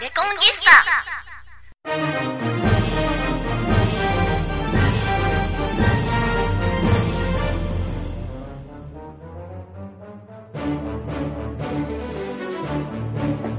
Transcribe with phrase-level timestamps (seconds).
[0.00, 0.70] レコンギスタ。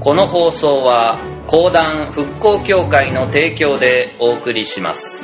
[0.00, 5.22] この放送は講談復興協会の提供でお送りします。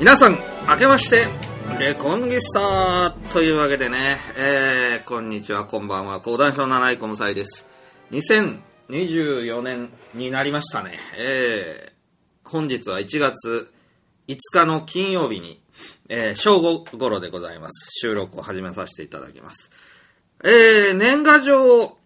[0.00, 0.38] 皆さん、
[0.68, 1.41] 明けまして、
[1.82, 7.66] レコンギスタというわけでね、えー、こんにちは、こんばんは、講談師の七井小武です。
[8.12, 10.92] 2024年になりましたね。
[11.18, 13.72] えー、本日は1月
[14.28, 15.60] 5日の金曜日に、
[16.08, 17.88] えー、正午頃でございます。
[18.00, 19.72] 収録を始めさせていただきます。
[20.44, 21.98] えー、年賀状を、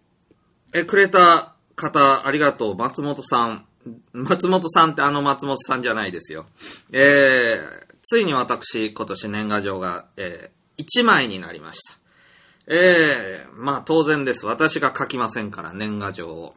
[0.73, 3.67] えくれた方、ありがとう、松本さん。
[4.11, 6.47] 松本さんってあの松本さんじゃないですよ。
[6.91, 11.93] えー、ついに私、今年年賀状が、えー、1枚になりました。
[12.67, 14.45] えー、まあ当然です。
[14.45, 16.55] 私が書きませんから、年賀状を。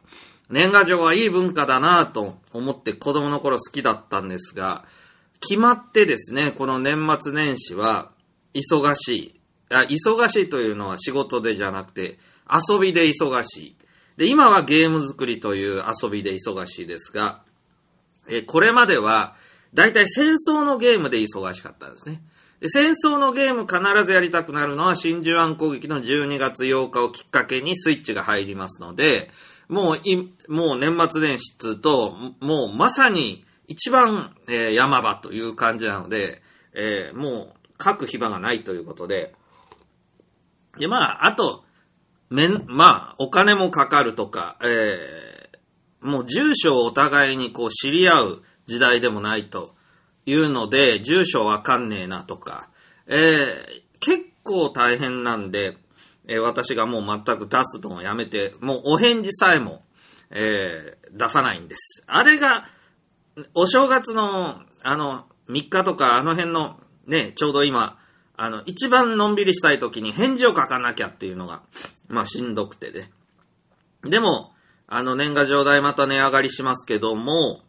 [0.49, 4.85] 年賀状はいい文化だなぁと思って子供の頃好きだったんですが、
[5.39, 8.11] 決まってですね、この年末年始は、
[8.53, 9.41] 忙しい。
[9.69, 12.19] あ忙しいというのは仕事でじゃなくて、
[12.69, 13.75] 遊びで忙しい。
[14.17, 17.43] で、今はゲーム作りという遊びで忙しいですが、
[18.29, 19.35] えこれまでは、
[19.73, 22.21] だいたい戦争のゲームで忙しかったんですね。
[22.59, 29.31] で戦争のゲーム必ずやりたくなるのは真珠湾攻撃の12月8日をきっかけにスイッチが入りますので、
[29.67, 30.15] もうい、
[30.47, 36.41] もう年末年始っうと、もうまさに一番、えー山場という感じなので、
[36.73, 39.33] えーもう書く暇がないということで、
[40.77, 41.63] で、まあ、あと、
[42.29, 49.75] めん、まあ、お金もかかるとか、えー、もう住所をお互いにこう知り合う時代でもないと
[50.25, 52.69] いうので、住所わかんねえなとか、
[53.05, 55.77] えー、結構大変なんで、
[56.27, 59.83] えー私がもう全く出すのをやめて、もうお返事さえも、
[60.29, 62.03] えー出さないんです。
[62.07, 62.63] あれが、
[63.53, 67.97] お正月の、あの、3日とか、あの辺の、ね、ちょうど今、
[68.37, 71.63] あの、一番のんびりしたい時に返事を書かなきゃっていうのが、
[72.07, 73.11] まあ、しんどくてね。
[74.03, 74.53] でも、
[74.87, 77.61] あの、年賀状代また値上がりしますけども、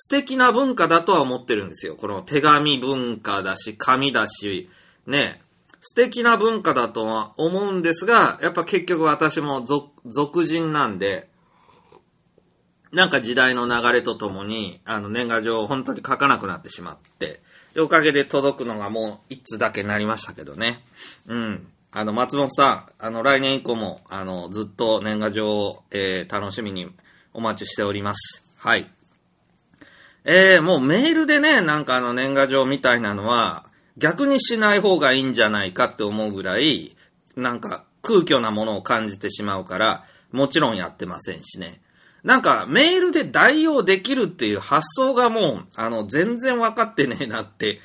[0.00, 1.96] 素敵な文化だとは思ってるんですよ。
[1.96, 4.70] この手紙文化だし、紙だし、
[5.08, 5.42] ね、
[5.80, 11.28] 素敵な文化だとは思うんですが、やっぱ結局私も俗人なんで、
[12.92, 17.40] なんか時代の流れとともに、あの、年賀状を本当に書かなくなってしまって、
[17.74, 20.84] で、おかげで届くのがもう一通だけになりましたけどね。
[21.26, 21.66] うん。
[21.90, 26.88] あの、松本さん、あの、来年以降も、あの、ずっと年賀状を、えー、楽しみに
[27.34, 28.44] お待ちしております。
[28.56, 28.88] はい。
[30.24, 36.96] えー、もうメールでね、なんかあの年賀状みたいなのは、逆にしない方がいいんじゃないかって思うぐらい、
[37.36, 41.80] なんか空虚なものを感じてしまうから、もちろんやってませんしね。
[42.24, 47.80] なんか、メールで代用できるっていう発想がもう、あの、全然分かってねえなって、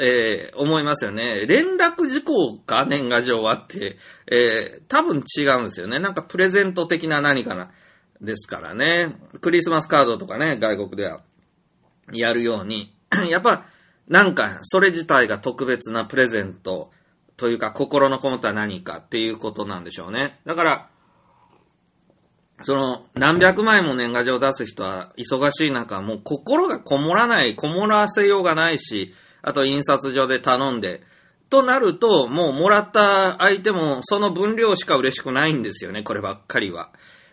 [0.00, 1.46] えー思いますよね。
[1.46, 3.96] 連絡事項か、年賀状はって、
[4.30, 5.98] えー多分違うんですよね。
[5.98, 7.70] なんかプレゼント的な何かな、
[8.20, 9.16] ですからね。
[9.40, 11.22] クリスマスカードとかね、外国では
[12.12, 12.94] やるように、
[13.30, 13.66] やっぱ、
[14.08, 16.90] なんか、それ自体が特別なプレゼント
[17.36, 20.40] というか、心のこもった何かっていうことなんでしょうね。
[20.46, 20.88] だから、
[22.62, 31.02] その、何百枚も年賀状を出す人は忙しい中、もう心がこもらない、こもらせようがないし、あと印刷所で頼んで、
[31.50, 36.90] となると、もうもらった相手もその分量しか嬉しくないんですよね、こればっかりは。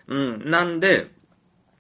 [0.08, 1.12] うん、なんで、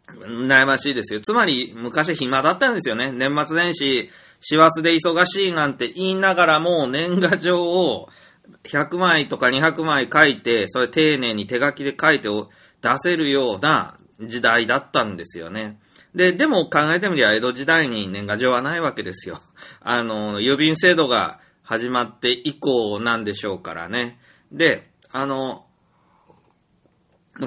[0.07, 1.19] 悩ましいですよ。
[1.19, 3.11] つまり、昔暇だったんですよね。
[3.11, 8.09] 年末年始、師走で忙しいなんて言いながらも、年賀状を
[8.63, 12.29] 100枚とか200枚書いて、それ丁寧に手書きで書いて
[12.81, 15.79] 出せるような時代だったんですよね。
[16.13, 19.41] で、でも考えてみりゃ江戸時代に年賀状はないわけですよ。
[19.81, 24.19] あの、郵便制度が始まって以降なんでしょうからね。
[24.51, 25.64] で、あの、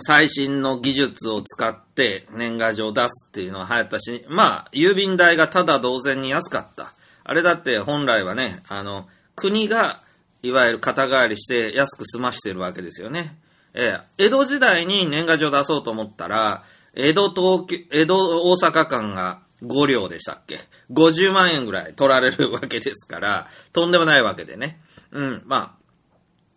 [0.01, 6.95] 最新の技術を使って年賀状を出すっていうのは流行ったし、まあ、郵便代がただ同然に安かった。
[7.25, 10.03] あれだって本来はね、あの、国が、
[10.43, 13.39] いわゆる肩代わりして安く済ましてるわけですよね。
[13.75, 16.65] えー江戸時代に年賀状出そうと思ったら、
[16.95, 20.61] 江戸東京、江戸大阪間が5両でしたっけ
[20.91, 24.81] ?50 万円ぐらい取られるわけですから、とんでもないわけでね。
[25.13, 25.77] うん、ま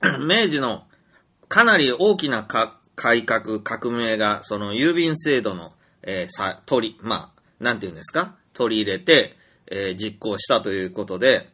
[0.02, 0.84] あ、 明治の
[1.48, 2.44] かなり大きな
[2.96, 5.74] 改革、革命が、その郵便制度の、
[6.04, 8.36] えーさ、取り、まあ、なんて言うんですか？
[8.54, 9.36] 取り入れて、
[9.68, 11.50] えー実行したということで、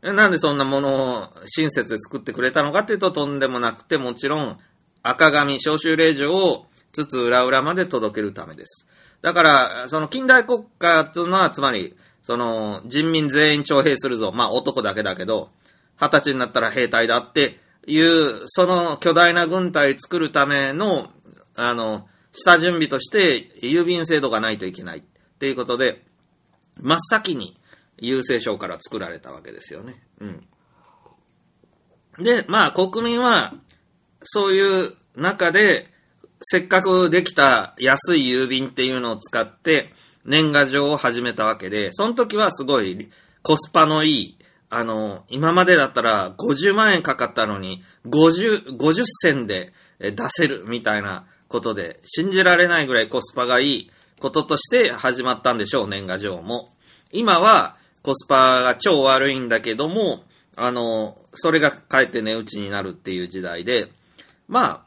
[0.00, 4.58] なんでそんなものを親切で作ってくれたのかっていうととんでもなくて、もちろん
[5.02, 8.86] 赤紙、召集令状をつつ裏裏まで届けるためです。
[9.22, 14.32] だから、その近代国家というのは、つまり、その人民全員徴兵するぞ。
[14.32, 15.50] まあ男だけだけど、
[16.00, 17.58] 二十歳になったら兵隊だって
[17.88, 21.10] いう、その巨大な軍隊作るための、
[21.54, 25.02] あの、下準備として郵便制度がないといけないっ
[25.38, 26.04] ていうことで、
[26.76, 27.58] 真っ先に
[28.00, 30.02] 郵政省から作られたわけですよね。
[30.20, 30.48] うん。
[32.22, 33.54] で、まあ国民は、
[34.22, 35.88] そういう中で、
[36.40, 39.92] せっかくできた安い郵便っていうのを使って、
[40.24, 43.10] 年賀状を始めたわけで、その時はすごい
[43.42, 44.37] コスパのいい、
[44.70, 56.70] あの、今までだったら50万円かかったのに、50、50銭で出せるみたいなことで、信じられないぐらいコスパがいいこととして始まったんでしょう、年賀状も。
[57.12, 60.24] 今はコスパが超悪いんだけども、
[60.56, 63.88] あの、それがかえって値打ちになるっていう時代で、
[64.48, 64.82] まあ、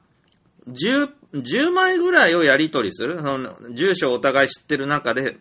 [0.68, 3.22] 10、10枚ぐらいをやり取りする。
[3.22, 5.38] その住所をお互い知ってる中で、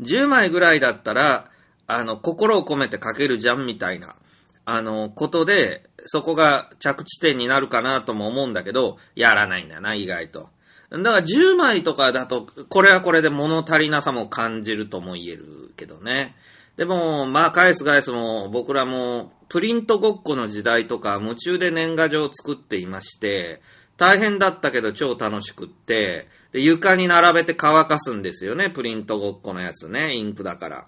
[0.00, 1.50] 10枚ぐらいだったら、
[1.86, 4.16] あの、心を込めて書けるじゃんみたいな、
[4.64, 10.48] あの、ことで、そこが着地点になるかなとも思うんだけど、やらないんだな、意外と。
[10.90, 16.36] だから10枚とかだと、これはこれで物足りなさも感じるとも言えるけどね。
[16.76, 23.62] でも、まあ、返す返すも、僕らも、プリントごっこの時代とか、夢中で年賀状を作っていまして、
[23.96, 30.86] 大変だったけど超楽しくって、で、床に並べて乾かすんですよね、プリントごっこのやつね、インクだから。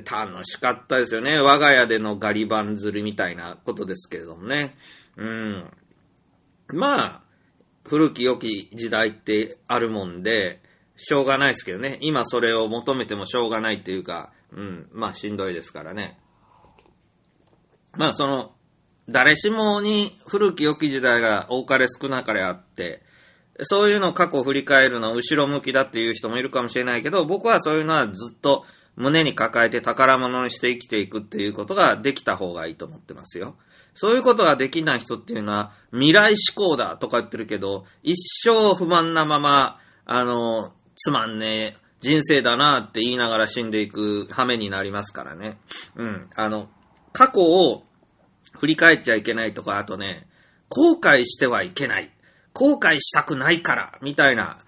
[0.00, 4.76] 楽しかったですよね、我が家でのガリ版釣りみたいなことですけれどもね。
[5.16, 5.70] うん。
[6.68, 7.20] まあ、
[7.86, 10.60] 古き良き時代ってあるもんで、
[10.96, 11.98] しょうがないですけどね。
[12.00, 16.18] 今それを求めてもしょうがないっていうか、うん、まあしんどいですからね。
[17.96, 18.52] まあその、
[19.08, 23.02] 誰しもに古き良き時代が多かれ少なかれあって、
[23.62, 28.64] そういうのを過去を振り返るの後ろ向きだっていう人もいるかもしれないけど、僕はそういうのはずっと
[28.96, 33.56] 胸に抱えて宝物にして生きていくっていうことができた方がいいと思ってますよ。
[33.94, 45.58] そういうことができない人っていうのは未来志向だとか言ってるけど、一生不満なまま、あの、つまんねえ人生だなって言いながら死んでいく羽目になりますからね。
[45.96, 46.28] うん。
[46.34, 46.68] あの、
[47.12, 47.84] 過去を
[48.58, 50.26] 振り返っちゃいけないとか、あとね、
[50.68, 52.10] 後悔してはいけない。
[52.52, 54.58] 後悔したくないから、みたいな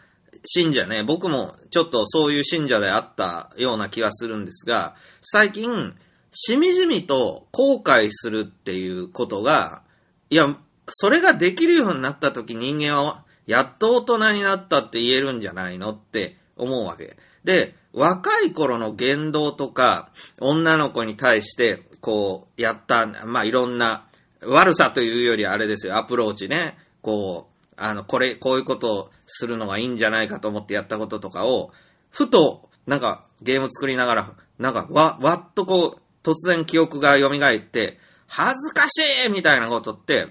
[0.45, 5.95] 信者ね、僕もちょっとそういう信者であったような気がするんですが、最近、
[6.33, 9.83] しみじみと後悔するっていうことが、
[10.29, 10.57] いや、
[10.89, 17.17] それができるようになった時人間は、やっと大人になったって言えるんじゃないのって思うわけ。
[17.45, 20.11] で、若い頃の言動とか、
[20.41, 24.07] 女の子に対して、こう、やった、まあ、いろんな、
[24.43, 26.77] 悪さというよりあれですよ、アプローチね。
[27.03, 31.73] こう、あの、これ、こういうことをするのがいいんじゃないかと思ってやったこととかを、
[32.11, 40.29] ふと、なんか、ゲーム作りながら、なんか、わ、わっとこう、突然記憶が蘇って、恥ずかしいみたいなことって、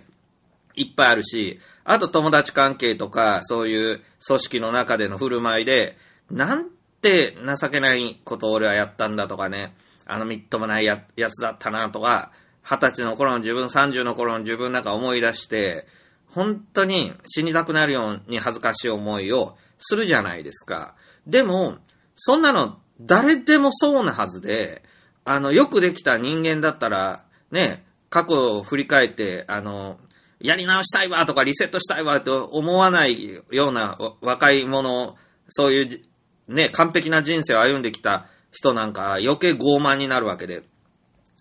[0.75, 5.97] いっぱいあるし、あと友達関係とか、そういう組織の中での振る舞いで、
[6.31, 6.69] なん
[7.01, 9.75] て情けないことを俺はやったんだとかね、
[10.06, 12.31] あのみっともないややつだったなとか、
[12.63, 15.88] 二十歳の頃の自分、三十の頃の自分なんか思い出して、
[16.35, 20.95] 本当に死にたくなるように恥ずかしい思いをするじゃないですか。
[21.25, 21.77] でも、
[22.15, 24.83] そんなの誰でもそうなはずで、
[25.23, 29.97] あの、よくできた人間だったら、ね、過去を振り返って、あの、
[30.42, 35.15] やり直したいわとかリセットしたいわと思わないような若い者、
[35.47, 36.01] そういう
[36.49, 40.63] ね、完璧な人生を歩んできた人なんか余計傲慢になるわけで、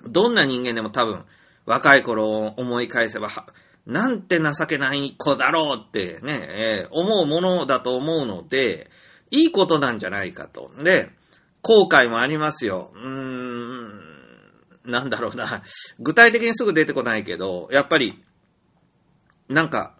[0.06, 1.24] どんな人間でも多分
[1.66, 3.28] 若い頃を思い返せば、
[3.86, 8.90] なんて情けない子だろうってね、えー思うものだと思うので、
[9.30, 10.70] いいことなんじゃないかと。
[10.82, 11.10] で、
[11.60, 12.92] 後悔もありますよ。
[12.94, 14.00] うーん、
[14.84, 15.62] なんだろうな。
[15.98, 18.22] 具体的にすぐ出てこないけど、やっぱり、
[19.48, 19.94] なんか、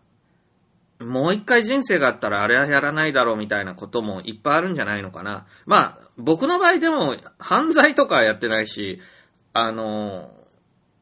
[1.01, 5.47] もう一回人生があったらあれはやらないだろうみたいなこともいっぱいあるんじゃないのかな。
[5.67, 9.01] まあ、僕の場合でも犯罪とかはやってないし、
[9.53, 10.31] あの、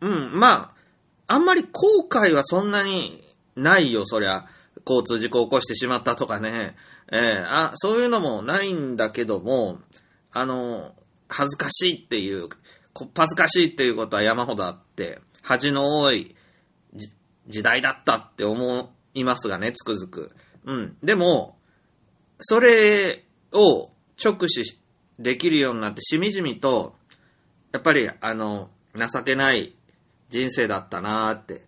[0.01, 0.82] うん、まあ、
[1.27, 3.23] あんまり後悔はそんなに
[3.57, 4.47] ないよ、そりゃ。
[4.87, 6.77] 交通事故を起こしてしまったとかね。
[7.11, 9.79] えーあ、そういうのもないんだけども、
[10.33, 10.95] あの、
[11.29, 12.49] 恥ずかしいっていう、
[12.93, 16.35] こ恥ずかしいっていうことは山ほどあって、恥の多い
[17.49, 20.33] 時代だったって思いますがね、つくづく。
[20.65, 20.97] うん。
[21.03, 21.59] でも、
[22.41, 23.91] それを
[24.23, 24.81] 直視
[25.19, 26.97] できるようになって、しみじみと、
[27.73, 29.75] やっぱり、あの、情けない
[30.33, 31.67] 人生だったなーって、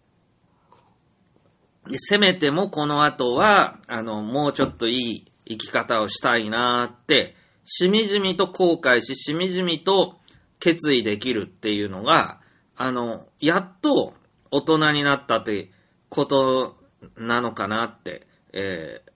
[1.98, 10.18] せめてもこの後は、あの、もうちょっといい生き方をしたいなって、しみじみと後悔し、しみじみと
[10.58, 12.40] 決意できるっていうのが、
[12.76, 14.14] あの、やっと
[14.50, 15.70] 大人になったって
[16.08, 16.76] こと
[17.16, 19.14] なのかなって、えー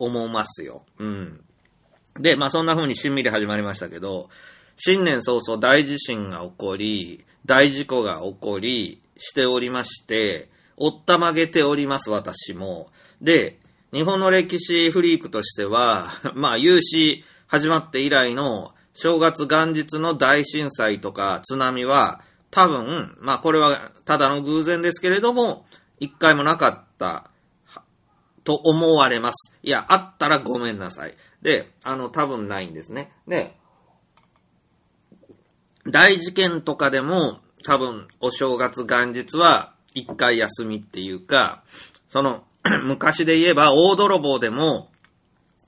[0.00, 0.84] 思いますよ。
[0.98, 1.44] うん。
[2.18, 4.30] で、まあそんな風にしんみり始まりましたけど、
[4.82, 12.88] 新年早々大地震が起こり、大事故が起こり、しておりまして、おったまげております、私も。
[13.20, 13.58] で、
[13.92, 25.66] 日本の歴史フリークとしては、 まあ、有史始まって以来の正月元日の大震災とか津波は、多分、まあこれはただの偶然ですけれども、
[25.98, 27.30] 一回もなかった
[28.44, 29.54] と思われます。
[29.62, 31.14] いや、あったらごめんなさい。
[31.42, 33.12] で、あの、多分ないんですね。
[33.28, 33.59] で、
[35.86, 41.62] 大事件とかでも、多分、お正月元日は、一回休みっていうか、
[42.08, 42.44] その、
[42.84, 44.90] 昔で言えば、大泥棒でも、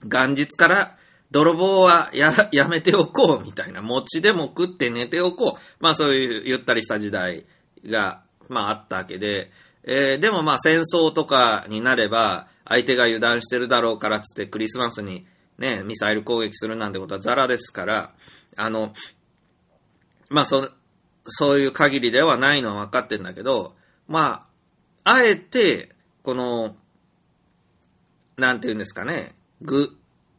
[0.05, 0.97] 元日から、
[1.31, 3.81] 泥棒はや、やめておこう、みたいな。
[3.81, 5.61] 餅でも食って寝ておこう。
[5.81, 7.47] まあそういうゆったりした時代
[7.87, 9.51] が、まああったわけで、
[9.85, 15.27] えーでもまあ戦争とかになれば、相手が油断してるだろうからつってクリスマスに
[15.59, 18.13] ね、ミサイル攻撃するなんてことはザラですから、
[18.57, 18.93] あの、
[20.33, 20.71] まあそ、
[21.27, 23.75] そういう限りではないのは分かってんだけど、
[24.09, 24.47] ま
[25.05, 25.91] あ、あえて、
[26.23, 26.75] この、
[28.37, 29.91] なんて言うんですかね、ぐ、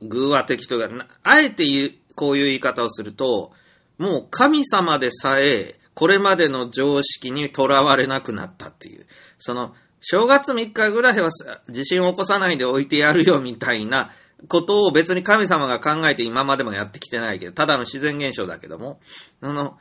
[0.02, 3.52] 偶話的というか、あえて言う、こういう言い方をすると、
[3.98, 9.06] もう神様でさえ、これまでの常識にとらわれなくなったっていう。
[9.38, 14.12] その、正月3日ぐらいはさ地震を起こさないで置いてやるよみたいな
[14.48, 19.00] ことを別に神様が考えて今までもやってきてないけど、ただの自然現象だけども、
[19.42, 19.78] あの、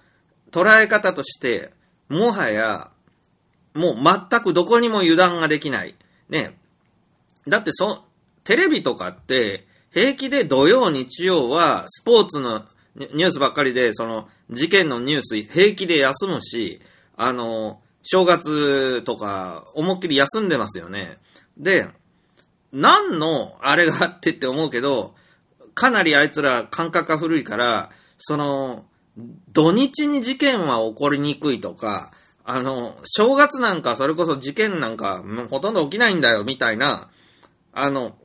[0.50, 1.72] 捉え方として、
[2.08, 2.90] もはや、
[3.74, 5.94] もう全くどこにも油断ができない。
[6.28, 6.58] ね。
[7.48, 8.04] だってそ、
[8.44, 12.64] テレビとかって、平気で土曜、日曜はスポーツの
[12.94, 16.80] ニュースばっかりで、その事件のニュース平気で休むし、
[17.16, 21.18] あの、正月とか思いっきり休んでますよね。
[21.56, 21.88] で、
[22.72, 25.14] 何のあれがあってって思うけど、
[25.74, 28.84] かなりあいつら感覚が古いから、その、
[29.52, 32.12] 土日に事件は起こりにくいとか、
[32.44, 37.10] あの、正月なんかそれこそ事件なんかほとんど起きないんだよみたいな、
[37.72, 38.16] あの、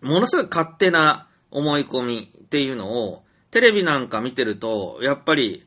[0.00, 5.66] ものすごい勝手な思い込みっていうのを、テレビなんか見てると、やっぱり、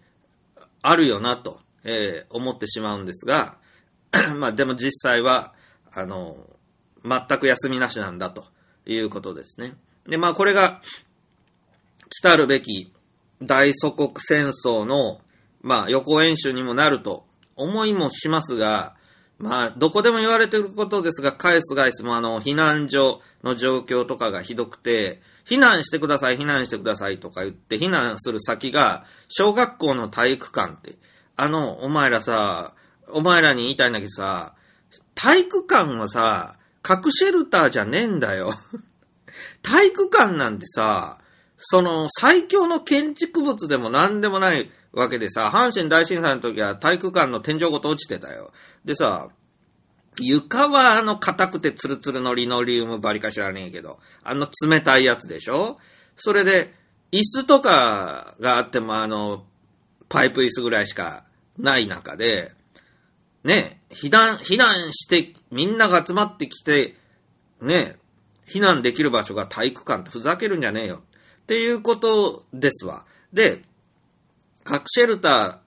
[0.81, 3.57] あるよなと、えー思ってしまうんですが、
[4.37, 5.53] まあでも実際は、
[5.91, 6.37] あの、
[7.05, 8.45] 全く休みなしなんだと
[8.85, 9.75] いうことですね。
[10.07, 10.81] で、まあこれが、
[12.09, 12.93] 来たるべき
[13.41, 15.19] 大祖国戦争の、
[15.61, 18.95] まあ予行演習にもなると思いもしますが、
[19.37, 30.97] まあ、どこでも言われてることですが、返す返すもあの、避難所の状況とかがひどくて、避難してください、避難してくださいとか言って、避難する先が、小学校の体育館って、
[31.35, 32.73] あの、お前らさ、
[33.09, 34.55] お前らに言いたいんだけどさ、
[35.15, 38.53] 体育館はさ、核シェルターじゃねえんだよ。
[39.63, 41.17] 体育館なんてさ、
[41.57, 48.51] その最強の建築物でも何でもないわけでさ、阪神大震災の時は体育館の天井ごと落ちてたよ。
[48.85, 49.29] でさ、
[50.19, 55.79] 床はあの硬くてツルツルのリノリウムばりか知らねえけど、あの冷たいやつでしょ？
[56.17, 56.75] それで、
[57.11, 59.43] 椅子とかがあってもあの、
[60.07, 61.23] パイプ椅子ぐらいしか
[61.57, 62.53] ない中で、
[63.45, 66.95] ね、避難、避難して、みんなが集まってきて、
[67.61, 67.95] ね、
[68.47, 71.03] 避難できる場所が体育館ってふざけるんじゃねえよ。
[71.43, 73.05] っていうことですわ。
[73.31, 73.61] で、
[74.63, 75.61] 核シェルタ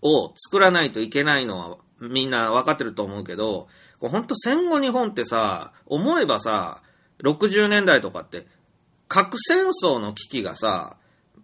[0.00, 3.66] ーを作らないといけないのはみんな分かってると思うけど、
[3.98, 6.82] こほんと戦後日本ってさ、思えばさ、
[7.24, 8.46] 60年代とかって、
[9.08, 10.96] 核戦争の危機がさ、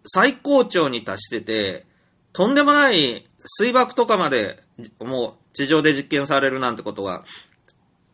[0.06, 1.84] 最高潮に達してて、
[2.32, 4.62] とんでもない水爆とかまで、
[5.00, 7.24] もう地上で実験されるなんてことが、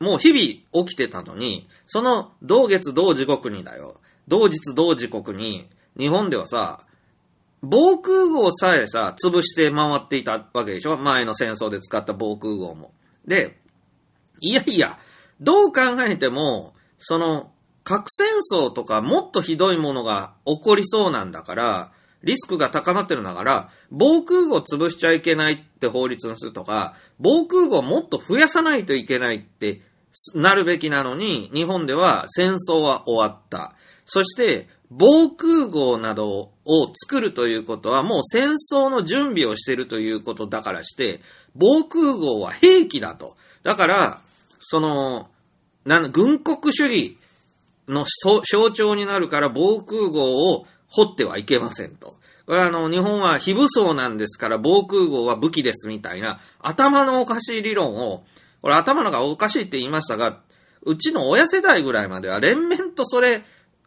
[0.00, 4.00] もう日々起きてたのに、その同月同時刻にだよ。
[4.28, 6.80] 同日同時刻に、日本ではさ、
[7.62, 10.96] 防空壕さえさ、潰して回っていたわけでしょ？
[10.98, 12.92] 前の戦争で使った防空壕も。
[13.26, 13.58] で、
[14.40, 14.98] いやいや、
[15.40, 21.92] どう考えても、その、核戦争とかもっとひどいものが起こりそうなんだから、
[22.24, 29.82] リスクが高まってるんだから、防空壕潰しちゃいけないって法律にするとか、防空壕もっと増やさないといけないって
[30.34, 33.74] なるべきなのに、日本では戦争は終わった。
[34.06, 41.20] そして、防空壕などを作るということはもう戦争の準備をしてるということだからして、
[41.54, 43.36] 防空壕は兵器だと。
[43.62, 44.20] だから、
[44.60, 45.28] その、
[45.84, 47.18] なん軍国主義
[47.88, 52.16] の象徴になるから防空壕を掘ってはいけませんと。
[52.46, 58.24] これはあの、日本は非武装なんですから防空壕は武器ですみたいな頭のおかしい理論を、
[58.62, 60.40] これ頭のがおかしいって言いましたが、
[60.82, 63.42] うちの親世代ぐらいまでは連綿とそれ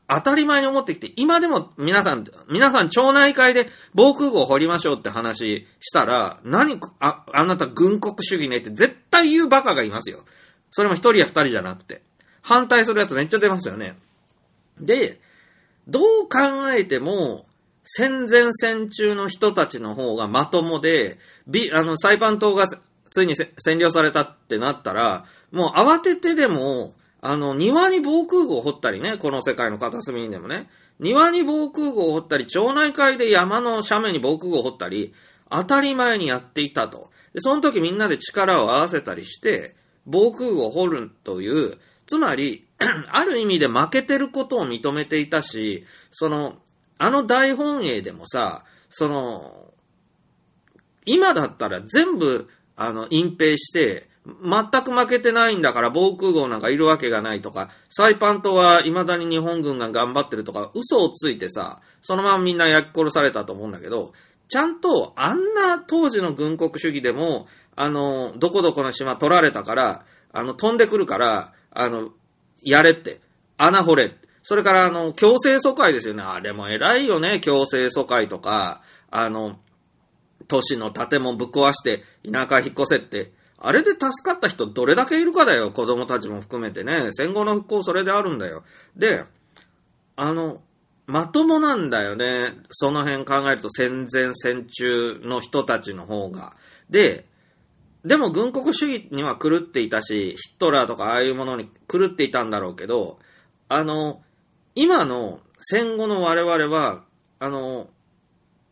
[0.07, 10.19] 当たり前に思ってきて、今でも皆さん、皆さん町内会で防空壕を掘りましょうって話したら、何、あ、あなた軍国主義ねって絶対言うバカがいますよ。
[10.71, 12.01] それも一人や二人じゃなくて。
[12.41, 13.97] 反対するやつめっちゃ出ますよね。
[14.79, 15.19] で、
[15.87, 17.45] どう考えても、
[17.83, 21.17] 戦前戦中の人たちの方がまともで、
[21.47, 22.67] ビ、あの、サイパン島が
[23.09, 35.13] ついに占領されたってなったら、もう慌ててでも、あの、庭に防空壕を掘ったりね、この世界の片隅にでもね、庭に防空壕を掘ったり、町内会で山の斜面に防空壕を掘ったり、
[35.49, 37.09] 当たり前にやっていたと。
[37.33, 39.75] で、その時みんなで力を合わせたりして、
[40.05, 42.66] 防空壕を掘るという、つまり、
[43.11, 46.57] ある意味で負けてることを認めていたし、その、
[46.97, 49.73] あの大本営でもさ、その、
[51.05, 54.09] 今だったら全部、あの、隠蔽して、
[54.43, 64.11] 全く負けてないんだから防空壕なんかいるわけがないとか、サイパン島は未だに日本軍が頑張ってるとか、嘘をついてさ、そのままみんな焼き殺されたと思うんだけど、
[64.49, 72.09] ちゃんとあんな当時の軍国主義でも、あの、どこどこの島取られたから、あの、飛んでくるから、あの、
[72.61, 73.21] やれって。
[73.57, 74.15] 穴掘れ。
[74.43, 76.23] それから、あの、強制疎開ですよね。
[76.23, 77.39] あれも偉いよね。
[77.41, 79.59] 強制疎開とか、あの、
[80.47, 83.33] 都市の建物ぶっ壊して田舎引っ越せって。
[83.59, 85.71] あれで助かった人どれだけいるかだよ。
[85.71, 87.07] 子供たちも含めてね。
[87.11, 88.63] 戦後の復興それであるんだよ。
[88.95, 89.23] で、
[90.15, 90.61] あの、
[91.07, 92.53] まともなんだよね。
[92.69, 96.55] その辺考えると戦前戦中の人たちの方が。
[96.89, 97.25] で、
[98.05, 103.19] でも軍国主義には狂っていたし、ヒットラーとかああいうものに狂っていたんだろうけど、
[103.69, 104.21] あの、
[104.75, 107.03] 今の戦後の我々は、
[107.39, 107.89] あの、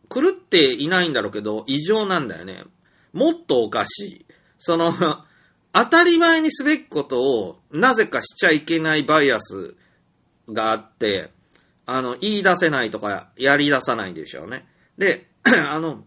[0.08, 2.64] 狂っていないんだろうけど、異常なんだよね。
[3.12, 4.26] もっとおかしい。
[4.58, 4.94] その、
[5.72, 9.74] 当たり前にすべきことを、なぜかしちゃいけないバイアス
[10.48, 11.32] があって、
[11.84, 14.66] あの、言い出せないとか、やり出さないでしょうね。
[14.98, 16.04] で、 あの、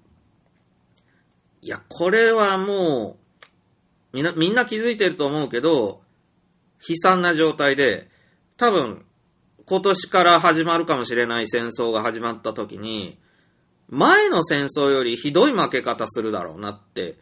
[1.61, 3.17] いや、これはも
[4.13, 6.01] う、みんな、みんな気づいてると思うけど、
[6.87, 8.09] 悲惨な状態で、
[8.57, 9.05] 多分、
[9.65, 13.19] 今年から始まるかもしれない戦争が始まった時に、
[13.89, 17.17] 前の戦争よりひどい負け方するだろうなって、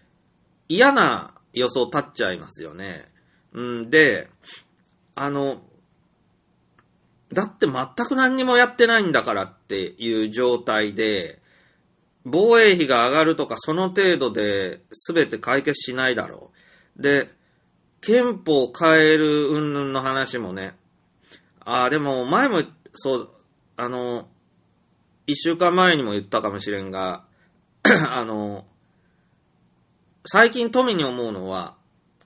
[0.69, 3.06] 嫌な予想立っちゃいますよね。
[3.54, 4.30] うんで、
[5.15, 5.62] あの、
[7.34, 11.41] だって全く何にもやってないんだからっていう状態で、
[12.29, 16.51] 防衛費が上がるとかその程度で全て解決しないだろ
[16.97, 17.01] う。
[17.01, 17.29] で、
[18.01, 20.75] 憲法を変える云々の話もね、
[21.59, 22.63] ああ、でも前も、
[22.93, 23.29] そう、
[23.75, 24.27] あの、
[25.25, 27.25] 一週間前にも言ったかもしれんが、
[27.83, 28.65] あの、
[30.25, 31.75] 最近富に思うのは、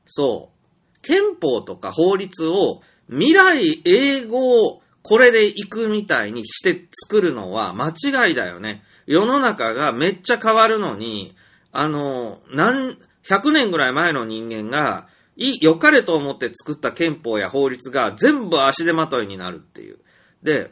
[0.06, 8.84] そう、憲法とか法律を未来英語をこれで行くみたいにして作るのは間違いだよね。
[9.12, 11.36] 世の中がめっちゃ変わるのに、
[11.74, 12.98] あの、何、
[13.28, 20.00] 100年ぐらい前の人間が、い、良かれと思って作った憲法や法律が全部足手まといになるっていう。
[20.44, 20.72] で、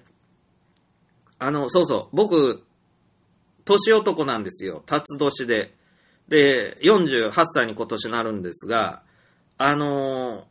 [1.37, 2.63] あの、そうそう、僕、
[3.65, 4.83] 年男なんですよ。
[4.85, 5.75] 辰年で。
[6.29, 9.03] で、48歳に今年なるんですが、
[9.57, 10.45] あの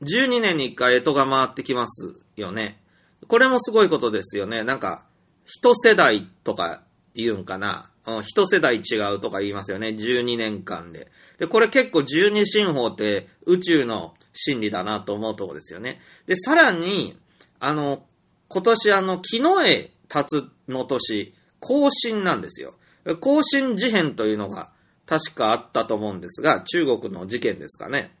[0.00, 2.80] ー、12年に1回干支が回ってきますよね。
[3.26, 4.62] これもすごいことですよね。
[4.62, 5.04] なんか、
[5.44, 6.82] 一世代とか
[7.14, 7.90] 言うんかな？
[8.24, 9.88] 一世代違うとか言いますよね。
[9.88, 11.10] 12年間で。
[11.38, 16.00] で、これ結構十二進法って宇宙の真理だなと思うとこですよね。
[16.26, 17.16] で、さらに、
[17.60, 18.04] あの、
[18.48, 22.74] 今年あの、木の絵立つの年、更新なんですよ。
[23.20, 24.72] 更新事変というのが
[25.06, 28.14] 確かあったと思うんですが、中国の事件ですかね。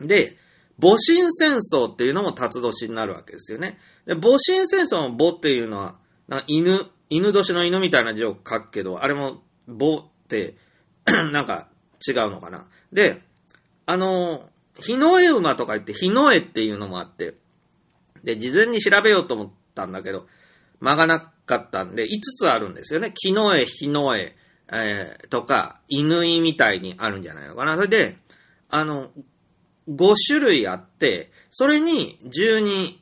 [0.00, 0.36] で、
[0.78, 3.78] 戊辰戦争っていうのも辰年になるわけですよね。
[4.06, 5.96] で、戊辰戦争の母っていうのは、
[6.46, 10.56] 犬、犬年の犬みたいな字を書くけど、あれも母って、
[11.06, 11.68] なんか
[12.06, 12.66] 違うのかな。
[12.92, 13.22] で、
[13.86, 17.34] あの、日の絵馬とか言って、日の絵っていうのもあって、
[18.22, 20.26] で、事前に調べようと思ったんだけど、
[20.80, 22.08] 間がなかったんで、5
[22.38, 23.12] つあるんですよね。
[23.14, 24.34] 木の絵、日の絵、
[24.72, 27.74] えー、とか、犬井みたいにあるんじゃないのかな。
[27.76, 28.16] それで、
[28.70, 29.10] あの、
[29.88, 32.94] 5種類あって、それに12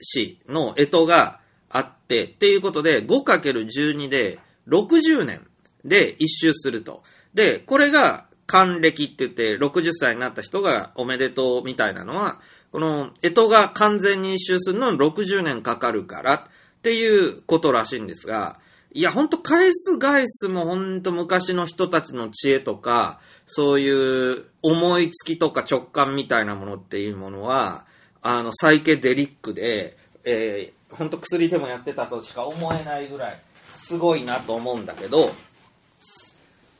[0.00, 1.40] 子の干支が
[1.72, 5.46] あって、っていうことで 5×12 で60年
[5.84, 7.02] で一周すると。
[7.34, 16.40] で、これが還暦って言って60歳になった人がおめでとうみたいなのは、この、干支が完全に一周するのに60年かかるからっ
[16.82, 18.58] ていうことらしいんですが、
[18.94, 27.86] いや、ほんと返す返すもほんと昔の人たちの知恵とか、そういう思いつきとか直感みたいなものっていうものは、
[28.20, 33.40] あの、サイケデリックで、えー、ほんと薬でもやってたとしか思えないぐらい、
[33.74, 35.32] すごいなと思うんだけど、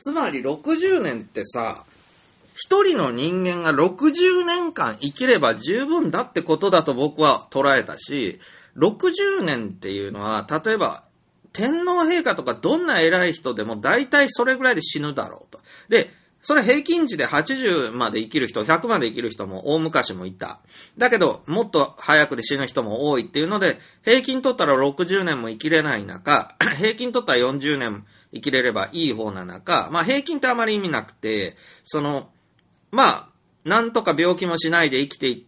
[0.01, 1.85] つまり60年ってさ、
[2.55, 8.38] 一人の人間が60年間生きれば十分だってことだと僕は捉えたし、
[8.77, 11.05] 60年っていうのは、例えば、
[11.53, 15.61] 天皇陛下とかどんな偉い人でも大体それぐらいで死ぬだろうと。
[15.88, 16.11] で、
[16.42, 20.61] それ平均値で80まで生きる人、100まで生きる人も大昔もいた。
[20.98, 32.31] だけど、もっと早くで死ぬ人も多いっていうので、平均取ったら60年も生きれない中、 平均取ったら40年生きれればいい方な中、まあ平均ってあまり意味なくて、その、
[32.90, 33.28] まあ、
[33.64, 35.46] なんとか病気もしないで生きていっ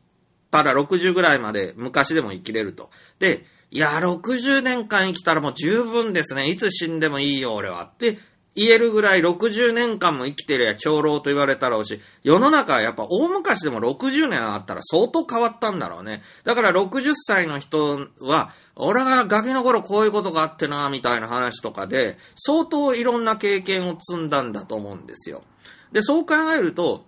[0.52, 2.90] たら60ぐらいまで昔でも生きれると。
[3.18, 6.48] で、いや、60年間生きたらもう十分ですね。
[6.48, 7.83] いつ死んでもいいよ、俺は。
[7.83, 8.18] って
[8.54, 16.22] 言えるぐらい60年間も生きてりゃ長老と言われたろうし、世の中はやっぱ大昔でも60年あったら相当変わったんだろうね。
[16.44, 25.42] だから60歳の人は、俺がガキの頃こういうことがあってな、みたいな話とかで、相当いろんな経験を積んだんだと思うんですよ。
[25.92, 27.04] で、そう考えると、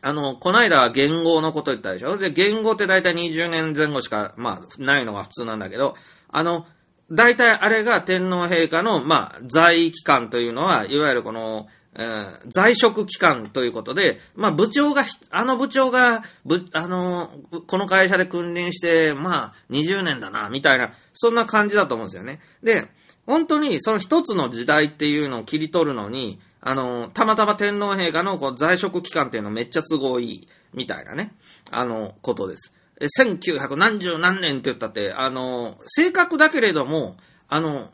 [0.00, 2.16] あの、こないだ言語のこと言ったでしょ？
[2.16, 5.94] で、言語って大体20年前後しか、まあ、ないのが普通なんだけど、
[6.28, 6.66] あの、
[7.12, 17.30] 大体あれが天皇陛下の、まあ、在期間というのは、いわゆるこの、えー、在職期間ということで、まあ、部長が、あの部長が、ぶ、あの、
[17.66, 22.40] この会社で君臨して、まあ、20年だな、みたいな、そんな感じだと思うんですよね。
[22.62, 22.88] で、
[23.26, 31.34] 本当にその一つの時代っていうのを切り取るのに、あの、たまたま天皇陛下のこう在職期間っていうのめっちゃ都合いい、みたいなね、
[31.70, 32.72] あの、ことです。
[33.06, 37.16] 1900何十何年って言ったって、あの、正確だけれども、
[37.48, 37.90] あの、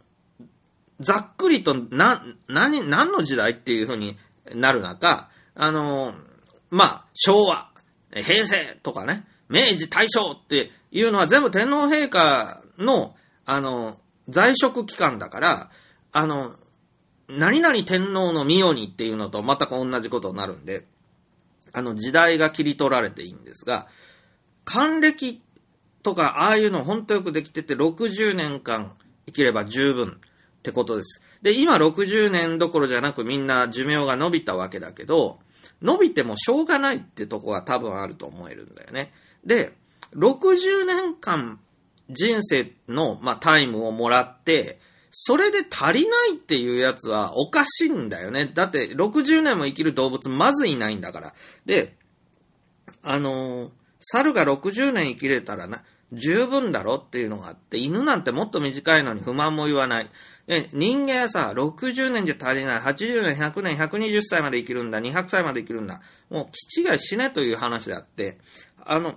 [1.01, 4.17] ざっくりと、な、何、何の時代っていう風に
[4.55, 6.15] なる中、あの、
[6.71, 7.71] まあ、昭和、
[8.13, 15.71] 平成とかね、明治大正っていうのは全部天皇陛下の、あの、在職期間だから、
[16.13, 16.55] あの、
[17.29, 20.87] 何々天皇の御代にっていうのと全く同じことになるんで、
[21.73, 23.87] あの時代が切り取られていいんですが、
[24.69, 25.41] 還暦
[26.03, 28.93] とかああいうの本当よくできてて60年間
[29.25, 31.23] 生きれば十分ってことです。
[31.41, 35.39] で、今60年どころじゃなくみんな寿命が伸びたわけだけど、
[35.81, 39.11] 伸びてもしょうがないってとこが多分あると思えるんだよね。
[39.43, 39.73] で、
[40.15, 41.59] 60年間
[42.11, 48.51] 人生の、まあ、タイムをもらって、それで足りないっていうやつはおかしいんだよね。
[48.53, 51.35] だって60年も生きる動物まずいないんだから。
[51.65, 51.97] で、
[53.03, 55.83] あのー、猿が60年生きれたらな、
[56.13, 60.11] 十分だろっていうのがあって、犬なんてもっと短いのに不満も言わない。
[60.73, 66.01] 人間はさ、60年じゃ足りない、80年、100年、120歳まで生きるんだ、200歳まで生きるんだ。
[66.31, 68.39] もう、気違いしねという話であって、
[68.85, 69.17] あの、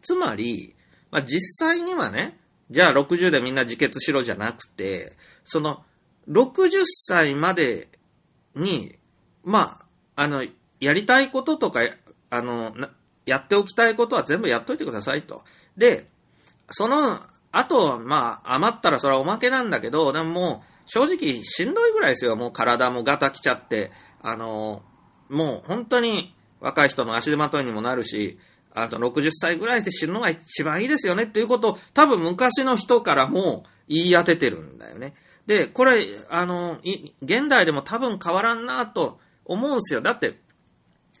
[0.00, 0.74] つまり、
[1.10, 2.38] まあ、実際にはね、
[2.70, 5.84] じゃあ60でみんな自決しろじゃなくて、その、
[6.28, 6.70] 60
[7.06, 7.88] 歳まで
[8.54, 8.96] に、
[9.44, 9.80] ま
[10.16, 10.44] あ、あの、
[10.80, 11.80] やりたいこととか、
[12.30, 12.74] あの、
[13.28, 15.42] やっておきたいことは全部やっといてくださいと。
[15.76, 16.08] で、
[16.70, 17.20] その、
[17.52, 22.36] あと、まあ、余ったらそれはおまけなんだけど、でももう、正直しんどいぐらいですよ。
[22.36, 24.82] もう体もガタきちゃって、あの、
[25.28, 28.38] もう本当に若い人の足手まといにもなるし、
[28.74, 35.14] あと60歳ぐらいで死ぬのが一番いいですよねっていうことを多分昔の人からも言い当ててるんだよね。
[35.46, 36.78] で、これ、あの、
[37.22, 40.00] 現代でも多分変わらんなと思うんですよ。
[40.00, 40.38] だって、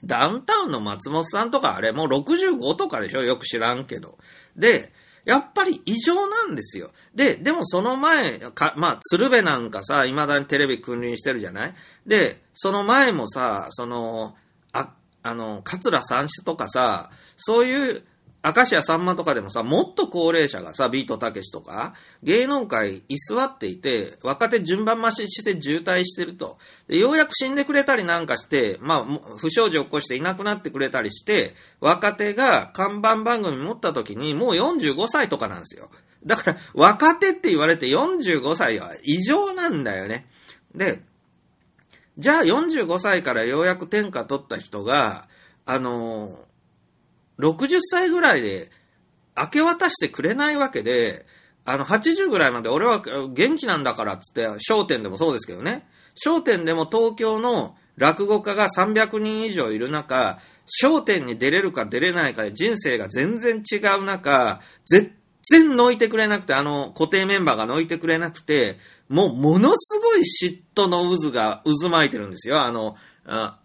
[0.04, 3.22] ダウンタウンの松本さんとかあれもう65とかでしょ？
[3.22, 4.18] よく知らんけど。
[4.56, 4.92] で、
[5.24, 6.90] やっぱり異常なんですよ。
[7.14, 11.74] で、でもその前、かまあ、鶴瓶なんかさ、未だにテレビ君臨してるじゃない？
[12.06, 14.36] で、その前もさ、その、
[14.72, 18.04] あ、あの、桂三種とかさ、そういう
[18.42, 26.56] 明石家さんまとかでもさ、もっと高齢者がさ、ビートたけしとか、芸能界居座っていて、若手順番増しして渋滞してると。
[26.86, 35.90] でようやく死んでくれたりなんかして、まあ、不祥事を起こしていなくなってくれたりして、若手が看板番組持った時に、もう45歳とかなんですよ。
[36.24, 40.26] だから、若手って言われて45歳は異常なんだよね。
[40.74, 41.02] で、
[42.18, 45.28] じゃあ45歳からようやく天下取った人が、
[45.64, 46.38] あの
[47.38, 48.70] 60歳ぐらいで
[49.36, 51.26] 明け渡してくれないわけで、
[51.64, 55.86] あの、80ぐらいまで俺は元気なんだからっつって、商店でもそうですけどね。
[56.14, 60.38] 商店でも東京の落語家が300人以上いる中、
[60.82, 65.12] 焦点に出れるか出れないかで人生が全然違う中、絶
[65.50, 72.62] 然乗いてくれなくて、あの固定メンバーが乗いてくれなくて、もうものすごい嫉妬の渦が渦巻いてるんですよ。
[72.62, 72.96] あの、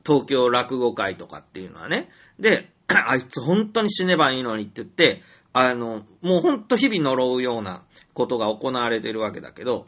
[0.05, 2.09] 東京落語会とかっていうのはね。
[2.39, 2.72] で、
[3.07, 5.21] あいつ本当に死ねばいいのにって言って、
[5.53, 9.85] あの、もう本当日々呪うようなことが行われてるわけだけど、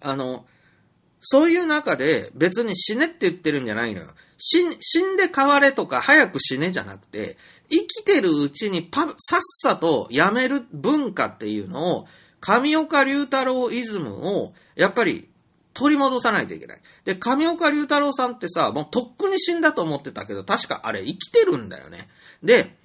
[0.00, 0.46] あの、
[1.20, 4.08] そういう中で別に死ねって言ってるんじゃないのよ。
[4.38, 7.36] 死死んで変われとか早く死ねじゃなくて、
[7.70, 12.06] 生きてるうちにパさっさとやめる文化っていうのを、
[12.40, 15.28] 上岡龍太郎イズムを、やっぱり
[15.74, 16.80] 取り戻さないといけない。
[17.04, 22.08] で、上岡龍太郎さんってさ、もうとっくに死んだと思ってたけど、確かあれ生きてるんだよね。
[22.42, 22.76] で、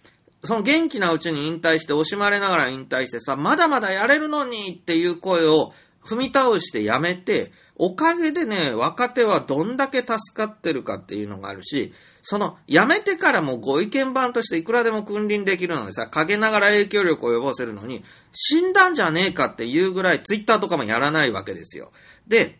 [0.43, 5.73] その元気なうちに引退して、惜しまれながら引退してさ、まだまだやれるのにっていう声を
[6.05, 21.91] 踏み倒してやめて、おかげでね、若手はどんだけ助かってるかっていうのがあるし、その、辞めてからもご意見番としていくらでも君臨できるのにさ、陰ながら影響力を及ぼせるのに、死んだんじゃねえかっていうぐらい、ツイッターとかもやらないわけですよ。
[22.27, 22.59] で、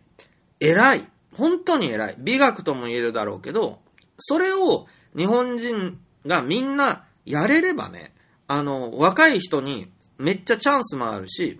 [0.59, 1.07] 偉い。
[1.33, 2.15] 本当に偉い。
[2.17, 3.79] 美学とも言えるだろうけど、
[4.17, 8.13] それを日本人がみんなやれればね、
[8.47, 11.59] あの、若い人にめっちゃチャンスもあるし、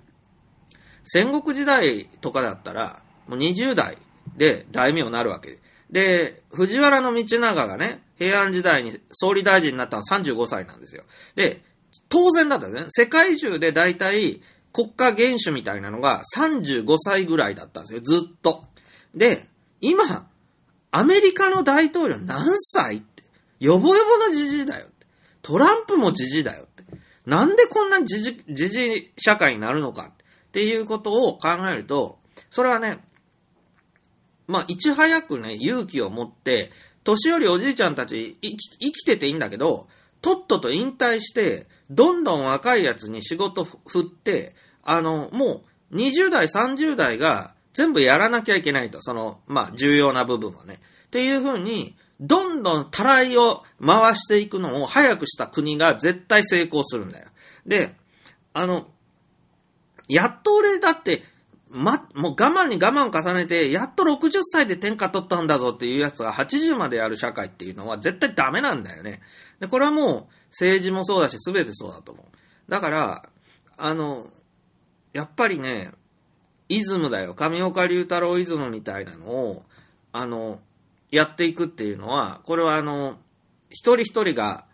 [1.03, 3.97] 戦国時代とかだったら、もう20代
[4.35, 6.43] で大名になるわけで。
[6.51, 11.03] 藤原道長がね、平安時代に総理大臣になったのは35歳なんですよ。
[11.35, 11.63] で、
[12.09, 12.85] 当然だったね。
[12.89, 14.41] 世界中で大体
[14.73, 18.01] 国家元首みたいなのが35歳ぐらいだったんですよ。
[18.01, 18.65] ずっと。
[19.15, 19.47] で、
[19.81, 20.29] 今、
[20.91, 23.23] アメリカの大統領何歳って。
[23.59, 25.07] よぼよぼのじじいだよって。
[25.41, 26.83] トランプもじじいだよって。
[27.25, 32.19] なんでこんなじじ、じじい社会になるのかっていうことを考えると、
[32.51, 32.99] それはね、
[34.47, 36.71] まあ、いち早くね、勇気を持って、
[37.03, 39.87] 年寄りおじいちゃんたち生き生きてていいんだけど、
[40.21, 49.03] とっとと引退して、どんどん若いやつに仕事振って、あの、もう20代、30代が全部やらなきゃいけないと。
[49.03, 50.79] その、まあ、重要な部分はね。
[51.05, 57.27] っていうふうに、どんどんたらいを回していくのを早くした国が絶対成功するんだよ。
[57.67, 57.93] で、
[58.53, 58.87] あの、
[60.07, 61.21] やっと俺だって、
[61.69, 69.21] ま、もう我慢に我慢重ねて、やっと60歳で天下取ったんだぞっていうやつが80までやる社会っていうのは絶対ダメなんだよね。
[69.59, 72.71] で、これはもう政治もそうだし全てそうだと思う。
[72.71, 73.29] だから、
[73.77, 74.31] あの、
[75.13, 75.91] やっぱりね、
[76.69, 77.33] イズムだよ。
[77.33, 79.63] 上岡龍太郎イズムみたいなのを、
[80.11, 80.59] あの、
[81.11, 83.17] やっていくっていうのは、これはあの、
[83.69, 84.65] 一人一人が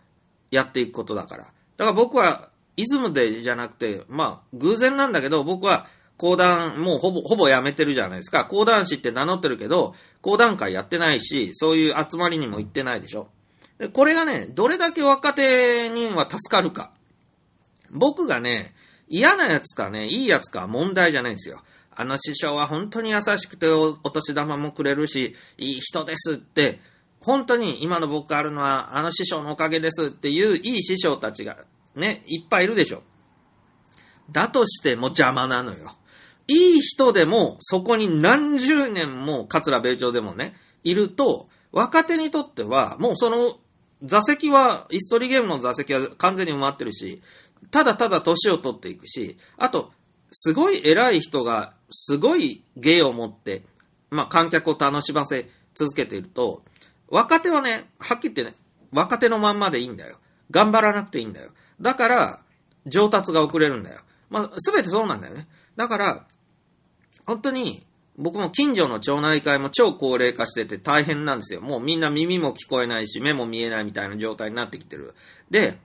[0.50, 1.44] やっていくことだから。
[1.44, 1.54] だか
[1.86, 8.44] ら僕は、イズムでじゃなくて、まあ、偶然なんだけど、僕は講談、もうほぼ、ほぼやめてるじゃないですか。
[8.44, 13.28] 講談師って名乗ってるけど、講談会やってないし、そういう集まりにも行ってないでしょ。
[13.78, 16.92] で、これがね、どれだけ若手には助かるか。
[17.90, 18.74] 僕がね、
[19.08, 21.62] 嫌なやつかね、いいやつか問題じゃないんですよ。
[21.96, 26.80] あの師匠は本当に優しくてお年玉もくれるし、いい人ですって、
[27.20, 31.58] 本当に今の僕があるのはあの師匠のおかげですっていういい師匠たちが
[31.94, 33.02] ね、いっぱいいるでしょ。
[34.30, 35.96] だとしても邪魔なのよ。
[36.46, 43.58] いい人でも、そこに何十年も、桂米朝でもね、いると、若手にとっては、もうその、
[44.02, 47.22] 座席は、イストリーゲームの座席は完全に埋まってるし、
[47.70, 49.92] ただただ年を取っていくし、あと、
[50.36, 53.62] すごい偉い人が、すごい芸を持って、
[54.10, 56.64] まあ、観客を楽しませ続けていると、
[57.08, 58.56] 若手はね、はっきり言ってね、
[58.92, 60.18] 若手のまんまでいいんだよ。
[60.50, 61.52] 頑張らなくていいんだよ。
[61.80, 62.40] だから、
[62.84, 64.00] 上達が遅れるんだよ。
[64.28, 65.46] まあ、すべてそうなんだよね。
[65.76, 66.26] だから、
[67.26, 71.60] 本当に、僕も近所の町内会も超高齢化してて大変なんですよ。
[71.60, 75.14] もうみんな耳も聞こえないし、目も見えないみたいな状態になってきてる。
[75.50, 75.78] で、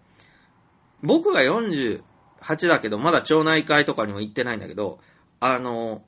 [1.01, 2.01] 僕が40
[2.41, 4.99] 8だけど、まだ町内会とかにも行ってないんだけど、
[5.39, 6.03] あの、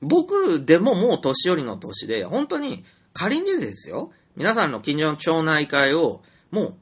[0.00, 6.74] 僕でももう年寄りの年で、本当に仮にですよ、皆さんの近所の町内会を、もう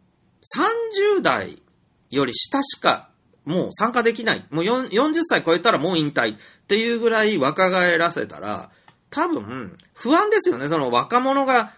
[1.19, 1.63] 30代
[2.11, 3.11] より下しか
[3.45, 4.47] もう参加できない。
[4.51, 8.71] もう40歳超えたらもう引退っていうぐらい若返らせたら、
[9.11, 10.69] 多分、不安ですよね。
[10.69, 11.75] その若者が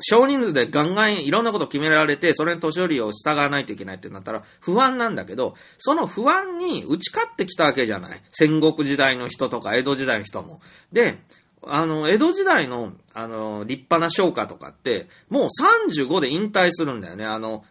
[0.00, 8.22] 少人数でガンガンいろんなこと決められて、それに年寄りを従わないといけないってなったら不安なんだけど、その不安に打ち勝ってきたわけじゃない。
[8.30, 10.60] 戦国時代の人とか江戸時代の人も。
[10.92, 11.18] で、
[11.64, 15.48] あの、江戸時代の、あの、立派な商家とかって、もう
[15.94, 17.24] 35で引退するんだよね。
[17.24, 17.64] あの、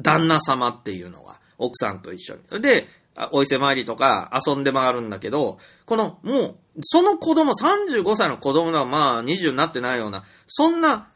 [0.00, 1.38] 旦那様っていうのは。
[1.58, 2.62] 奥さんと一緒に。
[2.62, 2.86] で、
[3.32, 11.08] お伊勢参りとか遊んで回るんだけど、この、もう、その子供、35歳の子供がまあ20になってないような、そんな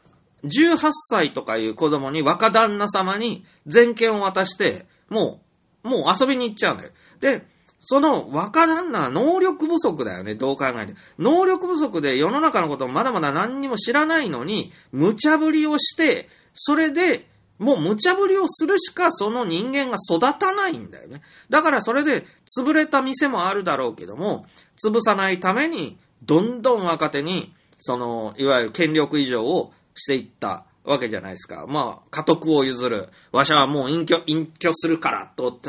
[0.43, 5.41] 18歳とかいう子供に若旦那様に全権を渡して、も
[5.83, 6.91] う、もう遊びに行っちゃうんだよ。
[7.19, 7.45] で、
[7.81, 10.95] その若旦那は能力不足だよね、どう考えて。
[11.19, 17.27] 能力不足で世の中のことをまだまだ何にも知らないのに、無茶ぶりをして、それで、
[17.59, 21.21] もう無茶ぶりをするしかその人間が育たないんだよね。
[21.49, 22.25] だからそれで
[22.57, 24.45] 潰れた店もあるだろうけども、
[24.83, 31.65] 潰さないために、どんどん若手に、その、いわゆる権力移譲をしていったわけじゃないですか。
[31.67, 33.09] まあ、家督を譲る。
[33.31, 35.59] わしはもう隠居、隠居するから、と、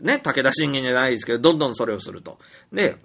[0.00, 2.38] ね、武田信玄じゃないですけど、どんどんそれをすると。
[2.72, 2.96] で、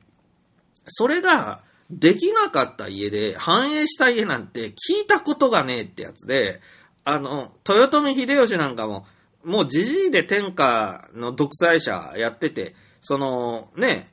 [0.87, 6.61] それが、できなかった家で、繁栄した家なんて聞いたことがねえってやつで、
[7.03, 9.05] あの、豊臣秀吉なんかも、
[9.43, 14.09] もうじじいで天下の独裁者やってて、その、ね、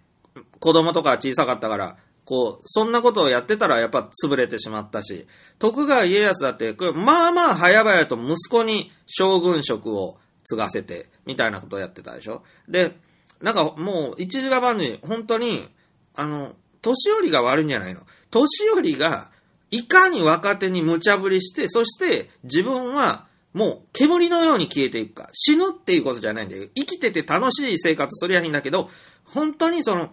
[0.61, 5.27] 子供とか小さかったから、こう、そんなことをやってたらやっぱ潰れてしまったし、
[5.59, 12.43] 徳川家康だって、まあまあ早々と息子に将軍職を継がせて、みたいなことをやってたでしょ？
[12.69, 12.97] で、
[13.41, 15.69] なんかもう一時が万事、本当に、
[16.15, 18.01] あの、年寄りが悪いんじゃないの？
[18.31, 19.31] 年寄りが、
[19.71, 25.29] いかに若手に無茶ぶりして、そして自分はもう煙のように消えていくか。
[25.33, 26.69] 死ぬっていうことじゃないんだよ。
[26.75, 28.91] 生きてて楽しい生活すりゃいいんだけど、
[29.25, 30.11] 本当にその、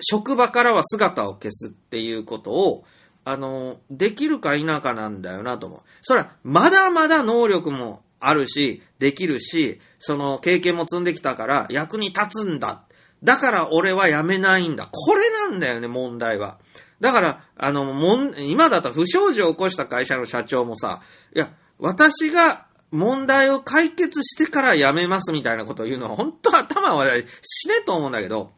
[0.00, 2.84] 職場からは姿を消すっていうことを、
[3.24, 5.80] あの、できるか否かなんだよなと思う。
[6.02, 12.84] それは、まだまだ能力もあるし、できるし、その経験も積んできたから役に立つんだ。
[13.22, 14.88] だから俺は辞めないんだ。
[14.90, 16.58] これなんだよね、問題は。
[17.00, 21.02] だから、あの、もん、今だったら不祥事を起こした会社の社長もさ、
[21.34, 27.06] いや、私が問題を解決してから辞めますみたいなことを言うのは、本当頭は
[27.42, 28.52] 死ねと思うんだけど、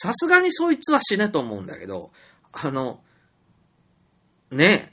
[0.00, 2.12] さすがにそいつは死ねと思うんだけど、
[2.52, 3.00] あの、
[4.52, 4.92] ね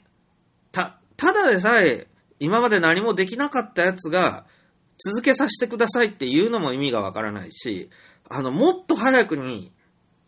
[0.72, 2.08] た、ただでさえ、
[2.40, 4.44] 今まで何もできなかったやつが、
[4.98, 7.88] 続けさせてくださいっていうのも意味がわからないし、
[8.28, 9.72] あの、もっと早くに、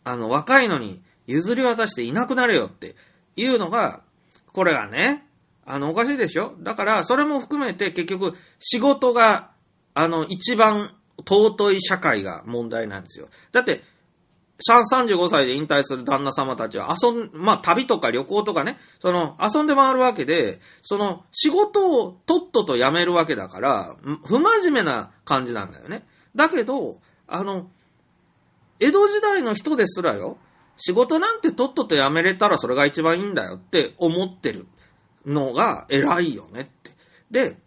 [0.05, 2.95] あの、若いのに譲り渡していなくなれよって
[3.35, 4.01] いうのが、
[4.53, 5.27] これがね、
[5.65, 6.55] あの、おかしいでしょ？
[6.59, 9.51] だから、それも含めて結局、仕事が、
[9.93, 10.95] あの、一番
[11.27, 13.27] 尊い社会が問題なんですよ。
[13.51, 13.83] だって、
[14.67, 23.95] 35歳で引退する旦那様たちは遊ん、まあ旅とか旅行とかね、その遊んで回るわけで、その仕事をとっとと辞めるわけだから、
[24.25, 26.05] 不真面目な感じなんだよね。
[26.35, 27.69] だけど、あの、
[28.79, 30.37] 江戸時代の人ですらよ、
[30.77, 34.67] 仕事なんてとっとと辞めれたらそれが一番いいんだよって思ってる
[35.25, 36.91] のが偉いよねって。
[37.31, 37.57] で、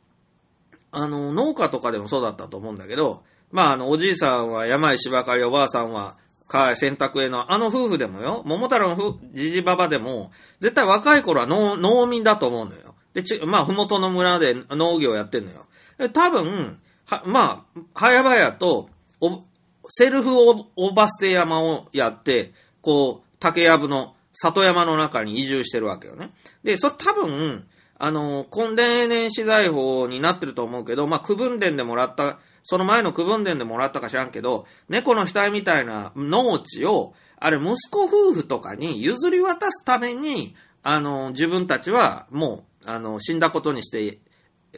[0.90, 6.16] あの、農家とかでもそうだったと思うんだけど、まあ、あの、おじいさんは山井芝刈り、おばあさんは
[6.52, 12.94] 川洗濯への、あの夫婦でもよ、桃太郎の夫じじばばでも、絶対若い頃は農農民だと思うのよ。
[13.14, 15.66] で、ち、まあ、ふもとの村で農業やってんのよ。
[16.12, 18.90] 多分、は、まあ、早々と、
[19.22, 19.44] お、
[19.88, 26.32] セルフオオバステ山をやって、こう、竹やぶの里山の中に移住してるわけよね。
[26.62, 27.66] で、それ多分、
[27.98, 44.20] あの、根田年資材法になってると思うけど、まあ、区分田でもらった、その前の区分田でもらったか知らんけど、猫の額みたいな農地を、あれ、息子夫婦とかに譲り渡すために、あの、自分たちはもう、あの、死んだことにして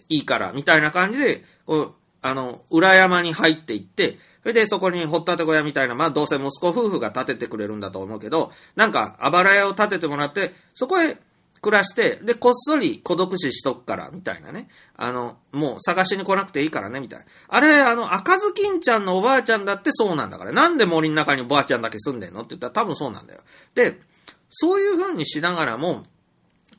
[0.08, 11.18] いいから、みたいな感じで、こう、あの、裏山に入っていって、それでそこに掘ったて小屋みたいな、まあどうせ息子夫婦が建ててくれるんだと思うけど、なんか、あばら屋を建ててもらって、そこへ
[11.64, 14.68] 暮らして、で、こっそり孤独死しとくから、みたいなね。
[14.96, 17.24] あの、もう探しに来なくていいからね、みたいな。
[17.48, 20.52] あれ、あの、赤ずきんちゃんのおばあちゃんだってそうなんだから。
[20.52, 22.40] なんで森の中におばあちゃんだけ住んでんの？
[22.40, 23.40] って言ったら多分そうなんだよ。
[23.74, 23.98] で、
[24.50, 26.02] そういう風にしながらも、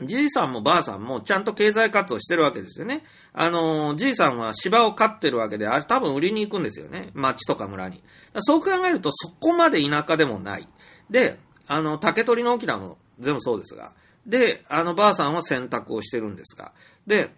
[0.02, 3.04] じいさんもばあさんもちゃんと経済活動してるわけですよね。
[3.34, 7.12] あの、じいさんは芝を飼ってるわけで、あれ多分売りに行くんですよね。
[7.14, 8.04] 町とか村に。
[8.42, 10.68] そう考えるとそこまで田舎でもない。
[11.10, 13.94] で、あの、竹取の沖縄も全部そうですが。
[14.26, 16.72] で、あの、ばあさんは洗濯をしてるんですが。
[17.06, 17.32] で、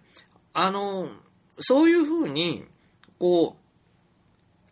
[0.52, 1.10] あの、
[1.58, 2.64] そういうふうに、
[3.18, 3.68] こう、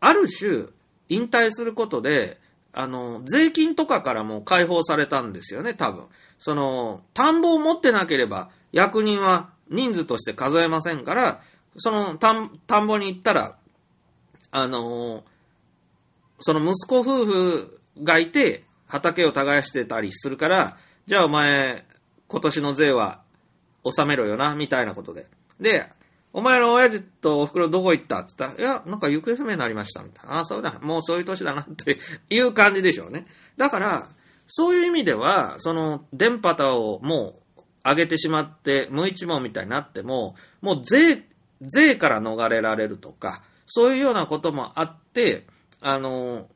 [0.00, 0.66] ある種、
[1.08, 2.38] 引退することで、
[2.72, 6.06] あの、税金とかからも解放されたんですよね、多分。
[6.38, 11.40] その、田んぼを持ってなければ、役人は人数として数えませんから、
[11.78, 13.56] その田ん田んぼに行ったら、
[14.50, 15.24] あの、
[16.40, 20.76] その息子夫婦がいて、畑を耕してたりするから、
[21.06, 21.85] じゃあお前、
[22.28, 23.22] 今年の税は
[23.84, 25.26] 納めろよな、みたいなことで。
[25.60, 25.86] で、
[26.32, 28.20] お前の親父とお袋どこ行った？
[28.20, 30.36] って言ったら、いや、なんか行方不明になりました、みたいな。
[30.36, 31.98] ああ、そうだ、もうそういう年だな、って
[32.28, 33.26] いう感じでしょうね。
[33.56, 34.08] だから、
[34.46, 41.24] そういう意味では、その、電波をもう、上げてしまって無一文みたいになっても、もう税、
[41.62, 45.46] 税から逃れられるとか、そういうようなこともあって、
[45.80, 46.48] あの、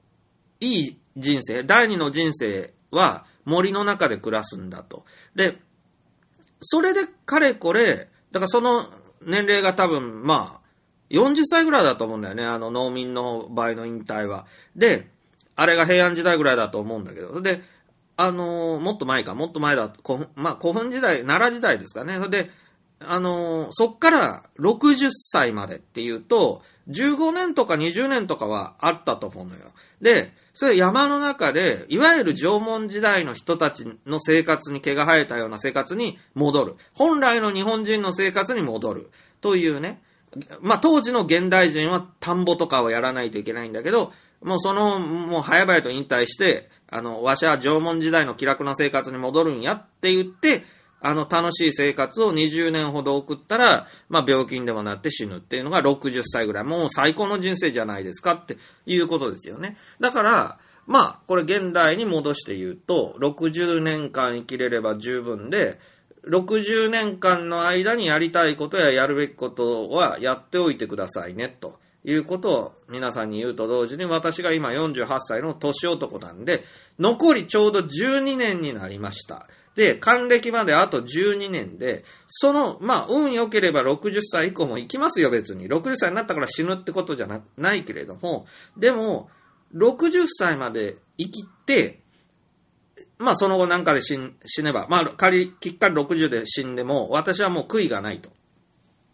[0.59, 5.05] いい人生、第二の人生は森の中で暮らすんだと。
[5.35, 5.59] で、
[6.61, 8.91] それでかれこれ、だからその
[9.23, 10.71] 年齢が多分、まあ、
[11.11, 14.47] 40歳ぐらいだと思うんだよね、あの農民の場合の引退は。
[14.77, 15.11] で、
[15.57, 17.63] あれが平安時代ぐらいだと思うんだけど、で、
[18.17, 22.17] あのーもっと前か、もっと前だ、古墳まあ、古墳時代、奈良時代ですかね。
[22.19, 22.51] それで、
[23.01, 29.73] あのーそっから60歳までっていうと、15年とか20年とかはあったと思うのよ。
[30.01, 36.77] で、それ山の中で、いわゆる縄文時代の人たちの生活に毛が生えたような生活に戻る。
[36.93, 39.11] 本来の日本人の生活に戻る。
[39.41, 40.03] というね。
[40.61, 44.13] まあ、当時の現代人は田んぼとかをやらないといけないんだけど、
[44.43, 50.65] もうその、もう早々と引退して、あの、わしは縄文時代の気楽な生活に戻るんやって言って、
[51.01, 56.65] あの、楽しい生活を20年ほど送ったら、まあ、病気にでもなって死ぬっていうのが60歳ぐらい。
[56.65, 59.77] もう最高の人生じゃないですかっていうことですよね。
[59.99, 65.79] だから、まあ、これ現代に戻して言うと、60年間生きれれば十分で、
[66.29, 76.65] 60年間の間にやりたいことややるべきことはやっておいてくださいね、ということを皆さんに言うと同時に、私が今48歳の年男なんで、
[76.99, 79.47] 残りちょうど12年になりました。
[79.75, 85.69] で、還暦まであと12年で、その、まあ、運良ければ60歳以降も行きますよ、別に。
[85.69, 88.47] 60歳になったから死ぬってことじゃなないけれども、
[88.77, 89.31] でも、
[89.75, 92.01] 60歳まで生きて、
[93.19, 98.31] まあその後なんかで死死ねば、まあ仮、きっかり60で死んでも、私はもう悔いがないと。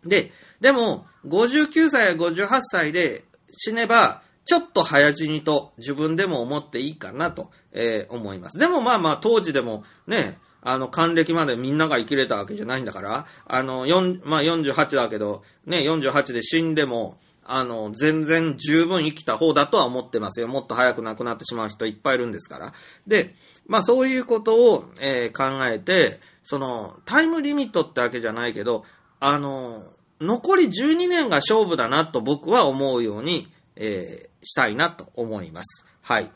[0.04, 8.58] で、でも、59歳や58歳で死ねば、ちょっと早死にと自分でも思っていいかなと、えー思います。
[8.58, 10.38] でもまあまあ当時でもね、
[10.68, 20.48] あの、還暦までみんなが生きれたわけじゃないんだから、あの、4まあ48だけど、ね、48で死んでも、あの、全然十分生きた方だとは思ってますよ。
[20.48, 22.72] もっと早く亡くなってしまう人いっぱいいるんですから。
[23.06, 23.36] で、
[23.68, 28.84] まあそういうことを、えー考えて、その、タイムリミットってわけじゃないけど、
[29.20, 29.84] あの、
[30.20, 33.46] 残り12年が勝負だなと僕は思うように、
[33.76, 35.84] えーしたいなと思います。
[36.02, 36.30] はい。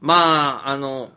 [0.00, 1.10] まあ、あの、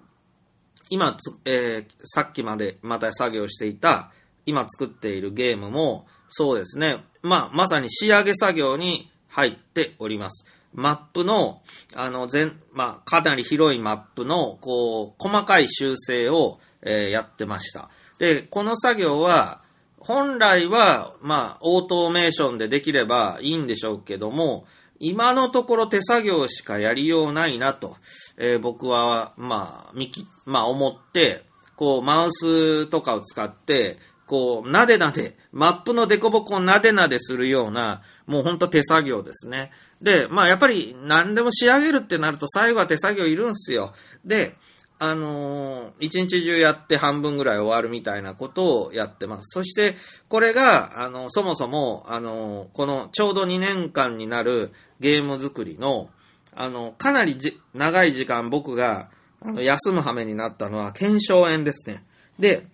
[0.92, 4.12] 今つ、えーさっきまでまた作業していた、
[4.46, 7.06] 今作っているゲームも、そうですね。
[7.22, 10.46] まあ、まさに仕上げ作業に入っております。
[10.74, 11.62] マップの、
[11.96, 17.90] あの、全、まあ、かなり広いマップの、こう、細かい修正を、えーやってました。
[18.18, 19.62] で、この作業は、
[19.98, 24.66] 本来は、まあ、オートメーションでできればいいんでしょうけども、
[25.04, 27.98] 今のところ手作業しかやりようないなと、
[28.38, 31.44] えー僕は、まあ、見き、まあ、思って、
[31.76, 33.98] こう、マウスとかを使って、
[34.28, 39.72] こう、なでなで、マップのデコボコをなでなでするような、もうほんと手作業ですね。
[40.02, 43.94] で、まあやっぱり何でも仕上げるってなると最後は手作業いるんすよ。
[44.24, 44.56] で、
[45.04, 49.46] あのー一日中やって半分ぐらい終わるみたいなことをやってます。
[49.50, 49.96] そして、
[50.30, 56.12] これが、あの、そもそも、あのーこのちょうど2年間になるゲーム作りの、
[56.54, 59.10] あの、かなりじ長い時間僕が、
[59.42, 62.04] あの、休む羽目になったのは、検証炎ですね。
[62.38, 62.68] で、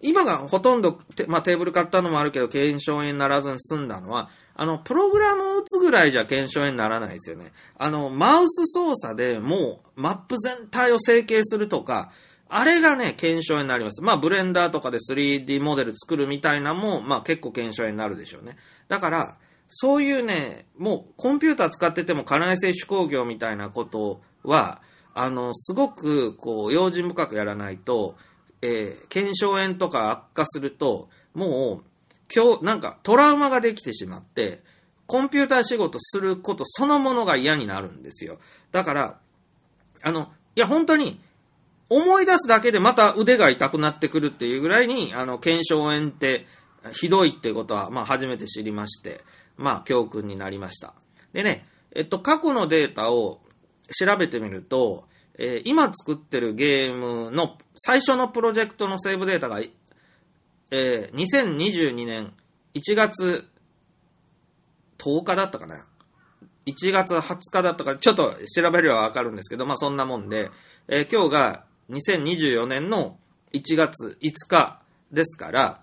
[0.00, 7.52] 今がほとんど、まあ、テーブル買ったのもあるけど、検証炎にならずに済んだのは、あの、プログラムを打つぐらいじゃ検証炎にならないですよね。
[7.76, 12.12] あの、マウス操作でもう、マップ全体を整形するとか、
[12.48, 14.00] あれがね、検証になります。
[14.00, 18.56] まあ、ブレンダーとかで 3D モデル作るみたいなも、まあ、結構検証炎になるでしょうね。
[18.88, 19.38] だから、
[19.68, 24.82] そういうね、もう、コンピューター使ってても、家内製手工業みたいなことは、
[25.14, 28.16] あの、すごく、こう、用心深くやらないと、
[28.62, 31.93] えー、検証炎とか悪化すると、もう、
[32.34, 34.62] 今日、なんかトラウマができてしまって、
[35.06, 38.38] コンピューター仕事することそのものが嫌になるんですよ。
[38.72, 39.20] だから、
[40.02, 41.20] あの、いや、本当に、
[41.90, 46.46] 思い出すだけでまた腕が痛くなってくるっていうぐらいに、あの、検証炎って
[46.92, 49.20] ひどいってことは、まあ、初めて知りまして、
[49.56, 50.94] まあ、教訓になりました。
[51.32, 53.40] でね、えっと、過去のデータを
[53.92, 55.06] 調べてみると、
[55.36, 59.60] えー今作ってるゲームの最初のプロジェクトのセーブデータが、
[60.70, 62.32] えー2022年
[62.74, 63.48] 1月
[64.98, 65.86] 10日だったかな。
[66.66, 70.50] 1月20日だったか、ちょっと調べればわかるんですけど、まあそんなもんで、
[70.88, 73.18] えー今日が2024年の
[73.52, 74.80] 1月5日
[75.12, 75.80] ですから、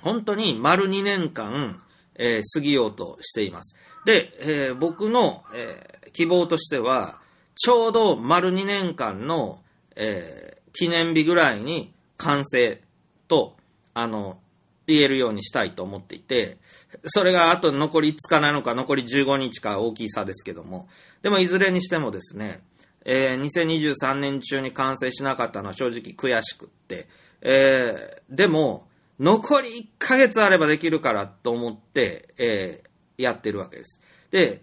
[0.00, 1.82] 本当に丸2年間、
[2.14, 3.76] えー過ぎようとしています。
[4.06, 7.20] で、えー僕の、えー希望としては、
[7.54, 9.60] ちょうど丸2年間の、
[9.94, 12.82] え記念日ぐらいに完成
[13.28, 13.57] と、
[14.00, 14.38] あの、
[14.86, 16.56] 言えるようにしたいと思っていて、
[17.04, 20.88] それがあと残り5日なのか残り15日か大きい差ですけども、
[21.22, 22.62] でもいずれにしてもですね、
[23.04, 27.08] えー、2023年中に完成しなかったのは正直悔しくって、
[27.42, 28.86] えー、でも、
[29.18, 34.00] 残り1ヶ月あればできるからと思って、えー、やってるわけです。
[34.30, 34.62] で、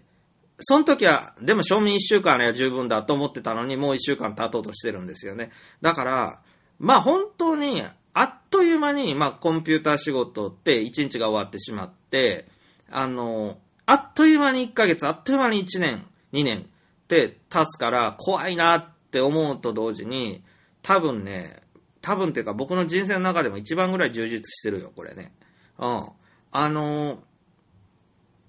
[0.60, 5.50] その時は、でも賞味1週間あれば十分だと思ってたのに、もう1週間経とうとしてるんですよね。
[5.82, 6.40] だから、
[6.78, 7.82] まあ本当に、
[8.18, 12.46] あっという間に、まあコンピューター仕事って1日が終わってしまって、
[12.90, 16.62] あの、あっという間に1ヶ月、あっという間に1年、2年っ
[17.08, 20.42] て経つから怖いなって思うと同時に、
[20.80, 21.62] 多分ね、
[22.00, 25.34] 多分っていうか僕の人生の中でも一番ぐらい充実してるよ、これね。
[25.78, 26.08] うん。
[26.52, 27.22] あの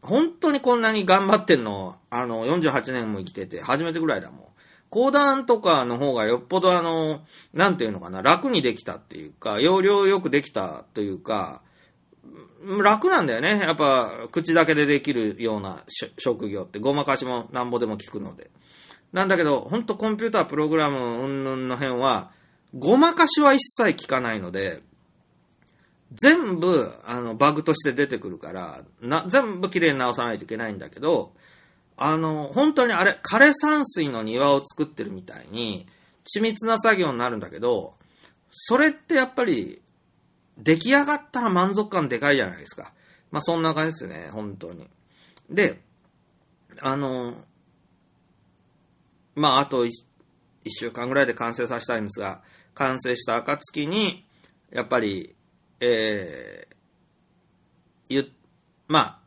[0.01, 4.47] 本当にこんなに頑張ってんの、あの、48年も生きてて、初めてぐらいだもん。
[4.89, 7.21] 講談とかの方がよっぽどあの、
[7.53, 11.61] なんていうのかな、楽にできたっていうか、要領よくできたというか、
[12.81, 13.59] 楽なんだよね。
[13.59, 15.83] やっぱ、口だけでできるような
[16.17, 18.49] 職業って、ごまかしもなんぼでも聞くので。
[19.13, 22.31] なんだけど、ほんとコンピュータープログラムうんぬんの辺は、
[22.77, 24.81] ごまかしは一切聞かないので、
[26.13, 31.33] 全部、あの、バグとして出てくるから、な、全部綺麗に直さないといけないんだけど、
[31.97, 35.87] あの、本当にあれ、枯山水の庭を作ってるみたいに、
[36.23, 37.95] 緻密な作業になるんだけど、
[38.51, 39.81] それってやっぱり、
[40.57, 42.93] 出来上がったら満足感でかいじゃないですか。
[43.31, 44.87] まあそんな感じですね、本当に。
[45.49, 45.81] で、
[46.79, 47.35] あの、
[49.35, 49.93] まああと一
[50.67, 52.41] 週間ぐらいで完成させたいんですが、
[52.73, 54.27] 完成した暁に、
[54.71, 55.35] やっぱり、
[55.79, 56.75] えー、
[58.09, 58.31] ゆ、
[58.87, 59.19] まあ、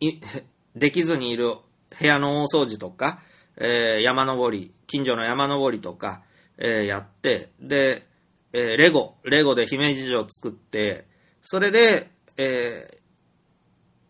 [0.00, 0.20] い
[0.74, 1.56] できずにいる
[1.98, 3.20] 部屋の大掃除とか、
[3.56, 6.22] えー、山登り、近所の山登りとか、
[6.58, 8.06] えー、やって、で、
[8.52, 11.06] えー、レゴ、レゴで姫路城を作って、
[11.42, 12.98] それで、え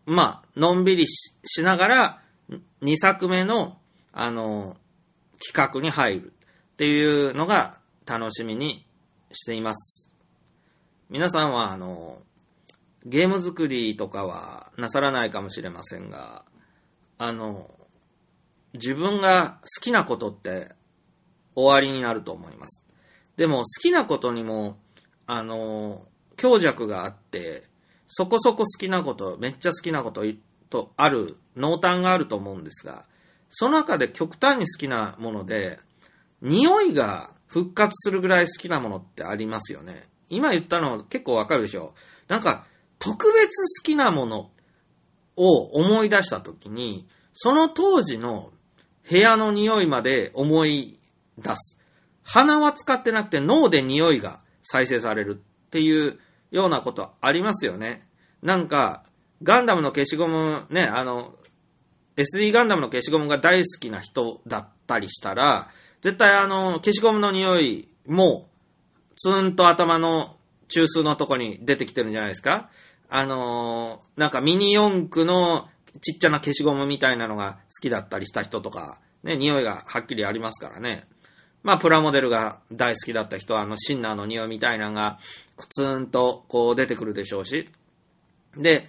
[0.07, 1.33] ー、まあ、のんびりし
[1.63, 2.21] ながら、
[2.81, 3.77] 2作目の、
[4.13, 4.77] あの、
[5.45, 6.33] 企画に入る
[6.73, 8.85] っていうのが楽しみに
[9.31, 10.13] しています。
[11.09, 12.21] 皆さんは、あの、
[13.05, 16.45] ゲーム作りとかはなさらないかもしれませんが、
[17.17, 17.69] あの、
[18.73, 20.73] 自分が好きなことって
[21.55, 22.83] 終わりになると思います。
[23.37, 24.77] でも好きなことにも、
[25.27, 26.05] あの、
[26.35, 27.63] 強弱があって、
[28.07, 30.23] そこそこ好きなこと、めっちゃ好きなこと
[30.69, 33.05] とある、濃淡があると思うんですが、
[33.49, 35.79] その中で極端に好きなもので、
[36.41, 40.09] 匂いが復活するぐらい好きなものってありますよね。
[40.29, 41.93] 今言ったの結構わかるでしょ
[42.27, 42.65] なんか、
[42.99, 44.51] 特別好きなもの
[45.35, 48.51] を思い出したときに、その当時の
[49.09, 50.99] 部屋の匂いまで思い
[51.37, 51.79] 出す。
[52.23, 56.19] 鼻は使ってなくて脳で匂いが再生されるっていう
[56.51, 58.07] ようなことありますよね。
[58.41, 59.03] なんか、
[59.43, 61.35] ガンダムの消しゴム、ね、あの、
[62.15, 65.69] SD ガンダムの消しゴムが大好きな人だったりしたら、
[66.01, 68.49] 絶対あの、消しゴムの匂いも
[69.17, 72.69] ツーンと頭の中枢のとこに出てきてるんじゃないですか
[73.09, 75.67] あのー、なんかミニ四駆の
[76.01, 81.07] ちっちゃな消しゴムみたいなのが好きだったりした人とか、ね、匂いがはっきりありますからね。
[81.65, 85.17] まあ、プラモデルが大好きだった人は、あの、シンナーの匂いみたいなのが、
[85.69, 87.69] ツーンと、こう、出てくるでしょうし。
[88.55, 88.87] で、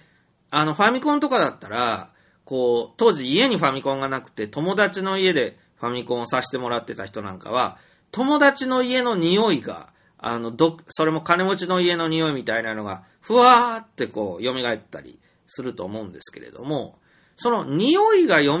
[0.51, 2.11] あの、ファミコンとかだったら、
[2.45, 7.79] こう、当時家にファミコンがなくて、友達の家でファミコンをさせてもらってた人なんかは、
[8.11, 16.99] 友達の家の匂いが、あの、ど、それも金持ちの家の匂いみたいなのが、ふわーってこう、蘇ったりすると思うんですけれども、
[17.35, 18.57] その匂いが蘇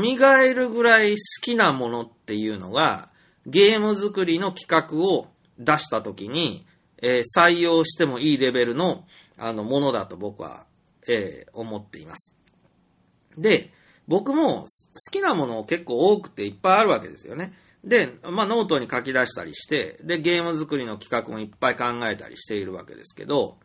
[0.53, 3.09] るぐらい好きなものっていうのが、
[3.47, 5.27] ゲーム作りの企画を
[5.57, 6.65] 出したときに、
[7.01, 9.05] えー、採用してもいいレベルの、
[9.37, 10.65] あの、ものだと僕は、
[11.07, 12.33] えー、思っています。
[13.37, 13.71] で、
[14.07, 14.65] 僕も好
[15.11, 17.53] きなもの結構多くていっぱいあるわけですよね。
[17.83, 23.57] で、まあ、ノートに書き出したりして、で、ゲーム作りの企画もいっぱい考えたりしているわけですけど、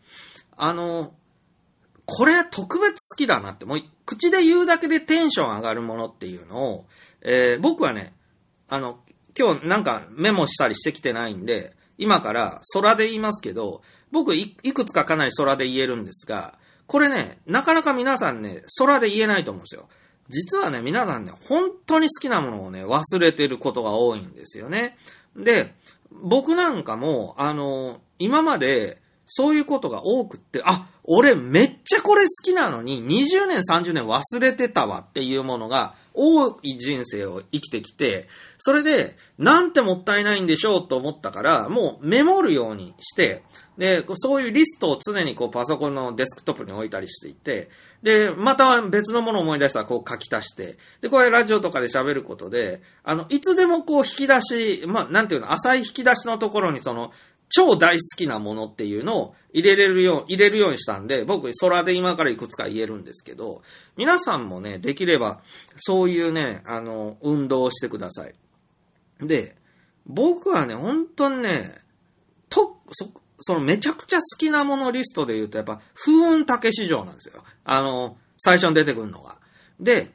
[0.56, 1.14] あの、
[2.04, 6.86] これ特別好きだなって、もう口で言うだけでテンション上がるものっていうのを、
[7.20, 8.14] えー、僕はね、
[8.68, 9.00] あの、
[9.38, 19.88] 今日なんかメモしたりしてきてないんで、今から空で言いますけど、僕いくつかかなり空で言えるんですが、これね、なかなか皆さんね、空で言えないと思うんですよ。
[20.32, 24.96] 実はね、皆さんね、本当に好きなものをね、忘れてることが多いんですよね。
[25.36, 25.74] で、
[26.10, 38.28] 僕なんかも、あの、今まで、そういうことが多くって、あ、俺めっちゃこれ好きなのに、20年、30年忘れてたわっていうものが多い人生を生きてきて、
[38.58, 43.42] それで、なんてもったいないんでしょうと思ったから、もうメモるようにして、
[43.78, 47.70] で、そういうリストを常にこうパソコンのデスクトップに置いたりしていて、
[48.02, 57.12] で、また別のものを思い出したらこう書き足して、で、これラジオとかで喋ることで、あの、いつでもこう引き出し、まあ、なんていうの、浅い引き出しのところにその、
[57.54, 63.62] 超大好きなものっていうのを入れれるよう、入れるようにしたんで、僕、空で今からいくつか言えるんですけど、
[63.96, 65.42] 皆さんもね、できれば、
[65.76, 68.34] そういうね、あの、運動をしてください。
[69.20, 69.56] で、
[70.06, 71.82] 僕はね、本当にね、
[72.48, 73.10] と、そ、
[73.42, 77.44] そのめちゃくちゃ好きなものリストで言うと、やっぱ、風雲竹市場なんですよ。
[77.64, 79.36] あの、最初に出てくるのが。
[79.78, 80.10] で、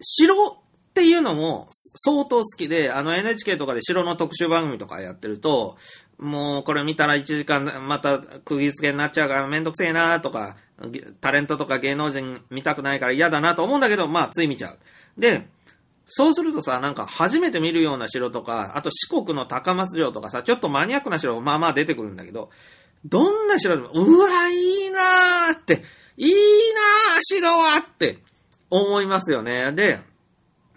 [0.00, 0.56] 城っ
[0.94, 5.76] ていうのも相当好きで、あの NHK とかで城の特集番組とかやってると、
[6.18, 10.56] もうこれ見たら1時間また釘付けになっちゃうからめんどくせえなとか、
[11.20, 14.78] タレントとか芸能人見たくないから嫌だなと思うんだけど、まあつい見ちゃう。
[15.20, 15.48] で、
[16.06, 22.50] そうするとさ、なんか初めて見るような城とか、あと四国の高松城とかさ、ちょっとマニアックな城まあまあ出てくるんだけど、
[23.04, 25.82] どんな城でも、うわ、いいなーって、
[26.16, 28.18] いいなー、城はって
[28.70, 29.72] 思いますよね。
[29.72, 30.00] で、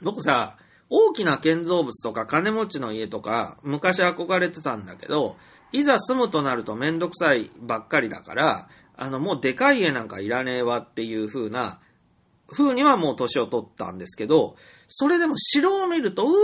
[0.02, 0.58] 僕さ、
[0.90, 5.38] 大きな建造物とか金持ちの家とか、昔憧れてたんだけど、
[5.72, 11.80] いざ住むとなるとめんどくさいばっかりだから、あの、もうでかい家なんかいらねえわっていう風な、
[12.50, 14.56] 風にはもう年を取ったんですけど、
[14.88, 16.36] それでも城を見ると、うーわ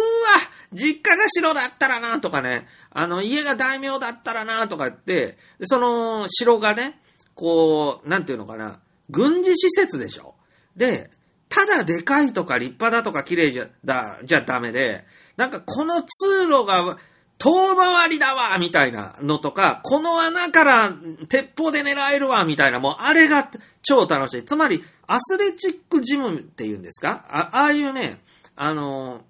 [0.73, 6.99] 実家が城だったらなとかね、あの、家が大名だったらなとか言って、その城がね、
[7.35, 8.79] こう、なんていうのかな、
[9.09, 10.35] 軍事施設でしょ。
[10.75, 11.09] で、
[11.49, 15.05] ただでかいとか立派だとか綺麗じゃ、だ、じゃダメで、
[15.37, 16.97] なんかこの通路が
[17.37, 20.93] 遠回りだわみたいなのとか、この穴から
[21.29, 23.49] 鉄砲で狙えるわみたいな、もうあれが
[23.81, 24.43] 超楽しい。
[24.43, 27.25] つまり、アスレチックジムっていうんですか？
[27.29, 28.21] あああいうね、
[28.55, 29.21] あの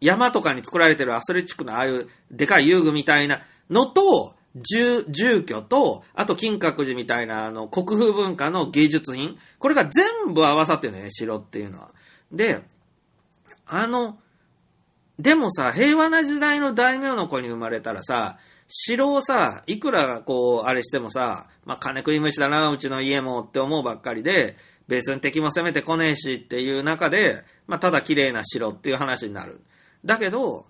[0.00, 5.04] 山とかに作られてるアスレチックのああいうでかい遊具みたいなのと、住、
[5.44, 9.38] 居と、あと金閣寺みたいなあの国風文化の芸術品。
[9.58, 11.92] これが全部合わさってるね、城っていうのは。
[12.32, 12.62] で、
[13.66, 14.18] あの、
[15.18, 24.56] でもさ、平和な時代の大名の子に生まれたらさ、城をさ、いくらこう、あれしてもさ、まあ、金食い虫だな、うちの家もって思うばっかりで、
[24.90, 29.60] 別に敵も攻めてこねえしっていう中で、まあ、ただ綺麗な城っていう話になる。
[30.04, 30.66] だけど、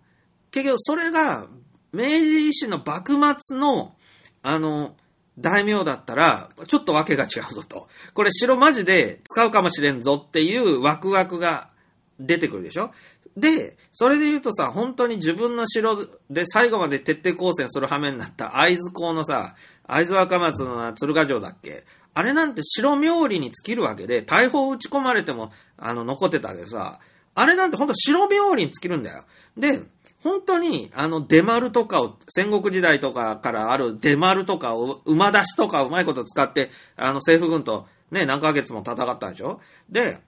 [0.50, 1.46] 結局それが、
[1.92, 3.94] 明治維新の幕末の、
[4.42, 4.94] あの、
[5.38, 7.88] 大名だったら、ちょっとわけが違うぞと。
[8.12, 11.70] これ城マジで使うかもしれんぞっていうワクワクが
[12.18, 12.90] 出てくるでしょ
[13.36, 19.54] で、それで言うとさ、本当に自分の城で最後まで徹底抗戦する羽目になった会津港のさ、
[19.86, 21.84] 会津若松の鶴ヶ城だっけ？
[22.14, 27.00] あれなんて城冥利に尽きるわけで、大砲撃ち込まれても、あの、残ってたけどさ、
[27.34, 29.24] あれなんて本当城冥利に尽きるんだよ。
[29.56, 29.82] で、
[30.22, 39.60] 本当に、あの、出丸とかを、戦国時代とかからある出丸とかを、馬出しとかうまいこと使って、あの、政府軍とね、何ヶ月も戦ったでしょ？
[39.88, 40.18] で、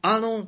[0.00, 0.46] あの、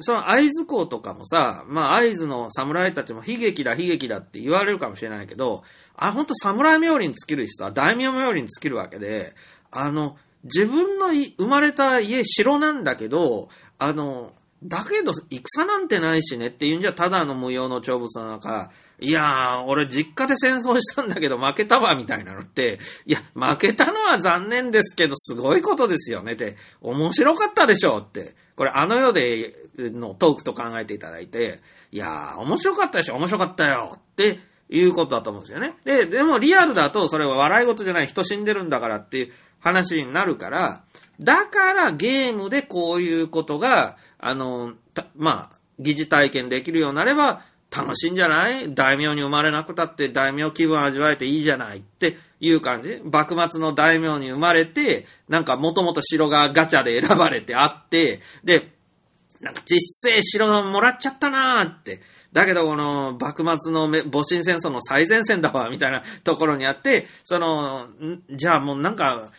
[0.00, 5.62] その会津港とかもさ、まあ会津の侍たちも悲劇だ悲劇だって言われるかもしれないけど、
[5.96, 9.34] あ、本当侍冥利に尽きるしさ、大名冥利に尽きるわけで、
[9.74, 13.48] あの、自分の生まれた家、城なんだけど、
[13.78, 31.60] あの、だけど、戦なんてないしねっていうんじゃ、ただの無用の長物なのか、いやー、俺実家で戦争したんだけど負けたわ、みたいなのって、いや、負けたのは残念ですけど、すごいことですよねって、面白かったでしょって、これあの世でのトークと考えていただいて、
[31.92, 35.74] いやー、面白かったでしょ、面白かったよっていうことだと思うんですよね。
[35.84, 39.32] で、でもリアルだと、それは笑い事じゃない、人死んでるんだからっていう
[39.64, 40.84] 話になるから、
[41.18, 44.74] だからゲームでこういうことが、あの、
[45.16, 47.42] まあ、疑似体験できるようになれば、
[47.76, 48.72] 楽しいんじゃない？
[48.72, 53.00] 大名に生まれなくたって大名気分味わえていいじゃないっていう感じ？
[53.02, 58.70] 幕末の大名に生まれて、なんかもともと城がガチャで選ばれてあって、で、
[59.40, 59.80] なんか実
[60.12, 62.00] 勢城もらっちゃったなーって。
[62.32, 67.88] だけどこの幕末の戊辰戦争の最前線だわ、みたいなところにあって、その、
[68.30, 69.32] じゃあもうなんか、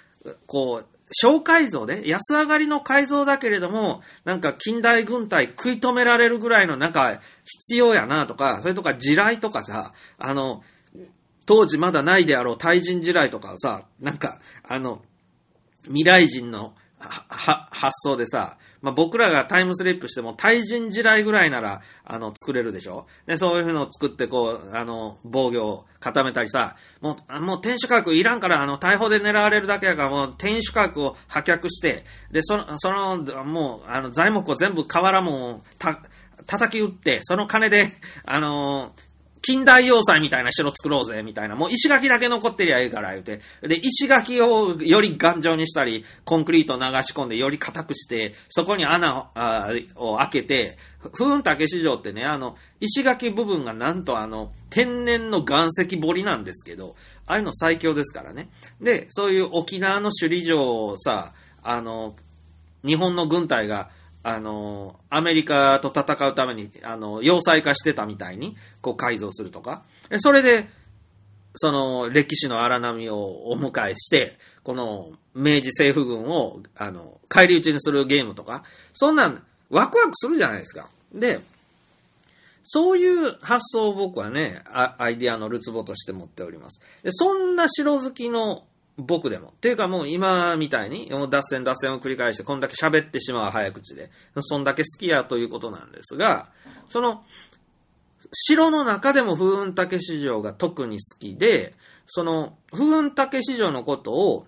[0.47, 10.63] こう、小改造で、安上がりの改造だけれども、なんか近代軍隊食い止められるぐらいのなんか必要やなとか、それとか地雷とかさ、あの、
[11.45, 15.03] 当時まだないであろう対人地雷とかをさ、なんか、あの、
[15.84, 23.07] 未来人の発想でさ、まあ、僕らがタイムスリップしても対人地雷ぐらいなら、あの、作れるでしょ？
[23.25, 35.99] で、そういうのを作って、こう、あの、防御を固めたりさ、もう、もう天守閣いらんから、あの、逮捕で狙われるだけやから、もう天守閣を破却して、で、その、その、もう、あの、材木を全部瓦もた、
[36.45, 37.91] 叩き打って、その金で、
[38.23, 38.93] あの
[39.46, 41.56] 近代要塞みたいな城作ろうぜ、みたいな。
[41.56, 43.41] もう石垣だけ残ってりゃええから、言うて。
[43.62, 50.78] で、石垣をより頑丈にしたり、コンクリートを流し込んでより硬くして、そこに穴をあを開けて、
[51.14, 56.96] 風雲竹市場ってね、あの、石垣部分がなんとあの、天然の岩石彫りなんですけど、
[57.28, 58.50] ああいうの最強ですからね。
[58.82, 62.16] で、そういう沖縄の首里城をさ、あの、
[62.84, 63.91] 日本の軍隊が、
[64.28, 69.84] あの、アメリカと戦うために、あの、要塞化してたみたいに、こう改造するとか。
[70.17, 70.67] それで、
[71.53, 78.63] その、歴史の荒波をお迎えして、この、明治政府軍を、あの、返り討ちにするゲームとか、
[78.93, 80.89] そんなん、ワクワクするじゃないですか。
[81.13, 81.39] で、
[82.63, 86.82] そういう発想を僕はね、アイディアのるつぼとして持っております。
[87.03, 88.65] で、そんな城好きの
[88.98, 89.50] 僕でも。
[89.50, 96.50] っていうかもう今みたいに、脱線脱線を繰り返して、こんだけ喋ってしまう早口で、そんだけ好きやということなんですが、
[96.88, 97.24] その、
[98.34, 101.76] 城の中でも風雲竹市場が特に好きで、
[102.06, 104.48] その、風雲竹市場のことを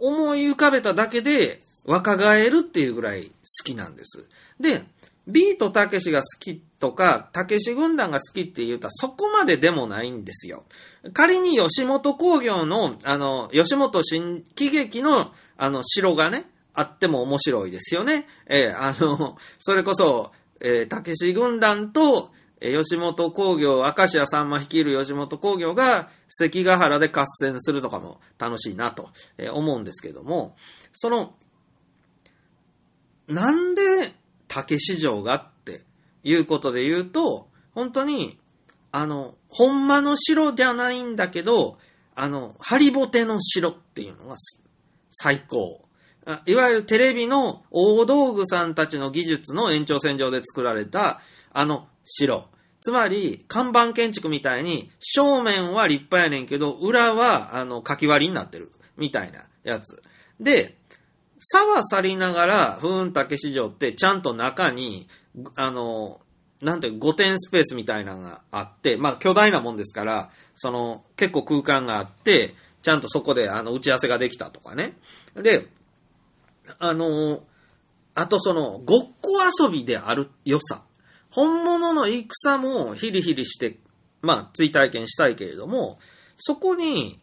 [0.00, 3.32] 思い浮かべただけで若返るっていうぐらい好
[3.64, 4.24] きなんです。
[4.58, 4.82] で、
[5.26, 10.64] ビートたけしが好きとか、たけし軍団が好きって言うたらそこまででもないんですよ。
[11.12, 18.26] 仮に吉本工業の、あの、吉本新喜劇の、あの、城がね、あっても面白いですよね。
[18.46, 30.56] えーあの、それこそ、えーたけし軍団と、え吉本工業、明石家さんま率いる吉本工業が関ヶ原で合戦するとかも楽しいなとえ思うんですけども、
[30.92, 31.34] その、
[33.28, 34.14] なんで
[34.48, 35.84] 竹市場がって
[36.22, 38.38] いうことで言うと、本当に、
[38.92, 41.78] あの、ほんまの城じゃないんだけど、
[42.14, 44.36] あの、ハリボテの城っていうのが
[45.10, 45.82] 最高。
[46.46, 51.20] いわゆるテレビの大道具さんたちの技術の延長線上で作られた、
[51.52, 52.48] あの城。
[52.80, 58.72] つまり、看板建築みたいに、正面は立派やねんけど、裏は、あの、かき割りになってる。
[58.96, 60.02] みたいなやつ。
[60.40, 60.76] で、
[61.48, 65.06] 差は去りながら、風雲竹市場ってちゃんと中に、
[65.54, 66.20] あの、
[66.60, 74.96] なんていう5点スペースみたいなのがあって、まあ巨大なもんですから、その結構空間があって、ちゃんとそこであの打ち合わせができたとかね。
[75.36, 75.68] で、
[76.80, 77.44] あの、
[78.16, 80.82] あとその、ごっこ遊びである良さ。
[81.30, 83.78] 本物の戦もヒリヒリして、
[84.20, 86.00] まあ追体験したいけれども、
[86.36, 87.20] そこに、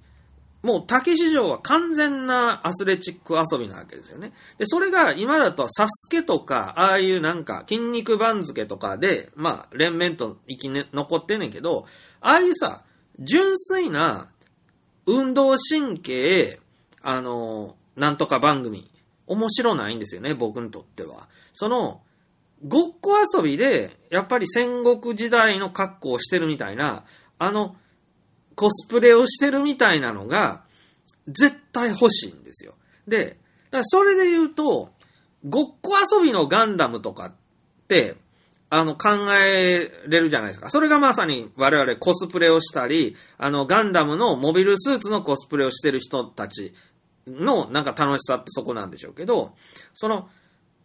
[0.63, 4.31] もう竹市場は完全なアスレチック遊びなわけですよね。
[4.57, 11.85] で、それが今だとサスケとか、ああいうなんか筋肉番付とかで、まあ連綿と生きね、残ってんねんけど、
[12.21, 12.85] ああいうさ、
[13.19, 14.29] 純粋な
[15.05, 16.61] 運動神経、
[17.01, 18.89] あの、なんとか番組、
[19.27, 21.27] 面白ないんですよね、僕にとっては。
[21.51, 22.01] その、
[22.65, 27.03] ごっこ遊びで、やっぱり戦国時代の格好をしてるみたいな、
[27.37, 27.75] あの、
[28.55, 30.63] コスプレをしてるみたいなのが、
[31.27, 32.73] 絶対欲しいんですよ。
[33.07, 33.37] で、だか
[33.79, 34.91] らそれで言うと、
[35.47, 37.33] ごっこ遊びのガンダムとかっ
[37.87, 38.15] て、
[38.69, 40.69] あの、考えれるじゃないですか。
[40.69, 46.73] それがまさに我々コスプレをしたり、あの、ガンダムのモビルスーツのコスプレをしてる人たち
[47.27, 49.53] のなんか楽しさってそこなんでしょうけど、
[49.93, 50.27] その、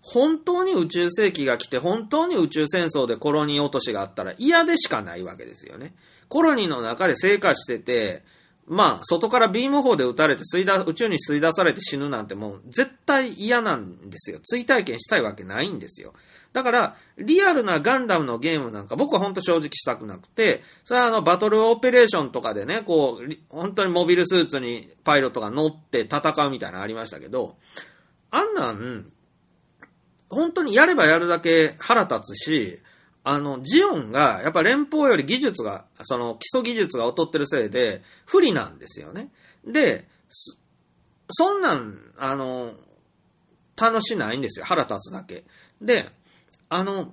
[0.00, 5.94] 本当に宇宙世紀が来て、本当に宇宙戦争でコロニー落としがあったら嫌でしかないわけですよね。
[6.28, 8.22] コロニーの中で生活してて、
[8.68, 14.40] まあ、外からビーム砲で撃たれて吸い出、宇宙に吸い出されて死ぬなんてもう絶対嫌なんですよ。
[14.40, 16.12] 追体験したいわけないんですよ。
[16.52, 27.56] だから、リアルなガンダムのゲームなんか僕は本当正直したくなくて、それはあの、バトルオペレーションとかでね、こう、本当にモビルスーツにパイロットが乗って戦うみたいなのありましたけど、
[28.30, 29.10] あんなん、
[30.28, 32.78] 本当にやればやるだけ腹立つし、
[33.24, 39.30] あの、ジオンが、やっぱ連邦より技術が、その基礎技術が劣ってるせいで、不利なんですよね。
[39.64, 40.08] で、
[41.30, 42.74] そんなん、あの、
[43.76, 44.66] 楽しないんですよ。
[44.66, 45.44] 腹立つだけ。
[45.80, 46.10] で、
[46.68, 47.12] あの、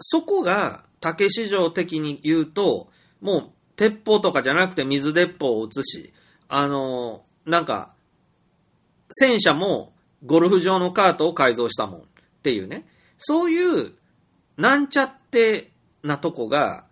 [0.00, 2.88] そこが竹市場的に言うと、
[3.20, 6.12] もう鉄砲とかじゃなくて水鉄砲を撃つし、
[6.48, 7.94] あの、なんか、
[9.10, 9.92] 戦車も
[10.24, 12.04] ゴルフ場のカートを改造したもんっ
[12.42, 12.86] ていうね。
[13.18, 13.94] そういう、
[14.56, 15.70] なんちゃって
[16.02, 16.84] なとこが、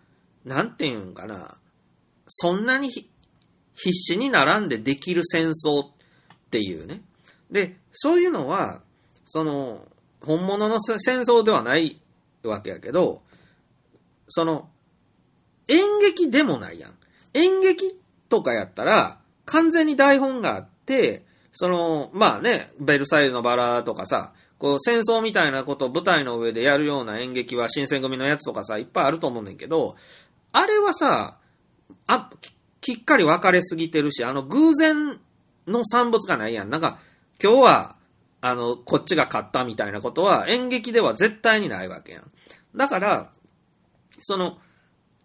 [0.45, 1.57] なんていうんかな、
[2.27, 3.11] そんなに必
[3.93, 5.91] 死に並んでできる戦争っ
[6.51, 7.03] ていうね。
[7.51, 8.83] で、そういうのは、
[9.25, 9.87] その、
[10.21, 12.01] 本物の戦争ではない
[12.43, 13.23] わけやけど、
[14.29, 14.71] その、
[15.69, 16.95] 演劇でもないやん。
[17.35, 17.99] 演劇
[18.29, 29.97] とかやったら、完全に台本があって、その、まあね、ベルサイユのバラとかさ、こう戦争みたいなことを舞台の上でやるような演劇は新選組のやつとかさ、いっぱいあると思うねんけど、
[30.53, 31.39] あれはさ、
[32.07, 35.19] あ、ききっかり分かれすぎてるし、あの偶然
[35.67, 36.71] の産物がないやん。
[36.71, 36.99] なんか、
[37.43, 37.97] 今日は、
[38.43, 42.31] あの、こっちが勝ったみたいなことは演劇では絶対にないわけやん。
[42.77, 43.33] だから、
[44.21, 44.59] その、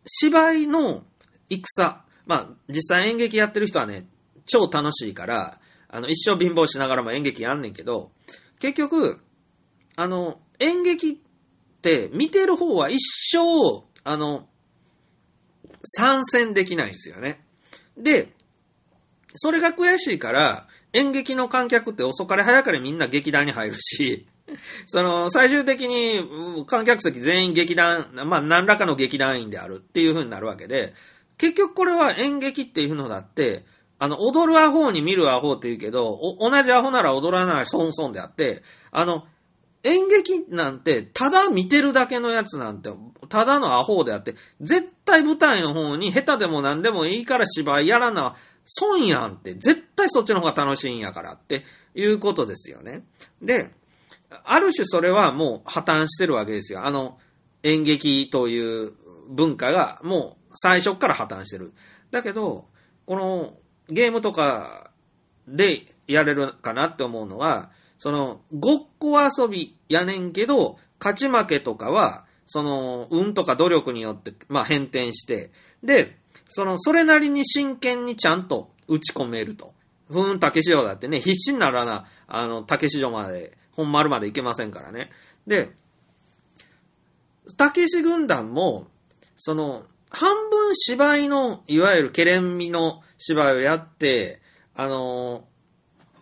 [0.05, 1.03] 芝居の
[1.49, 4.07] 戦、まあ、実際演劇やってる人はね、
[4.45, 5.59] 超楽しいから、
[5.89, 8.11] あの、一生貧乏しながらも演劇やんねんけど、
[8.59, 9.21] 結局、
[9.95, 11.15] あの、演劇っ
[11.81, 12.99] て見てる方は一
[13.31, 14.47] 生、あの、
[15.83, 17.45] 参戦できないんですよね。
[17.97, 18.33] で、
[19.35, 24.27] それが悔しいから、演劇の観客って遅かれ早かれみんな劇団に入るし、
[24.87, 30.93] その、最終的に観客席全員劇団、まあ何らかの劇団員であるっていう風になるわけで、
[31.37, 33.65] 結局これは演劇っていうのだって、
[33.97, 39.25] あの、踊るアホに見るアホって言うけど、同じアホなら踊らない損損であって、あの、
[39.85, 42.89] 演劇なんて、ただ見てるだけのやつなんて、
[43.29, 53.05] ただのアホであって、絶対舞台の方に下手でも何でもいいから芝居やらな、損やんって、絶対そっちの方が楽しいんやからっていうことですよね。
[53.43, 53.69] で、
[54.43, 56.83] ある種それはもう破綻してるわけですよ。
[56.83, 57.19] あの、
[57.61, 58.93] 演劇という
[59.29, 61.73] 文化がもう最初から破綻してる。
[62.09, 62.65] だけど、
[63.05, 63.53] この
[63.87, 64.89] ゲームとか
[65.47, 75.51] でやれるかなって思うのは、その、ごっこ遊びやねんけど、勝ち負けとかは、その、運とか努力によって、まあ、変転して、
[75.83, 76.17] で、
[76.49, 79.73] その、それなりに真剣にちゃんと打ち込めると。
[80.09, 85.09] ふーん、竹市場だってね、必死にならな、あの、竹市場まで、本丸まで行けませんからね。
[85.47, 85.71] で、
[87.57, 88.87] 竹市軍団も、
[89.37, 94.41] その、半分芝居の、いわゆるケレン味の芝居をやって、
[94.75, 95.47] あの、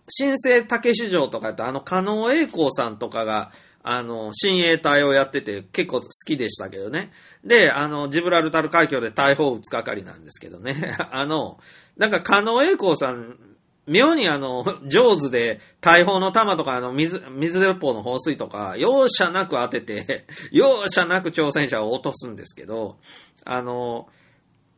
[0.09, 3.51] 新生竹市場とかやって、あの、加納栄光さんとかが、
[3.83, 7.11] あの、親衛隊をやってて結構好きでしたけどね。
[7.43, 10.95] で、あの、ジブラルタル海峡で大砲を撃つ係なんですけどね。
[11.11, 11.59] あの、
[11.97, 13.37] なんか加納栄光さん、
[13.85, 22.97] 妙にあの、上手で、大砲の弾とか、あの、水、水鉄砲の放水とか、容赦なく当てて、 容赦なく挑戦者を落とすんですけど、
[23.43, 24.07] あの、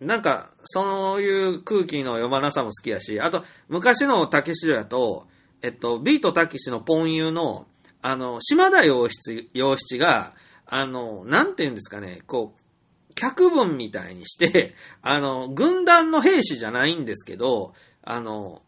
[0.05, 5.27] なんか、そういう空気の読まなさも好きやし、あと、昔の竹市やと、
[5.61, 7.67] えっと、ビートたけしのポンユの、
[8.01, 10.33] あの、島田洋七、洋七が、
[10.67, 18.61] あの、なんて言うんですかね、こう、脚文みたいにして、 あの、軍団の兵士じゃないんですけど、あの、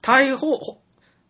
[0.00, 0.58] 大砲、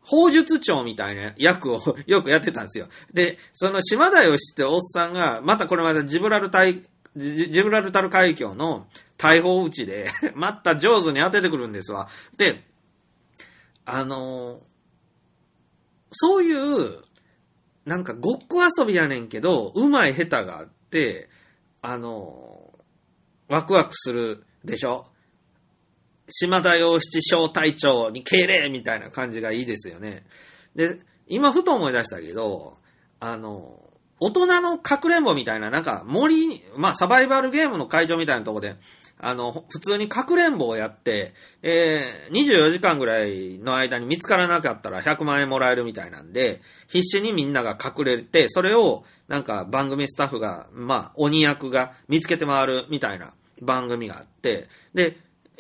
[0.01, 2.89] 砲術長みたいな役を よくやってたんですよ。
[3.13, 6.83] で、その島田義っておっさんが、またこれまたジブラルタイ、
[7.19, 12.09] ジブラルタル海峡の大砲撃ちで、 また上手に当ててくるんですわ。
[12.37, 12.65] で、
[13.85, 14.63] あの
[16.13, 17.03] そういう、
[17.85, 21.29] なんかごっこ遊びやねんけど、うまい下手があって、
[21.81, 22.73] あの
[23.49, 25.07] ワクワクするでしょ？
[26.31, 30.27] 島田洋七小隊長に敬礼みたいな感じがいいですよね。
[30.75, 32.77] で、今ふと思い出したけど、
[33.21, 33.88] あの、
[34.21, 38.77] 大人のかくれんぼみたいな、なんか森に、まあサバイバルゲームの会場みたいなとこで、
[39.21, 55.17] あの、普通にかくれんぼをやって、えー、24時間ぐらいの間に見つからなかったら100万円もらえるみたいなんで、必死にみんなが隠れて、それをなんか番組スタッフが、まあ鬼役が見つけて回るみたいな番組があって、で、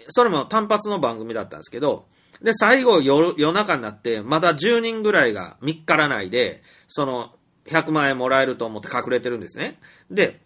[0.09, 2.07] それも単発の番組だったんですけど、
[2.43, 7.33] で、最後夜夜中になって、まだ10人ぐらいが見っからないで、その、
[7.71, 9.79] 100万円もらえると思って隠れてるんですね。
[10.11, 10.41] で、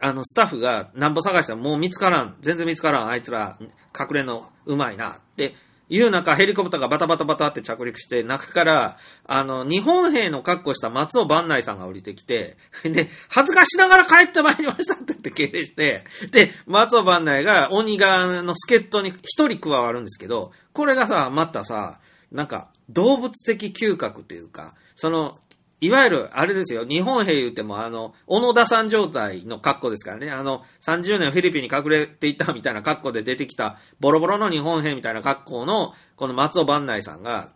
[0.00, 2.36] あの、スタッフがなんぼ探したらもう見つからん。
[2.40, 3.08] 全然見つからん。
[3.08, 3.58] あいつら
[3.98, 5.12] 隠れのうまいな。
[5.12, 5.54] って
[5.88, 25.38] いう中、ヘリコプターがバタバタバタって着陸して、中から、あの、日本兵の格好した松尾万内さんが降りてきて、で、恥ずかしながら帰ってまいりましたって言って敬礼して、で、松尾万内が鬼側の助っ人に一人加わるんですけど、これがさ、またさ、なんか、動物的嗅覚っていうか、その、
[25.80, 37.52] いわゆる、あれですよ、日本兵言っても、あの、小野田さん状態の格好ですからね、あの、30年フィリピンに隠れていたみたいな格好で出てきた、ボロボロの日本兵みたいな格好の、この松尾万内さんが、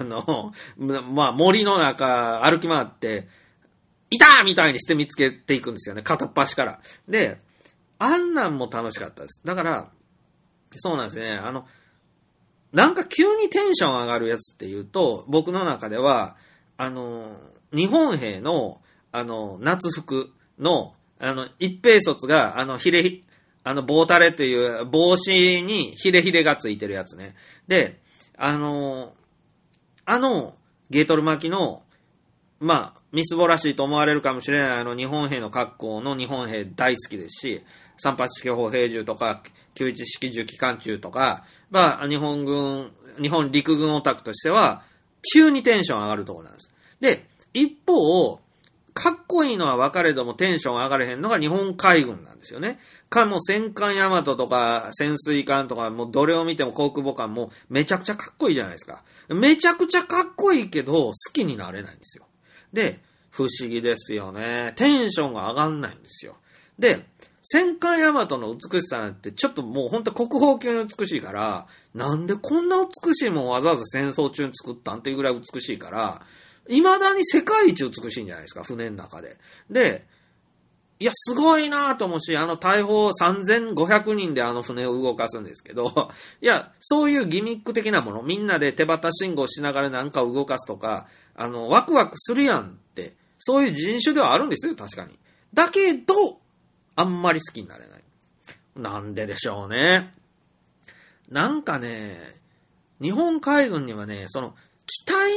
[0.00, 3.28] あの、まあ、森の中歩き回って、
[4.10, 6.80] いたみたいにして見つけていくんですよね、片っ端から。
[7.08, 7.38] で、
[7.98, 9.42] あんなんも楽しかったです。
[9.44, 9.90] だから、
[10.76, 11.66] そうなんですね、あの、
[12.72, 16.36] なんか急にテンション上がるやつっていうと、僕の中では、
[16.80, 17.36] あの、
[17.74, 18.80] 日本兵の、
[19.12, 23.20] あの、夏服の、あの、一兵卒が、あの、ひれ、
[23.64, 27.36] あの、棒タレという帽子にヒレヒレがついてるやつね。
[27.68, 28.00] で、
[28.38, 29.12] あの、
[30.06, 30.54] あの、
[30.88, 31.82] ゲートル巻きの、
[32.60, 37.62] まあ、みすぼらしいと思われるかもしれないあの日本兵の格好の日本兵大好きですし、
[37.98, 39.42] 三八式砲兵銃とか、
[39.74, 44.82] 九一式銃機関銃とか、まあ、日本軍、日本陸軍オタクとしては、
[45.34, 46.69] 急にテンション上がるところなんです。
[47.00, 48.40] で、一方、
[48.92, 52.78] かっこいいのは分かれどもテンション上がれへんのが日本海軍なんですよね。
[53.08, 59.04] かも戦艦ヤマトとか潜水艦とかもうどれを見ても航空母艦もめちゃくちゃかっこいいじゃないですか。
[59.28, 62.26] めちゃくちゃかっこいいけど好きになれないんですよ。
[62.72, 64.72] で、不思議ですよね。
[64.76, 66.36] テンションが上がんないんですよ。
[66.78, 67.06] で、
[67.42, 76.20] 戦艦ヤマトの美しさなんてちょっともうほんと国宝級に美しいから、なんでこんな美しいもんわざわざ戦争中に作ったんっていうぐらい美しいから、
[76.68, 79.36] 未だに世界一美しいんじゃないですか、船の中で。
[79.70, 80.06] で、
[81.00, 86.10] いや、すごいなと思うし、あの大砲3500人であの船を動かすんですけど、
[86.42, 95.18] いや、そういうギミック的なもの、みんなで手旗信号しながらなんか動かすとか、あの、ワクワクするやんって、そういう人種ではあるんですよ、確かに。
[95.54, 96.38] だけど、
[96.96, 98.02] あんまり好きになれない。
[98.76, 100.14] なんででしょうね。
[101.30, 102.38] なんかね、
[103.00, 104.54] 日本海軍にはね、その、
[104.86, 105.32] 機体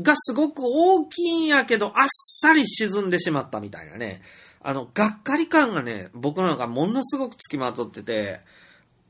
[0.00, 2.06] がすごく大きいんやけど、あっ
[2.40, 4.22] さり沈んでしまったみたいなね。
[4.60, 8.40] あの、がっかり感がね、僕なんかものすごくつきまとってて、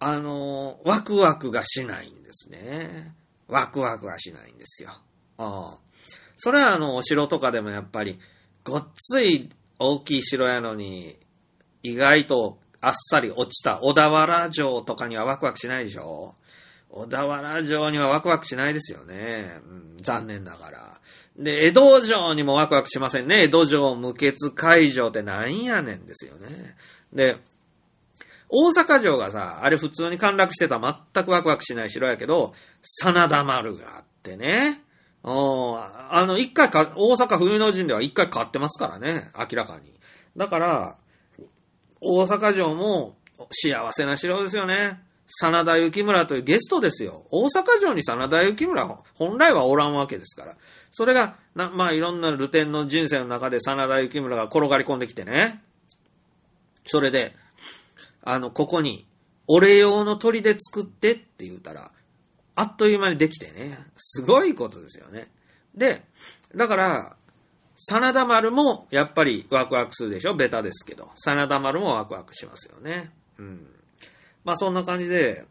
[0.00, 3.12] あの、ワクワクがしないんですね。
[3.48, 4.90] ワクワクはしないんですよ。
[5.38, 5.78] ああ。
[6.36, 8.18] それはあの、お城とかでもやっぱり、
[8.64, 11.16] ごっつい大きい城やのに、
[11.82, 16.34] 意外とあっさり落ちた小田原城とかにはワクワクしないでしょ
[16.90, 19.60] 小田原城にはワクワクしないですよね。
[19.66, 21.00] うん、残念ながら。
[21.36, 23.42] で、江戸城にもワクワクしませんね。
[23.44, 26.76] 江戸城無血会場ってなんやねんですよね。
[27.12, 27.38] で、
[28.48, 34.82] 大阪城がさ、あれ普通に陥落してた全くワクワクしない城やけど、真田丸があってね。
[35.22, 39.30] あの、一回か、大阪冬の陣では一回買ってますからね。
[39.38, 39.92] 明らかに。
[40.36, 40.96] だから、
[42.00, 43.16] 大阪城も
[43.50, 45.00] 幸せな城ですよね。
[45.30, 47.26] 真田幸村というゲストですよ。
[47.30, 50.56] 大阪城に真田幸村、本来はおらんわけですから。
[50.90, 55.62] それが、まあいろんなルテンの人生の中で真田幸村が転がり込んできてね。
[56.86, 57.36] それで、
[58.22, 59.06] あの、ここに、
[59.46, 61.90] 俺用の鳥で作ってって言うたら、
[62.54, 63.78] あっという間にできてね。
[63.96, 65.30] すごいことですよね。
[65.74, 66.04] で、
[66.54, 67.16] だから、
[67.76, 70.34] 真田丸もやっぱりワクワクするでしょ？
[70.34, 71.12] ベタですけど。
[71.14, 73.12] 真田丸もワクワクしますよね。
[73.38, 73.66] うん。
[74.48, 75.44] まあそんな感じで、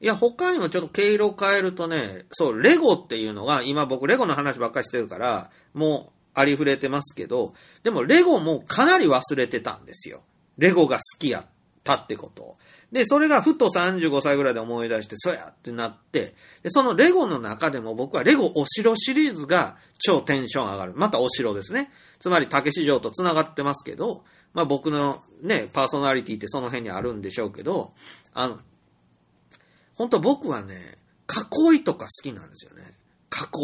[0.00, 10.22] いや、他にもちょっと毛色を変えるとね、そう、レゴっていうのが、今僕レゴの話ばっかりしてるから、もうありふれてますけど、でもレゴもかなり忘れてたんですよ。
[10.58, 11.46] レゴが好きやっ
[11.84, 12.56] たってことを。
[12.90, 16.34] で、それがふと35歳ぐらいで思い出して、そやってなって、
[16.64, 20.94] で、そのレゴの中でも僕はレゴお城シリーズが超テンション上がる。
[20.96, 21.92] またお城ですね。
[22.18, 27.94] つまり竹市場と繋がってますけど、まあ僕のね、パーソナリティってその辺にあるんでしょうけど、
[28.34, 28.58] あの、
[29.94, 30.98] 本当僕はね、
[31.72, 32.92] 囲いとか好きなんですよね。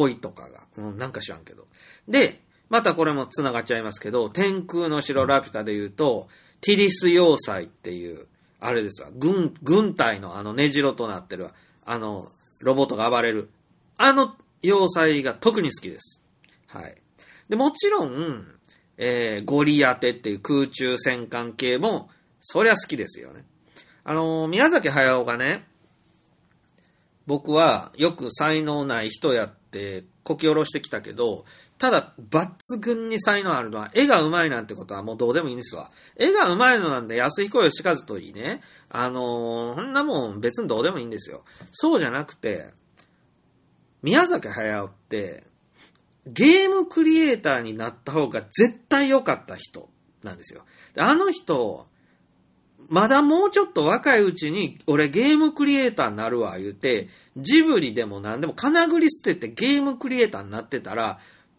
[0.09, 0.65] 囲いとかが。
[0.77, 1.67] うん、なんか知らんけど。
[2.07, 6.29] で、またこれも繋がっちゃいますけど、天空の城ラピュタで言うと、
[6.61, 8.27] ティリス要塞っていう、
[8.61, 11.49] あれですわ、軍、軍隊のあの根城となってる、
[11.85, 13.51] あの、ロボットが暴れる。
[13.97, 16.23] あの要塞が特に好きです。
[16.67, 16.95] はい。
[17.49, 18.47] で、もちろん、
[18.97, 22.11] えー、ゴリアテっていう空中戦艦系も、
[22.41, 23.45] そりゃ好きですよね。
[24.09, 25.67] あのー、宮崎駿がね、
[27.27, 31.45] 僕はよく才能ない人やってこき下ろしてきたけど、
[31.77, 32.49] ただ、抜
[32.81, 35.91] 群に才能あるのは、絵が上手いなんてことはもうどうでもいいんですわ。
[36.17, 38.63] 絵が上手いのなんで、安彦義和といいね。
[38.89, 41.45] あのー、そんなもん別にどうでもいいんですよ。
[41.73, 42.73] そうじゃなくて、
[44.03, 45.45] 宮崎駿って、
[46.27, 49.91] ゲームクリエイターになった方が絶対良かった人
[50.23, 50.65] なんですよ。
[50.97, 51.87] あの人、
[52.89, 61.19] まだもうちょっと若いうちに、俺ゲームクリエイターになるわ、言うて、ジブリでも何でも金繰り捨ててゲームクリエイターになってたら、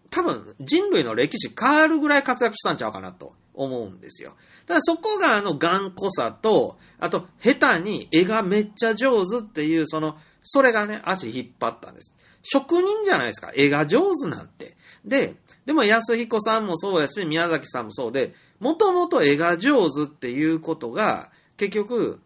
[0.10, 4.36] 多分人類の歴史変わるぐらい活躍したんちゃうかなと思うんですよ。
[4.66, 12.14] ただそこがあの頑固さと、あと下手に絵がめっちゃ上手っていう、その、それがね、足引っ張ったんです。
[12.42, 13.52] 職人じゃないですか。
[13.54, 14.78] 絵が上手なんて。
[15.06, 15.36] で、
[15.66, 22.20] でも安彦さんもそうやし、宮崎さんもそうで、もともと絵が上手っていうことが、結局、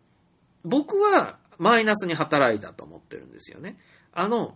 [0.64, 3.78] 僕はマイナスに働いたと思ってるんですよね。
[4.14, 4.56] あの、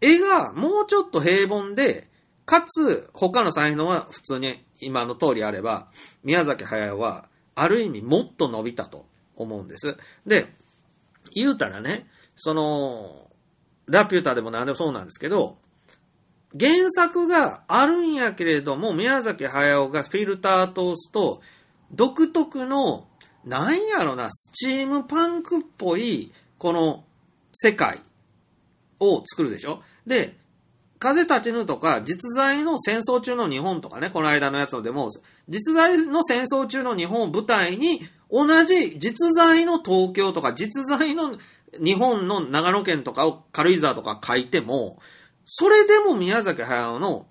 [0.00, 2.08] 絵がもうちょっと平凡で、
[2.44, 5.88] かつ、他の才能は普通に今の通りあれば、
[6.22, 9.04] 宮崎駿は、ある意味もっと伸びたと
[9.36, 9.96] 思うんです。
[10.26, 10.54] で、
[11.34, 12.06] 言うたらね、
[12.36, 13.30] その、
[13.86, 15.58] ラピュタでも何でもそうなんですけど、
[16.58, 21.42] 原作があるんやけれども、宮崎駿がフィルター通すと、
[21.92, 23.06] 独特の、
[23.44, 27.04] なんやろな、スチームパンクっぽい、この
[27.52, 28.00] 世界
[29.00, 29.82] を作るでしょ？
[30.06, 30.36] で、
[30.98, 35.10] 風立ちぬとか、実在の戦争中の日本とかね、この間のやつでも、
[35.48, 41.38] 実在の戦争中の日本を舞台に、同じ実在の東京とか、実在の
[41.82, 44.98] 日本の長野県とかを軽井沢とか書いても、
[45.50, 47.26] それでも宮崎駿の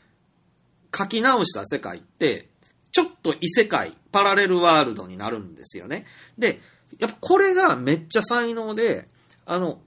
[0.93, 2.49] 書き直した世界って、
[2.91, 6.07] ちょっと異世界、パラレルワールドになるんですよね。
[6.35, 6.59] で、
[6.97, 9.07] やっぱこれがめっちゃ才能で、
[9.45, 9.81] あの、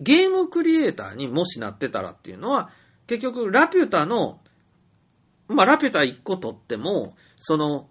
[0.00, 2.70] ゲームクリエイターにもしなってたらっていうのは、
[3.06, 4.40] 結局、ラピュタの、
[5.46, 7.88] まあ、ラピュタ1個取っても、その、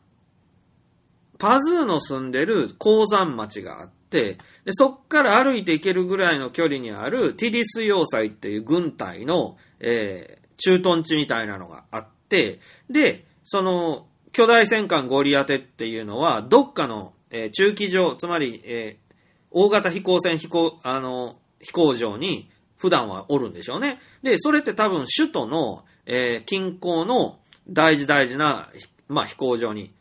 [1.37, 4.37] パズーの住んでる鉱山町があって、で、
[4.69, 19.07] そっから歩いて行けるぐらいの距離にあるティディス要塞っていう軍隊の、えー、駐屯地みたいなのがあって、で、その、巨大戦艦ゴリアテっていうのは、どっかの、えー中機場、つまり、えー
[19.49, 23.97] 大型飛行船飛行、あの、飛行場に普段はおるんでしょうね。
[24.21, 27.39] で、それって多分首都の、えー近郊の
[27.69, 28.69] 大事大事な、
[29.07, 29.91] まあ、飛行場に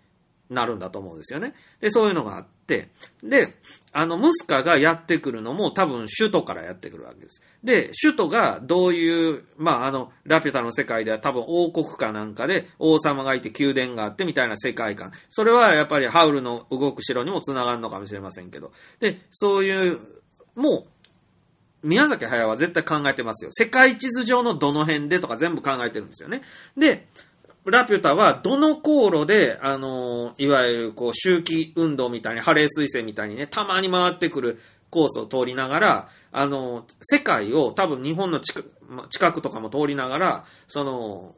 [0.50, 1.54] なるんだと思うんですよね。
[1.80, 2.88] で、そういうのがあって、
[3.22, 3.54] で、
[3.98, 7.40] あの、ムスカがやってくるのも多分首都からやってくるわけです。
[7.64, 15.12] で、首都がどういう、まあ、あの、ラピュタの世界では多分王国かなんかで王様がいて宮殿があってみたいな世界観。
[15.30, 18.70] それはやっぱりハウルの動く城にも繋がるのかもしれませんけど。
[19.00, 19.98] で、そういう、
[20.54, 20.86] も
[21.82, 23.50] う、宮崎駿は絶対考えてますよ。
[23.52, 26.42] 世界地図上のどの辺でとか全部考えてるんですよね。
[26.76, 27.06] で、
[27.70, 34.60] ラピュタはどの航路で、あのいわゆるこう周期運動みたいに、ハレー彗星みたいにね、たまに回ってくる
[34.90, 41.34] コースを通りながら、あの世界を多分日本の近くま近くとかも通りながら、その、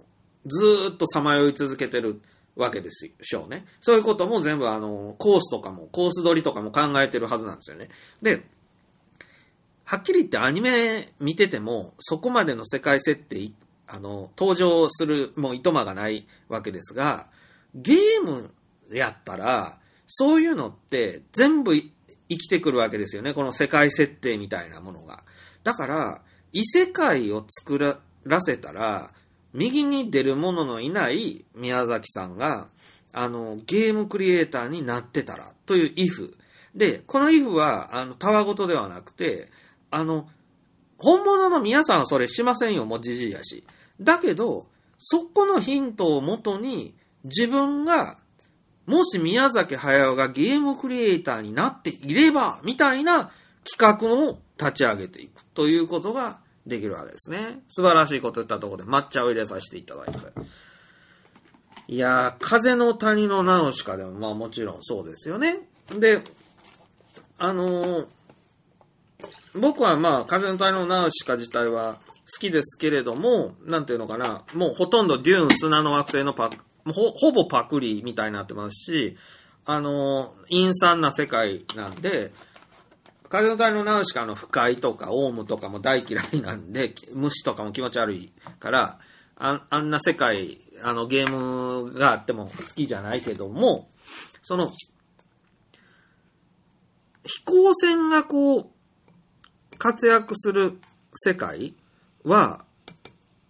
[0.47, 2.21] ずっとさまよい続けてる
[2.57, 3.65] わけでしょうね。
[3.81, 7.89] そういうことも全部あの、コースとかも、コース取りとかも考えてるはずなんですよね。
[8.21, 8.45] で、
[9.85, 13.51] はっきり言ってアニメ見てても、そこまでの世界設定、
[13.89, 17.27] あの、登場する、もういとまがないわけですが、
[17.75, 18.53] ゲーム
[18.91, 21.91] やったら、そういうのって全部生
[22.29, 23.35] きてくるわけですよね。
[23.35, 25.25] この世界設定みたいなものが。
[25.65, 26.23] だから、
[26.53, 27.79] 異世界を作
[28.25, 29.11] らせたら、
[29.53, 32.69] 右に出る者のいない宮崎さんが、
[33.13, 36.35] あの、ゲームクリエイターになってたら、という if。
[36.75, 39.51] で、この if は、あの、たわごとではなくて、
[39.91, 40.29] あの、
[40.99, 43.65] 本物の皆さんはそれしませんよ、もうじじいやし。
[44.01, 44.67] だけど、
[44.99, 46.95] そこのヒントをもとに、
[47.25, 48.19] 自分が、
[48.87, 53.31] もし宮崎駿がゲームクリエイターになっていれば、みたいな
[53.65, 57.61] 企画を立ち上げていくということができるわけですね。
[57.69, 60.19] 素晴らしいこと言ったところで抹茶を入れさせていただいて。
[61.89, 65.69] いやー、風の谷のナウシカでもまあもちろんそうですよね。
[65.91, 66.23] で、
[67.39, 68.07] あのー
[69.55, 71.99] 僕はまあ、風の谷のナウシカ自体は
[72.31, 79.17] 好きですけれども、なんていうのかな、もうほとんどデューン砂の惑星のパク、ほほぼパクリみたいになってますし、
[79.65, 82.33] あの陰惨な世界なんで、
[83.31, 88.99] 風の谷のナウシカの不快とかオウムとかも大嫌いなんで、虫とかも気持ち悪いから、
[89.37, 93.89] ああんな世界、あのゲームがあっても好きじゃないけども、
[94.43, 94.71] その、
[97.25, 98.67] 飛行船がこう、
[99.79, 100.79] 活躍する
[101.15, 101.75] 世界
[102.29, 102.65] は、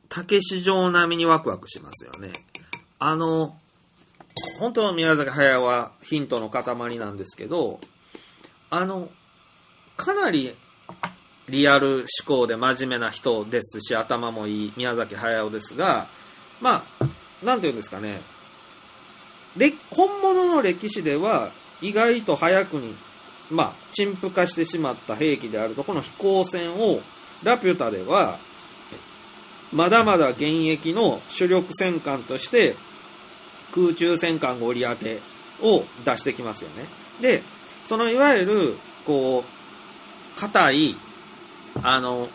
[0.09, 2.33] 竹市場並みにワクワクしますよね。
[2.99, 3.57] あの、
[4.59, 7.81] 本当の宮崎駿はヒントの塊なんですけど、
[8.71, 9.11] あの、
[9.97, 10.57] かなり
[11.49, 16.09] リアル思考で真面目な人ですし、頭もいい宮崎駿ですが、
[16.61, 18.23] まあ、なんていうんですかね、
[19.91, 21.51] 本物の歴史では
[21.81, 22.95] 意外と早くに、
[23.51, 27.01] まあ、陳腐化してしまった兵器であると、この飛行船を、
[27.43, 28.39] ラピュタでは、
[29.73, 32.75] まだまだ現役の主力戦艦として、
[33.73, 35.21] 空中戦艦ゴリアテ
[35.61, 36.87] を出してきますよね。
[37.21, 37.43] で、
[37.83, 40.97] そのいわゆる、こう、硬い、
[41.83, 42.29] あの、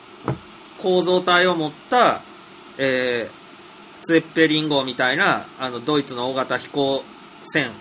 [0.81, 2.21] 構造体を持った、
[2.77, 7.03] えー、ツェッペリン号みたいな、あの、ドイツの大型飛行
[7.43, 7.71] 船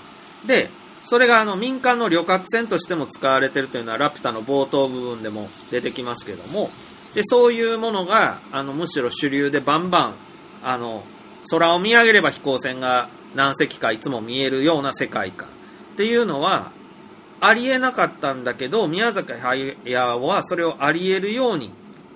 [0.47, 0.71] で、
[1.05, 6.71] それがあの民間の旅客船としても使われてるというのはラピュタの冒頭部分でも出てきますけども、
[7.15, 10.15] で、そういうものが、あの、むしろ主流でバンバン、
[10.63, 11.05] あの、
[11.51, 15.49] 空を見上げれば飛行船が何隻かいつも見えるような世界観。
[15.93, 16.73] っていうのは、
[17.41, 21.73] ありえなかったんだけど、宮崎駿はそれをありえるように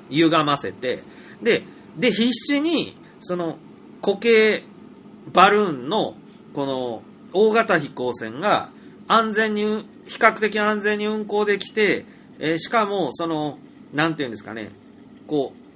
[0.09, 1.02] 歪ませて、
[1.43, 1.64] で、
[1.97, 3.59] で、必死に、その、
[4.01, 4.64] 固形
[5.32, 6.14] バルーンの、
[6.55, 7.02] この、
[7.32, 8.70] 大型飛行船が
[9.09, 12.06] 安全に、比較的安全に運航できて、
[12.39, 13.59] えーしかも、その、
[13.93, 14.70] なんていうんですかね、
[15.27, 15.66] こう、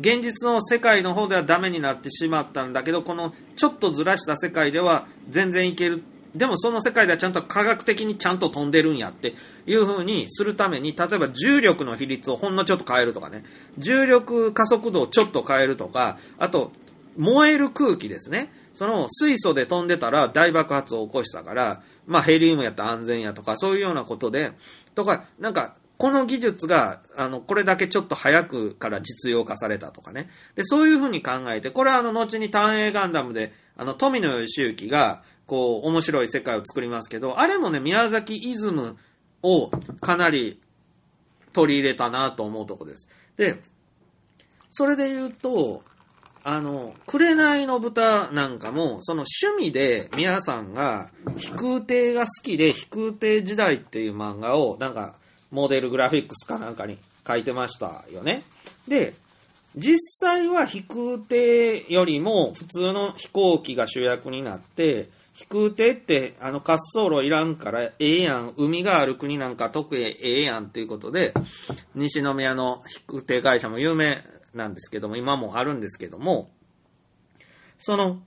[0.00, 6.02] 現実の世界の方ではダメになってしまったんだけど、このちょっとずらした世界では全然いける。
[6.34, 9.34] でもその世界ではちゃんと科学的にちゃんと飛んでるんやって
[9.66, 13.44] いう風にするために、例えば重力の比率をほんのちょっと変えるとかね、
[13.78, 16.70] 重力加速度をちょっと変えるとか、あと、
[17.16, 18.52] 燃える空気ですね。
[18.74, 24.52] その水素で飛んでたら大爆発を起こしたから、まあヘリウムやったら安全やとか、そういうようなことで、
[24.94, 30.30] とか、なんか、この技術が、あの、これだけちょっと早くから実用化されたとかね。
[30.54, 38.96] で、そういうふうに考えて、これはあの、後に単影ガンダムで、あの、富野義行が、こう、面白い世界を作りますけど、あれもね、宮崎イズム
[39.42, 39.70] を
[40.00, 40.60] かなり
[41.52, 43.08] 取り入れたなと思うとこです。
[43.36, 43.60] で、
[44.70, 45.82] それで言うと、
[46.44, 55.16] あの、紅の豚なんかも、その趣味で皆さんが飛空艇が好きで飛空艇時代っていう漫画をなんか
[55.50, 58.42] モデルグラフィックスかなんかに書いてましたよね。
[58.86, 59.14] で、
[59.76, 71.32] 実際は飛空艇よりも普通の飛行機が主役になって、飛空艇ってあの滑走路いらんからええやん、海がある国なんか特にええやんっていうことで、
[71.94, 76.50] 西宮の飛空艇会社も有名なんですけども、今もあるんですけども、
[77.78, 78.20] その、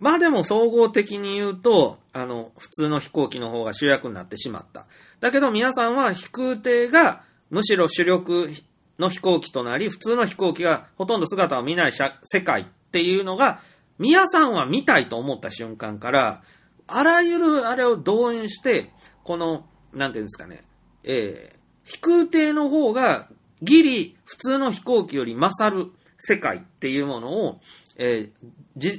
[0.00, 4.86] まあでも総合的に言うと、あの、普通の飛行機の方が主役になってしまった。
[5.20, 8.50] だけど皆さんは飛空艇がむしろ主力
[8.98, 13.60] の飛行機となり、普通の飛行機がほとんど姿を見ない世界っていうのが、
[13.98, 16.42] 皆さんは見たいと思った瞬間から、
[16.86, 18.90] あらゆるあれを動員して、
[19.24, 20.62] この、なんていうんですかね、
[21.04, 23.28] えー、飛空艇の方が
[23.62, 27.60] ギリ普通の飛行機より勝る世界っていうものを、
[27.98, 28.48] えー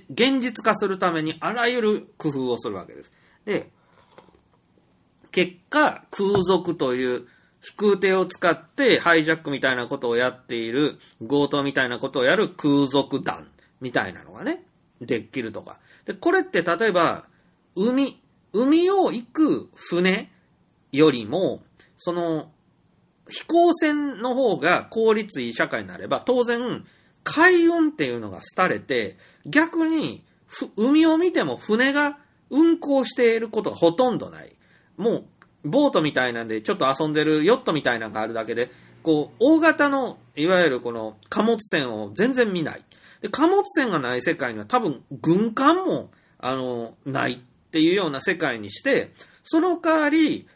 [0.10, 3.14] 現実化するためにあらゆる工夫をするわけです。
[3.46, 3.72] で、
[5.32, 7.28] 結果、空賊という
[7.62, 13.48] 飛空艇を使ってハイジャックみたいなことをやっている、強盗みたいなことをやる空賊団
[13.82, 14.66] みたいなのがね、
[15.02, 15.80] できるとか。
[16.06, 17.26] で、これって例えば、
[17.76, 18.22] 海、
[18.54, 20.32] 海を行く船
[20.92, 21.62] よりも、
[21.98, 22.52] その、
[23.30, 26.86] 飛行船の方が効率いい社会になれば、当然、
[27.24, 30.24] 海運っていうのが廃れて、逆に、
[30.76, 32.18] 海を見ても船が
[32.50, 34.56] 運航していることがほとんどない。
[34.98, 35.26] もう、
[35.64, 38.72] ボートみたいなんで、ちょっと遊んでるヨットみたいなのがあるだけで、
[39.04, 42.82] こう、大型の、いわゆるこの貨物船を全然見ない。
[43.22, 47.38] で、貨物船がない世界には多分、軍艦も、あの、ないっ
[47.72, 49.12] ていうような世界にして、
[49.44, 50.48] その代わり、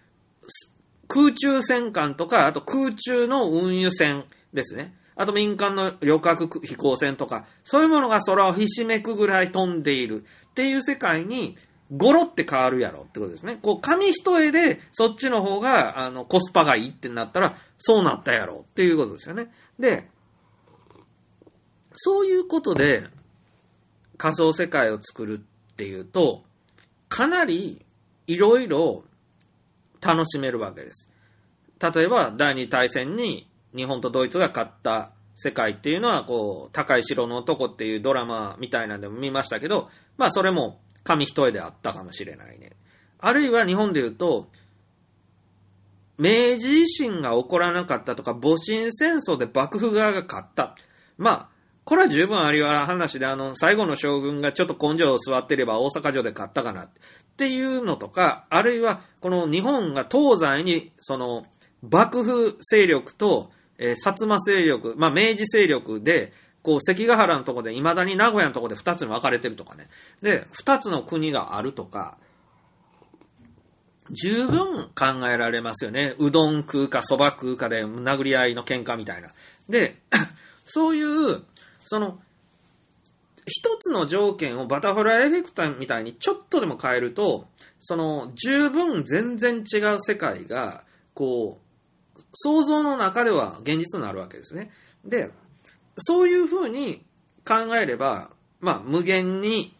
[1.07, 4.95] 空中戦艦とか、あと空中の運輸船ですね。
[5.15, 11.55] あと民間の旅客飛行船とか、そういうものが空をひしめくぐらい飛んでいるっていう世界に、
[11.95, 13.59] ゴロって変わるやろってことですね。
[13.61, 19.51] こう、紙一重で、そっちの方が、あの、コスパがいいってなったら、そうなったやろっていうことですよね。
[19.77, 20.09] で、
[21.95, 23.07] そういうことで、
[24.17, 25.39] 仮想世界を作る
[25.73, 26.43] っていうと、
[27.09, 27.85] かなり、
[28.25, 29.03] いろいろ
[30.01, 31.09] 楽しめるわけです。
[31.79, 42.71] 例えば、第二大戦に日本とドイツが勝った世界っていうのは、こう、高い城の男っていうドラマみたいなんでも見ましたけど、まあそれも紙一重であったかもしれないね。
[43.19, 44.49] あるいは日本で言うと、
[46.17, 50.75] 明治維新が起こらなかったとか、戊辰戦争で幕府側が勝った。
[51.17, 51.49] まあ、
[51.85, 56.89] これは十分あり得る話で、あの、最後の将軍がちょっと根性を座ってれば大阪城で勝ったかなっ
[57.35, 61.45] ていうのとか、あるいは、この日本が東西に、その、
[61.81, 69.89] 幕府勢力と、えー薩摩勢力、まあ、明治勢力で、こう、関ヶ原のとこで、未だに名古屋のとこで二つに分かれてるとかね。
[70.21, 72.17] で、二つの国があるとか、
[74.11, 76.15] 十分考えられますよね。
[76.19, 79.29] うどん食うか蕎麦食うかで殴り合いの喧嘩みたいな。
[79.69, 79.97] で、
[80.65, 81.43] そういう、
[81.85, 82.19] その、
[83.45, 87.47] 一つの条件をバタフライエフェクトみたいにちょっとでも変えると、
[87.79, 90.83] その、十分全然違う世界が、
[91.13, 91.62] こう、
[92.33, 94.71] 想像の中では現実になるわけですね。
[95.05, 95.31] で、
[95.97, 97.05] そういうふうに
[97.45, 99.75] 考えれば、まあ、無限に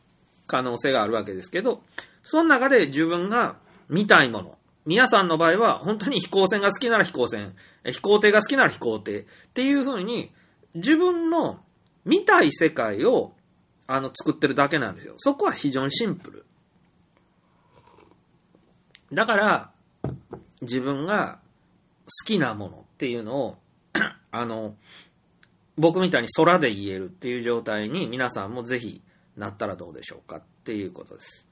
[0.48, 1.82] 可能性があるわけですけど、
[2.24, 3.58] その中で自分が
[3.90, 7.56] 見たいもの皆さんの場合は、本当に飛行船が好きなら飛行船、
[7.86, 10.32] 飛行艇が好きなら飛行艇っていう風に、
[10.76, 11.62] 自分の
[12.04, 13.34] 見たい世界を、
[13.88, 15.16] あの、作ってるだけなんですよ。
[15.18, 16.46] そこは非常にシンプル。
[19.14, 19.72] だから、
[20.62, 21.40] 自分が
[22.06, 23.58] 好きなものっていうのを、
[24.32, 24.76] あの、
[25.78, 29.02] 僕みたいに空で言えるっていう状態に皆さんもぜひ
[29.38, 31.48] なったらどうでしょうかっていうことです。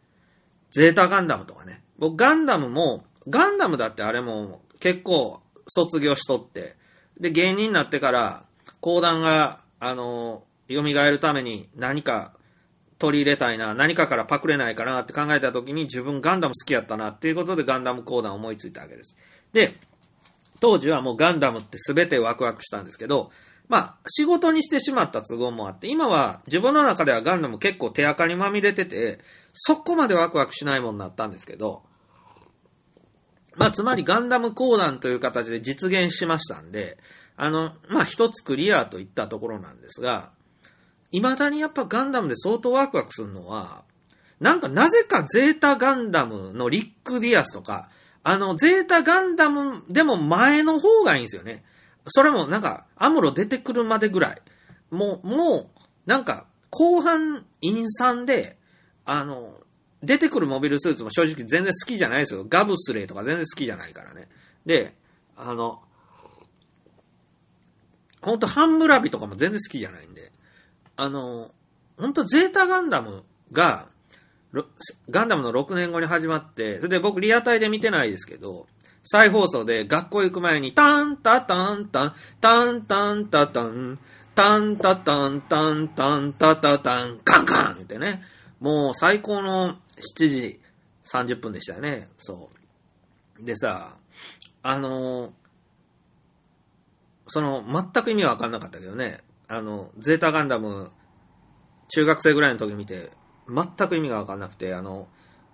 [0.71, 1.83] ゼータガンダムとかね。
[1.97, 6.75] 僕ガンダムも、ガンダムだってあれも結構卒業しとって、
[7.19, 8.45] で、芸人になってから、
[8.79, 12.33] 講談が、あの、蘇るために何か
[12.97, 19.15] 取り入れたいな、何かからパクれないかなって考えた時に自分ガンダム好きやったなっていうことでガンダム講談思いついたわけです。
[19.53, 19.79] で、
[20.61, 23.31] 当時はもうガンダムって全てワクワクしたんですけど、
[23.67, 29.19] まあ、仕事にしてしまった都合もあって、今は自分の中ではガンダム結構手垢にまみれてて、
[29.53, 31.83] そこまでワクワクしないもんなったんですけど、
[33.55, 36.97] まあ、つまりガンダム講談という形で実現しましたんで、
[37.35, 40.31] あの、まあ、一つクリアといったところなんですが、
[41.11, 43.83] 未だにやっぱガンダムで相当ワクワクするのは、
[44.39, 47.89] なんかなぜかゼータガンダムのリック・ディアスとか、
[48.23, 51.63] あの、ゼータガンダムでも前の方がいいんですよね。
[52.07, 54.41] それもなんか、アムロ出てくるまでぐらい。
[54.89, 58.57] もう、もう、なんか、後半、陰惨で、
[59.05, 59.59] あの、
[60.03, 62.45] 出てくるモビルスーツも正直全然好きじゃないですよ。
[62.47, 64.27] ガブスレーとか全然好きじゃないからね。
[64.65, 64.95] で、
[65.35, 65.81] あの、
[68.21, 70.31] ほんとハンムラビとかも全然好きじゃないんで、
[70.95, 71.51] あの、
[71.97, 73.87] ほんとゼータガンダムが、
[75.09, 78.67] ガンダムの6年後に始まって、それで僕リアタイで見てないですけど、
[79.03, 83.99] 再放送で学校行く前に、タンタタンタン、タンタンタタン、
[84.35, 88.21] タンタタンタンタンタタタン、カンカンってね、
[88.59, 89.77] もう最高の
[90.17, 90.59] 7時
[91.11, 92.49] 30分でしたね、そ
[93.39, 93.43] う。
[93.43, 93.95] でさ、
[94.63, 95.33] あの
[97.33, 100.91] その、全く意味わかんなかったけどね、あの、ゼータガンダム、
[101.87, 103.09] 中学生ぐらいの時見て、
[103.51, 105.07] 全く意味がわかんなくて、あの、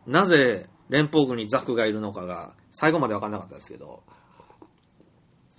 [0.06, 4.04] なぜ連邦軍にザクがいるのかが、最後までわかんなかったですけど、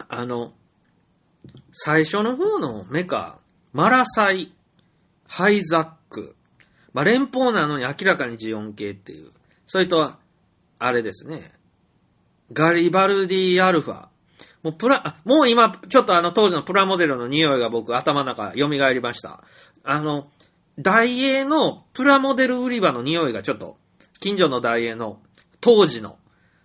[0.09, 0.53] あの、
[1.73, 3.39] 最初の方のメカ、
[3.73, 4.55] マラサイ、
[5.27, 6.37] ハイザック、
[6.93, 9.31] まあ、連邦なのに明らかにジオン系っていう、
[9.67, 10.15] それと、
[10.79, 11.53] あれですね、
[12.53, 14.09] ガリバルディアルファ、
[14.63, 19.45] もうプラ、もう今、ちょっとあの当時のプラモデルの匂いが僕頭の中蘇りました。
[19.85, 20.29] あの、
[20.79, 23.77] 大英のプラモデル売り場の匂いがちょっと、
[24.21, 25.21] 近所の大英の
[25.61, 26.19] 当時の、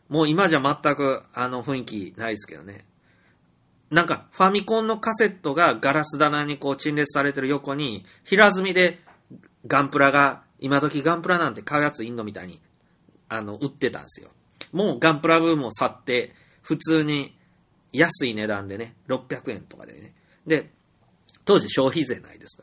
[0.10, 2.86] もう今じゃ全くあの雰囲気ないですけどね。
[3.90, 9.00] なんかファミコンのカセットがガラス棚にこう陳列されてる横に、平積みで
[9.66, 12.62] ガンプラが、今時ガンプラなんて買うやついんのみたいに、
[13.30, 14.30] あの、売ってたんですよ。
[14.72, 17.36] もうガンプラブームを去って、普通に
[17.92, 20.14] 安い値段でね、600円とかでね。
[20.46, 20.72] で、
[21.46, 22.63] 当時消費税ないですか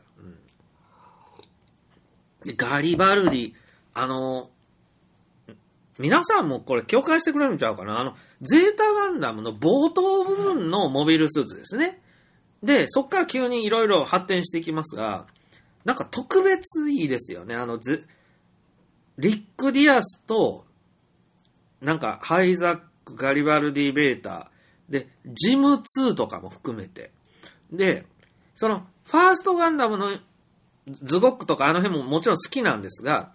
[2.45, 3.53] ガリバルディ、
[3.93, 4.49] あの、
[5.99, 12.01] 皆さんもこれ共感してくれるんちゃうかなあの、ゼータガンダムの冒頭部分のモビルスーツですね。
[12.63, 15.27] で、そっから急にいろいろ発展していきますが、
[15.85, 17.55] なんか特別いいですよね。
[17.55, 18.07] あの、ず
[19.17, 20.65] リック・ディアスと、
[21.81, 24.51] なんか、ハイザック、ガリバルディ・ベータ、
[24.89, 27.11] で、ジム2とかも含めて。
[27.71, 28.05] で、
[28.55, 30.17] その、ファーストガンダムの
[30.87, 33.31] ズゴックとかあの辺ももちろん好きなんですが、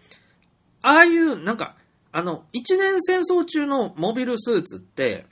[0.83, 1.77] ああいう、なんか、
[2.13, 5.27] あの、一年戦争中のモビルスーツって、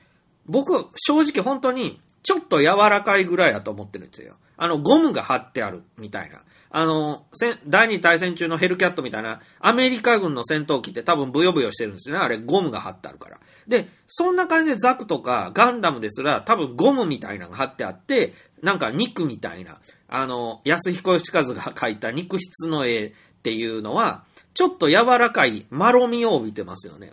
[0.46, 4.36] 僕、正直本当に、ちょっと柔らかいぐらいだと思ってるんですよ。
[4.56, 6.42] あの、ゴムが貼ってあるみたいな。
[6.76, 7.24] あの、
[7.68, 12.20] 第二大戦中のヘルキャットみたいな、アメリカ軍の戦闘機って多分ブヨブヨしてるんですよね。
[12.20, 13.38] あれ、ゴムが貼ってあるから。
[13.68, 19.78] で、そんな感じでザクとかガンダムですら多分ゴムみたいなのが貼ってあって、なんか肉みたいな、
[20.08, 23.12] あの、安彦義和が描いた肉質の絵っ
[23.42, 24.24] ていうのは、
[24.54, 27.12] ちょっと柔らかい、まろみを帯びてますよね。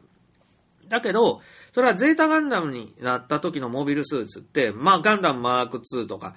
[0.87, 1.41] だけど、
[1.71, 6.35] それはゼータガンダムになった時のモビルスーツって、まあガンダムマーク2とか、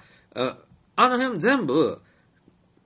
[0.95, 2.01] あの辺全部、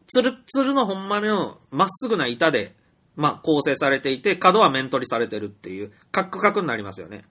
[0.07, 2.76] ツルツルのほんまのまっすぐな板で、
[3.15, 7.26] まあ構成されていて、角は面取りされてるっていう、カックカクになりますよね。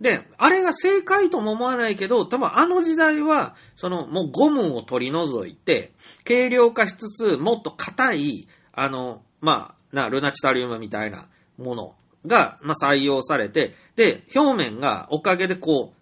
[0.00, 5.92] で、あれが正解とも思わないけど、多分あの時代は、そのもうゴムを取り除いて、
[6.26, 11.94] 軽量化しつつ、もっと硬い、あの、まあ、な、ルナチタリウムみたいなもの
[12.26, 15.96] が、まあ、採用されて、で、表面がおかげでこう、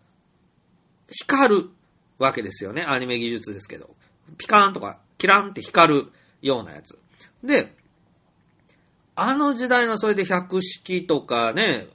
[1.10, 1.70] 光る
[2.18, 2.84] わけですよね。
[2.86, 3.94] アニメ技術ですけど。
[4.36, 6.12] ピカーンとか、キランって光る
[6.42, 6.98] ようなやつ。
[7.42, 7.74] で、
[9.16, 11.86] あの時代のそれで百式とかね、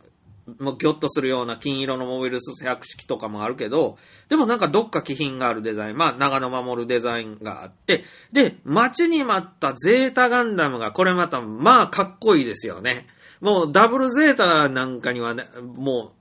[0.60, 3.98] もうギョッとするような金色のモビルスーツ100式とかもあるけど、
[4.30, 13.07] でもなんかどっか気品があるデザイン、まあ長野守るデザインがあって、で、待ちに待ったゼータガンダムがこれまたまあかっこいいですよね。
[13.41, 16.14] もうダブルゼータなんかにはね、も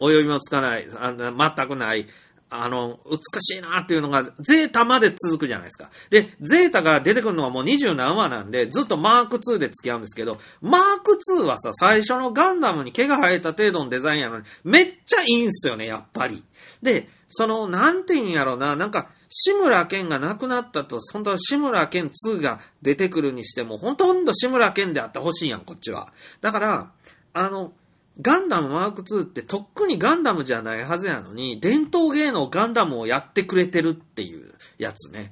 [0.00, 2.06] う及びもつかない、あ全くない、
[2.48, 5.90] あの、美しいなっていうのが、ゼータまで続くじゃないですか。
[6.10, 16.44] で、ゼータが出てくるのはもう二十何話なんで、ずっとマーク2で付き合うんですけど、マーク2はさ、最初のガンダムに毛が生えた程度のデザインやのに、めっちゃいいんすよね、やっぱり。
[16.82, 26.12] で、その、なんて言うんやろうな、なんか、志村けんが亡くなったと、本当は志村けん2が出てくるにしても、ほとんど志村けんであってほしいやん、こっちは。
[26.40, 26.92] だから、
[27.32, 27.72] あの、
[28.20, 35.30] ガンダムマーク2ってとっくにガンダムじゃないはずやのに、伝統芸能ガンダムをやってくれてるっていうやつね。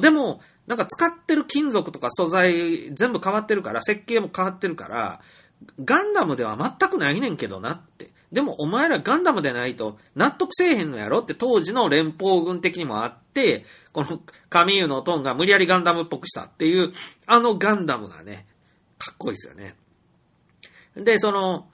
[0.00, 5.20] でも、なんか使ってる金属とか素材全部変わってるから、設計も変わってるから、
[5.82, 8.12] ガンダムでは全くないねんけどなって。
[8.30, 16.92] でもお前らガンダムでないと納得せえへんのやろって当時の連邦軍的にもあって、このカミーユのトーンが無理やりガンダムっぽくしたっていう、
[17.26, 18.46] あのガンダムがね、
[18.98, 19.76] かっこいいですよね。
[20.94, 21.70] で、その、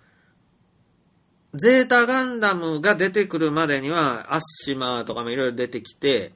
[1.55, 6.33] ゼータガンダムが出てくるまでには、アッシマーとかもいろいろ出てきて、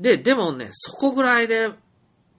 [0.00, 1.70] で、でもね、そこぐらいで、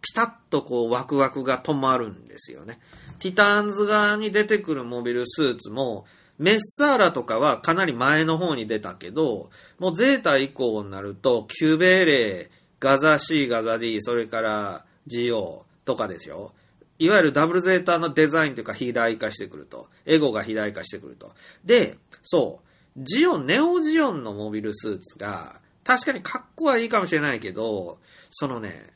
[0.02, 2.80] ピタッとこう、ワクワクが止まるんですよね。
[3.20, 6.06] ティターンズ側に出てくるモビルスーツも、
[6.40, 16.54] メッサーラとかはかなり前の方に出たけど、もうゼータ以降になると、キューベーレー、ガザ C、ガザ D、それからジ・オとかですよ。
[17.00, 19.90] いわゆるダブルゼータのデザインというか肥大化してくると。
[20.06, 21.34] エゴが肥大化してくると。
[21.66, 28.00] で、そう、ジオン、ネオジオンのモビルスーツが、確かに格好はいいかもしれないけど、
[28.30, 28.92] そのね、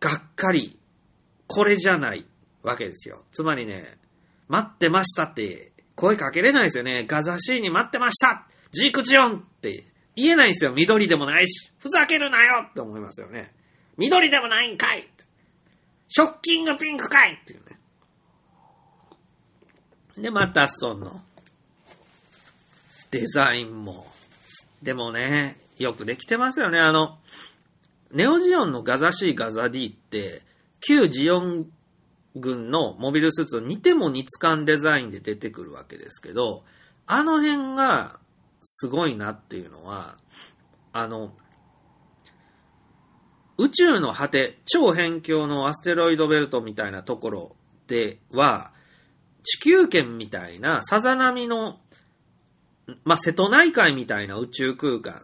[0.00, 0.78] がっかり、
[1.46, 2.24] これじゃない
[2.62, 3.24] わけですよ。
[3.32, 3.98] つまりね、
[4.48, 7.04] 待ってましたって声かけれないですよね。
[7.06, 9.86] ガザシーに待ってましたジークジオンって
[10.16, 10.72] 言えないんですよ。
[10.72, 11.72] 緑でもないし。
[11.78, 13.54] ふざけるなよって思いますよね。
[13.96, 15.08] 緑でもないんかい
[16.08, 17.78] ショッキングピンクかいっていうね。
[20.16, 21.22] で、またその、
[23.10, 24.06] デザインも。
[24.82, 26.78] でもね、よくできてますよね。
[26.78, 27.18] あの、
[28.12, 30.42] ネオジオンのガザ C、ガザ D って、
[30.80, 31.66] 旧ジオン
[32.36, 36.64] 軍のモビルスーツを似ても似つかんデザインで出てくるわけですけど、
[37.06, 38.18] あの辺が
[38.62, 40.16] すごいなっていうのは、
[40.92, 41.34] あの、
[43.58, 47.56] 宇宙の果て、超辺境のアステロイドベルトみたいなところ
[47.86, 48.72] では、
[49.44, 51.78] 地球圏みたいなさざ波の、
[53.04, 55.22] まあ、瀬戸内海みたいな宇宙空間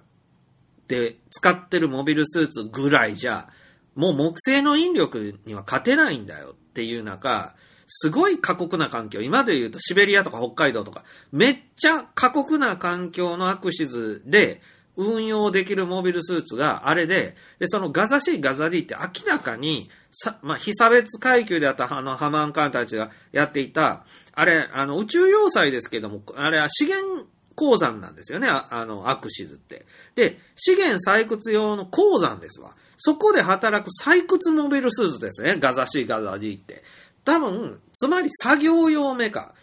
[0.89, 3.48] で使ってるモビルスーツぐらいじゃ、
[3.94, 7.55] もう木星の引力には勝てないんだよっていう中、
[7.86, 14.61] すごい過酷な環境、今で言うとシベリアとか北海道とか、めっちゃ過酷な環境のアクシズで
[15.01, 29.86] 運用できるモビルスーツがあれで、で、そのガザ C、ガザ D って明らかに、さ、まあ、被差別階級であったあのハマンカンたちがやっていた、あれ、あの宇宙要塞ですけども、あれは資源鉱山なんですよね、ああの、アクシズって。
[30.16, 32.77] で、資源採掘用の鉱山ですわ。
[32.98, 36.82] そこで働く採掘モビルスーツですね、ガザ C、ガザ D って。
[37.24, 39.55] 多分、つまり作業用メカ。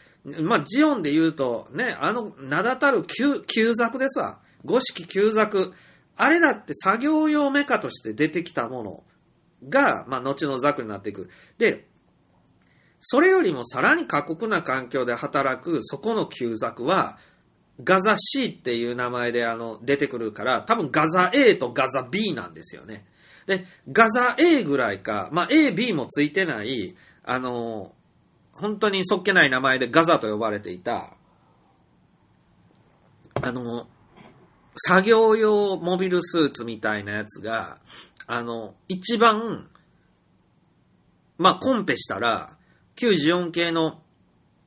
[0.42, 4.40] まあ、ジオンで言うと、ね、あの、名だたる旧、旧作ですわ。
[4.66, 5.74] 五式旧作。
[6.16, 9.04] あれだって作業用メカとして出てきたもの
[9.70, 11.30] が、まあ、後のザクになっていく。
[11.58, 11.88] で、
[13.00, 17.20] それよりもさらに過酷な環境で働く、そこの旧作は、
[17.84, 23.06] ガザ C っていう名前であの出てくるから、多分ガザ A とガザ B なんですよね。
[23.46, 27.94] で、ガザ A ぐらいか、まあ A、B もついてない、あの、
[28.52, 31.14] 本当にそっけない名前でガザと呼ばれていた、
[33.42, 33.88] あの、
[34.78, 37.80] 作業用モビルスーツみたいなやつが、
[38.28, 39.70] あの、一番、
[41.38, 42.58] まあコンペしたら、
[42.98, 44.02] 94系の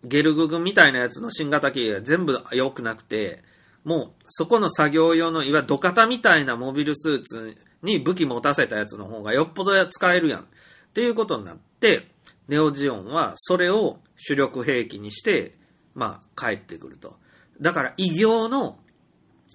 [0.05, 3.43] ゲルググみたいなやつの新型機が全部良くなくて、
[3.85, 10.41] もうそこの作業用のいわゆる土方みたいなモビルスーツに武器持たせたやつの方がよっぽど使えるやん。
[10.43, 10.45] っ
[10.93, 12.09] ていうことになって、
[12.49, 15.57] ネオジオンはそれを主力兵器にして、
[15.95, 17.17] まあ帰ってくると。
[17.61, 18.79] だから異形の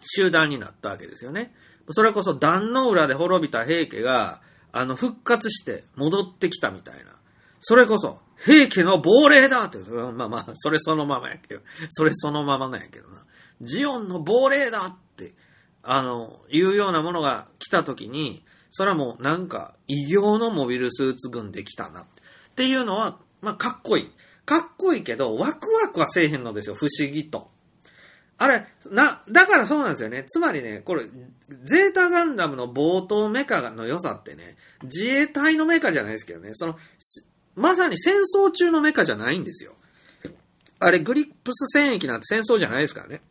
[0.05, 1.53] 集団になったわけですよね。
[1.89, 4.41] それこそ壇の浦で滅びた平家が、
[4.71, 7.15] あの、復活して戻ってきたみたいな。
[7.59, 13.23] それこそ、平家の亡霊だって、まあまあ、それそのままやけど、それそのままなんやけどな。
[13.61, 15.33] ジオンの亡霊だって、
[15.81, 22.01] あの、いうようなものが来た時に、それはもうなんか、異形のモビルスーツ軍できたな。
[22.01, 22.05] っ
[22.55, 24.11] ていうのは、まあ、かっこいい。
[24.45, 27.49] かっこいいけど、ワクワクはせえへんのですよ、不思議と。
[28.37, 30.25] あれ、な、だからそうなんですよね。
[30.27, 31.05] つまりね、これ、
[31.63, 36.77] ゼータガンダムの冒頭メカの良さってね、自衛隊のメカじゃないですけどね、その、
[37.55, 39.73] まさに戦争中のメカじゃないんですよ。
[40.79, 43.21] あれ、グリップス戦役なんて戦争じゃないですからね。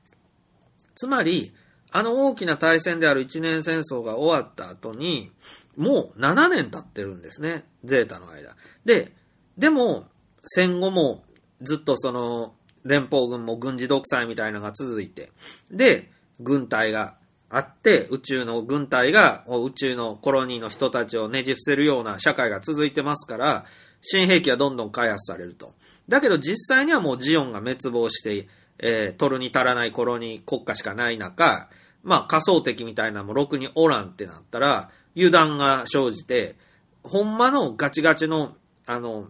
[0.94, 1.52] つまり、
[1.90, 5.30] あの大きな大戦である一年戦争が終わった後に、
[5.76, 7.64] もう7年経ってるんですね。
[7.84, 8.56] ゼータの間。
[8.84, 9.12] で、
[9.58, 10.06] でも、
[10.46, 11.24] 戦後も
[11.62, 12.54] ずっとその、
[12.84, 15.32] 連邦軍も軍事独裁みたいなのが続いて、
[15.70, 17.16] で、軍隊が
[17.48, 23.64] あって、宇宙の軍隊が宇宙のコロニーの人たちをねじ伏せるような社会が続いてますから、
[24.00, 25.72] 新兵器はどんどん開発されると。
[26.08, 28.48] だけど実際にはもうジオンが滅亡して、
[28.78, 31.70] えー、取るに足らないコロニー国家しかない中、
[32.02, 36.56] まあ仮想敵みたいなのもろくにおらんってなったら、油断が生じて、
[37.02, 38.56] ほんまのガチガチの、
[38.86, 39.28] あの、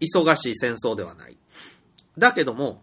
[0.00, 1.38] 忙しい戦争ではない。
[2.18, 2.82] だけども、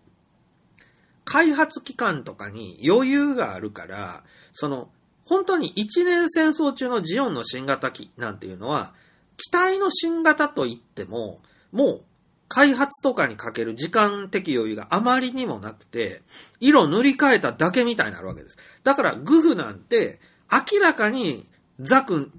[1.26, 4.23] 開発期間とかに余裕があるから、
[4.53, 4.89] その、
[5.26, 8.93] 本当に一年戦争中のジオンの新型機なんていうのは、
[9.38, 11.41] 機体の新型といっても、
[11.72, 12.01] もう
[12.47, 16.23] 開発とかにかける時間的余裕があまりにもなくて、
[16.60, 18.57] 色塗り替えただけみたいになるわけです。
[18.84, 20.19] だからグフなんて
[20.51, 21.47] 明らかに
[21.80, 22.31] ザク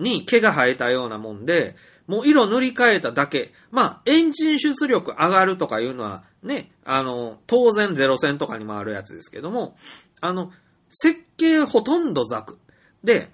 [0.00, 1.76] に毛が生えたようなもんで、
[2.06, 3.52] もう色塗り替えただけ。
[3.70, 9.76] まあ、エンジン出力上がるとかいうのはね、あの、当然ゼロ戦とかにもあるやつですけども、
[10.20, 10.52] あの、
[10.90, 12.58] 設計ほとんどザク。
[13.02, 13.30] で、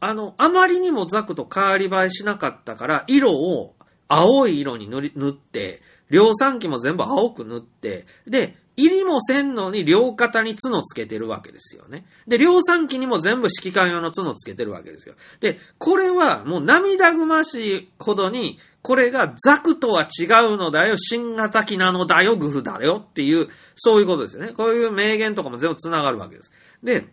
[0.00, 3.74] あの、あまりにもザクと変わり映えしなかったから、色を
[4.08, 12.04] 青い色に塗り、塗って、量産機も全部青く塗って、で、入りもせんのに両肩に角つけてるわけですよね。
[12.26, 15.14] で、量産機にも全部指揮官用の角つけてるわけですよ。
[15.40, 24.52] で、これはもう涙ぐましいほどに、これがザクとは違うのだよ、新型機なのだよ、グフだよっていう、そういうことですよね。
[24.52, 26.52] こういう名言とかも全部繋がるわけです。
[26.82, 27.06] で、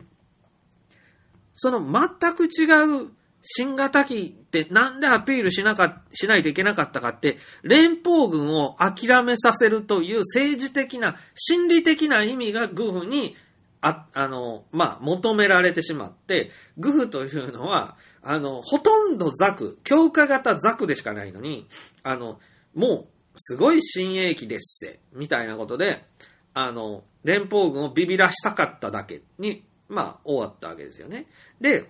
[1.55, 2.65] その全く違
[3.03, 3.09] う
[3.41, 13.35] 新型機ってなんでアピールしなか、しないといけなかったかって、連邦軍を諦めさせるという政治的な、心理的な意味がグフに、
[13.81, 21.67] あ、あの、まあ、求められてしまって、グフというのは、あの、ほとんどザク、強化型ザクでしかないのに、
[22.03, 22.39] あの、
[22.75, 23.07] もう、
[23.37, 26.05] すごい新鋭機ですせ、みたいなことで、
[26.53, 31.25] あの、連邦軍をビビらしたかっただけに、まあ、終わったわけですよね。
[31.59, 31.89] で、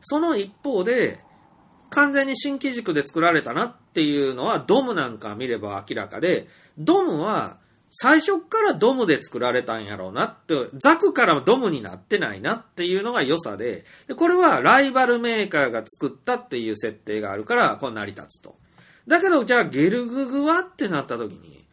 [0.00, 1.20] その一方で、
[1.90, 6.48] 完全に新規軸で作られたなっていうのは、ドムなんか見れば明らかで、
[6.78, 7.58] ドムは
[7.90, 18.56] 最初からドムで作られたんやろうなって、ザクからドムになってないなっていうのが良さで、でこれはライバルメーカーが作ったっていう設定があるから、こう成り立つと。
[19.06, 21.66] だけど、じゃあゲルググはってなった時に、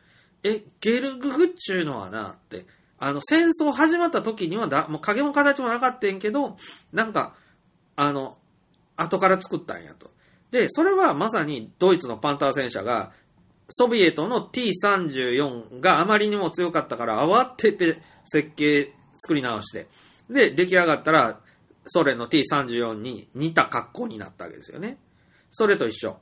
[0.43, 2.65] え、ゲルググっちゅうのはなって、
[2.97, 6.55] あの、戦争始まった時にはだ、もう影も形もなかったんけど、
[6.93, 7.35] なんか、
[7.95, 8.37] あの、
[8.95, 10.11] 後から作ったんやと。
[10.51, 13.11] で、それはまさにドイツのパンター戦車が、
[13.69, 19.87] ソビエトの T34 があまりにも強かったから慌てて設計作り直して、
[20.29, 21.39] で、出来上がったら
[21.87, 24.97] ソ連の T34 に似た格好になったわけですよね。
[25.49, 26.17] それと一緒。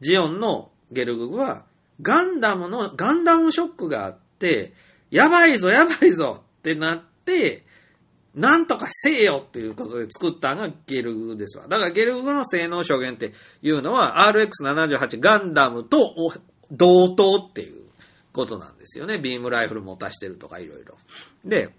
[0.00, 1.64] ジオンのゲルググは
[2.02, 4.72] ガンダムの、ガンダムショックがあって、
[5.10, 7.64] やばいぞやばいぞってなって、
[8.38, 11.66] なんとかせえよっていうことで作ったのがゲルグですわ。
[11.66, 13.32] だからゲルグの性能証言って
[13.62, 16.14] いうのは RX78 ガンダムと
[16.70, 17.82] 同等っていう
[18.32, 19.18] ことなんですよね。
[19.18, 20.96] ビームライフル持たしてるとかいろいろ。
[21.44, 21.74] で、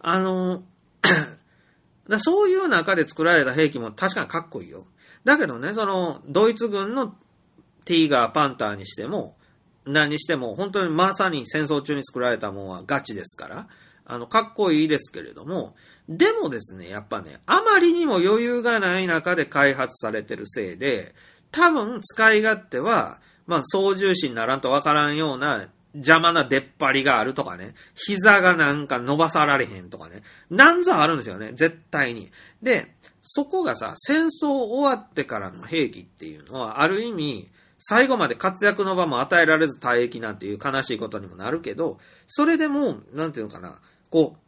[0.00, 0.62] あの、
[2.08, 4.86] だそういう中で作られた兵器も確かにかっこいいよ。
[5.24, 7.14] だけどね、その、ドイツ軍の
[7.86, 9.36] ティーガー、パンターにしても、
[9.86, 13.68] 何にしても、本当にまさに戦争中に作られたものはガチですから、
[14.08, 15.76] あの、かっこいいですけれども、
[16.08, 21.14] でもですね、やっぱね、あまりにも余裕がない中で開発されてるせいで、
[21.52, 32.30] 多分使い勝手は、まあ、操縦士にならんとわからんような邪魔な出っ張りがあるとかね、膝がなんか伸ばさられへんとかね、なんぞあるんですよね、絶対に。
[32.62, 43.78] で、そこがさ、戦争終わってからの兵器っていうのは、ある意味、最後まで活躍の場も与えられず退役なんていう悲しいことにもなるけど、それでも、なんていうのかな、
[44.10, 44.38] こう、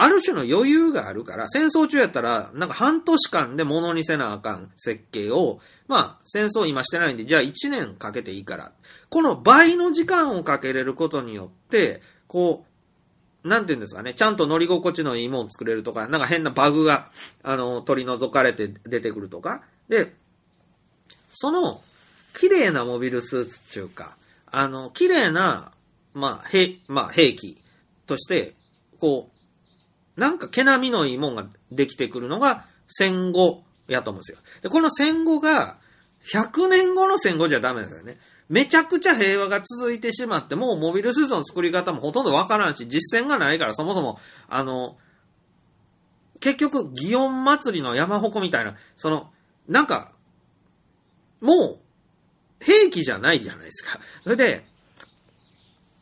[0.00, 5.58] ある種の余裕があるから、戦争中やったら、なんか半年間で物にせなあかん設計を、
[5.88, 8.72] まあ、戦争今してないんで、じゃあ1年かけていいから。
[9.10, 12.64] この倍の時間をかけれることによって、こ
[13.44, 17.10] う、なんていうんですかね、ちゃんと乗り心地のいいもの作れるとか、なんか変なバグが、
[17.42, 19.62] あの、取り除かれて出てくるとか。
[19.88, 20.14] で、
[21.32, 21.82] その、
[22.38, 24.16] 綺麗なモビルスーツっていうか、
[24.46, 25.72] あの、綺麗な、
[26.14, 27.58] まあ、兵、まあ、兵器
[28.06, 28.54] として、
[29.00, 29.28] こ
[30.16, 34.38] う、なんか毛並みのいいもんができてくるのが戦後やと思うんですよ。
[34.62, 35.76] で、この戦後が、
[36.32, 38.18] 100年後の戦後じゃダメですよね。
[38.48, 44.18] めちゃくちゃ平和が続いてしまって、もうモビルスーツの作り方もほとんどわからんし、実践がないからそもそも、
[44.48, 44.96] あの、
[46.40, 49.30] 結局、祇園祭りの山鉾みたいな、その、
[49.68, 50.12] なんか、
[51.40, 54.00] もう、兵器じゃないじゃないですか。
[54.24, 54.64] それで、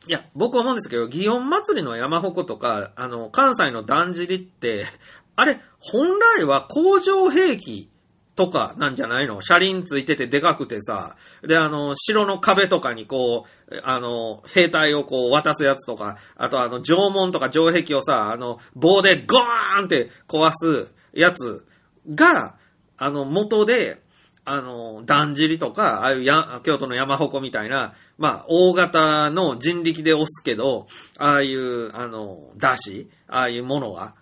[0.09, 4.87] いや、僕は思うんですけど、祇園祭りの山鉾とか、あの、関西のだんじりって、
[5.35, 7.91] あれ、本来は工場兵器
[8.37, 9.41] とかなんじゃないの？
[9.43, 21.67] 車輪ついててでかくてさ、で、あの、城の壁とかにこう、あの、兵隊をこう渡すやつとか、あとあの、城門とか城壁をさ、あの、棒でゴーンって壊すやつ
[22.15, 22.57] が、
[22.97, 24.03] あの、元で、
[24.49, 30.87] あの、だんじりとか、ああいうや、京都の山鉾みたいな、まあ、大型の人力で押すけど、
[31.19, 34.15] ああいう、あの、だし、ああいうものが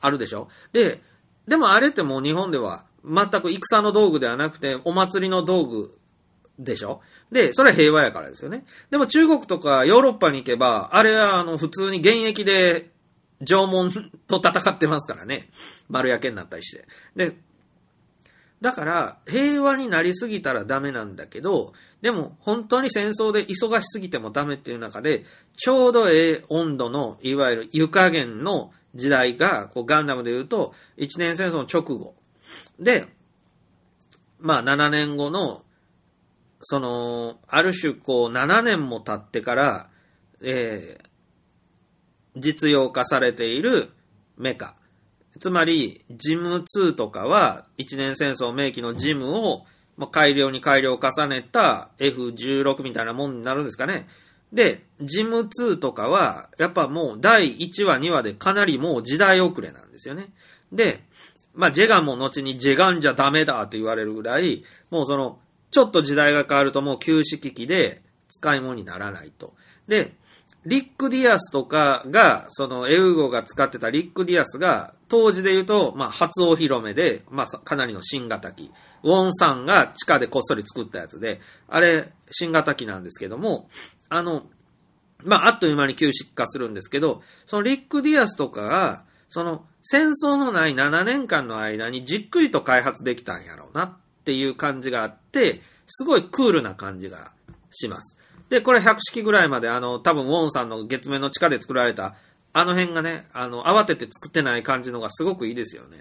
[0.00, 1.02] あるでしょで、
[1.46, 5.98] でもあれってもう日本では全く戦の道具ではなくて、お祭りの道具
[6.58, 8.64] でしょで、それは平和やからですよね。
[8.90, 12.90] でも中国とかヨーロッパに行けば、あれはあの、普通に現役で
[13.44, 13.92] 縄文
[14.26, 15.50] と戦ってますからね。
[15.88, 16.86] 丸焼けになったりして。
[17.14, 17.36] で、
[18.60, 25.24] だから、平和になりすぎたらダメなんだけど、でも本当に戦争で忙しすぎてもダメっていう中で、
[25.56, 32.14] ちょうどええ温度の、いわゆる湯加減の時代が、こうガンダムで言うと、一年戦争の直後。
[32.80, 33.06] で、
[34.38, 35.62] まあ7年後の、
[36.60, 39.90] その、ある種こう7年も経ってから、
[40.40, 41.06] えー
[42.36, 43.90] 実用化されている
[44.36, 44.76] メカ。
[45.38, 49.64] つまり、ジム2とかは、一年戦争名機のジムを、
[49.96, 54.08] まあ、改良に改良を重ねた F16 みたいなもんになるんですかね。
[54.52, 60.28] で、ジム2とかは、やっぱもう第1話、2話でかなりもう時代遅れなんですよね。
[60.72, 61.02] で、
[61.54, 65.38] まあ、ジェガンも後にジェガンじゃダメだって言われるぐらい、もうその、
[65.70, 69.54] ちょっと時代が変わるともう旧式機で使い物にならないと。
[69.88, 70.14] で、
[70.66, 78.72] リック・ディアスとかが、その、エゥーゴが使ってたリック・ディアスが、当時で言うと、まあ、初お披露目で、まあ、かなりの新型機。
[79.02, 83.68] ウォンさんが地下でこっそり作ったやつで、あれ、新型機なんですけども、
[84.08, 84.46] あの、
[85.24, 93.92] まあ、あっという間に旧式化するんですけど、そのリック・ディアスとかが、その、戦争のない7年間の間にじっくりと開発できたんやろうなっ
[94.24, 97.32] ていう感じがあって、すごいクールな感じが
[97.70, 98.18] します。
[98.48, 102.14] で、これ100式ぐらいまで、あの、多分ウォンさんの月面の地下で作られた、
[102.58, 105.98] あの辺がね、あの、慌てて作ってない感じのがすごくいいですよね。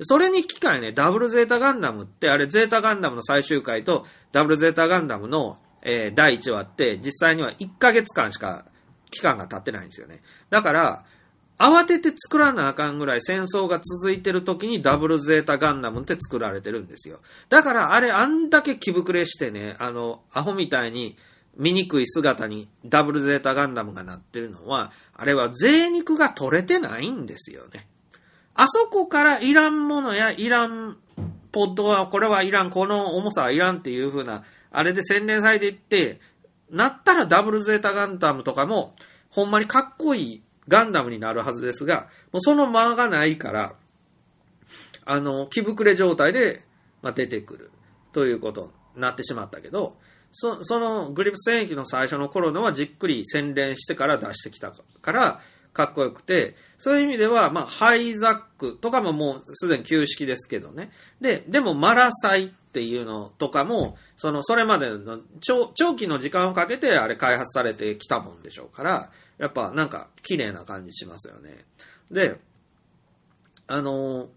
[0.00, 8.64] それに引き換えね、ダブルゼータガンダムって、あれゼータガンダムの最終回と、ダブルゼータガンダムの、えー第1話って、実際には1ヶ月間しか
[9.10, 10.22] 期間が経ってないんですよね。
[10.48, 11.04] だから、
[11.58, 17.20] 慌てて作らなあかんぐらい戦争が続いてる時にダブルゼータガンダムって作られてるんですよ。
[17.50, 21.18] だからあれあんだけ気膨れしてね、あの、アホみたいに
[21.60, 27.86] 醜い姿にダブルゼータガンダムがなってるのは、あれは贅肉が取れてないんですよね。
[28.54, 30.96] あそこからいらんものやいらん
[31.52, 36.20] ポッドはこれはいらん、この重さはいらんっていう風な、あれで洗練されていって、
[36.70, 38.94] なったらダブルゼータガンダムとかも、
[39.28, 43.74] ほんまにかっこいいガンダムになるはずですが、もうその間がないから、
[45.04, 46.62] あの、気膨れ状態で、
[47.02, 47.70] まあ、出てくる
[48.12, 49.96] ということになってしまったけど、
[50.32, 55.40] そそのグリプス戦役の最初の頃のはじっくり洗練してから出してきたから、
[55.72, 60.90] かっこよくて、そういう意味では、まあ、ハイザックとかももうすでに旧式ですけどね。
[61.20, 71.64] で、でもマラサイっていうのとかも、その、それまでの長長期の時間をかけてあれ開発されてきたもんでしょうから、やっぱなんか綺麗な感じしますよね。
[72.10, 72.36] で、
[73.66, 74.28] あの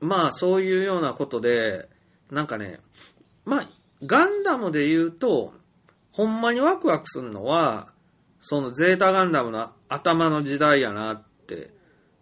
[0.00, 1.88] まあそういうようなことで、
[2.30, 2.80] なんかね、
[3.44, 3.68] まあ、
[4.04, 5.52] ガンダムで言うと、
[6.12, 7.88] ほんまにワクワクするのは、
[8.40, 11.70] そのゼータガンダムの頭の時代やなって。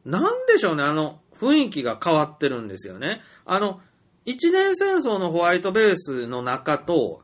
[0.05, 3.20] なんでしょうね、あの、雰囲気が変わってるんですよね。
[3.44, 3.81] あの、
[4.24, 7.23] 一年戦争のホワイトベースの中と、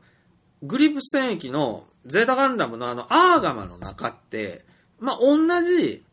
[0.61, 4.65] グリップ戦役のゼータガンダムのあの、アーガマの中って、
[4.99, 6.03] まあ、同じ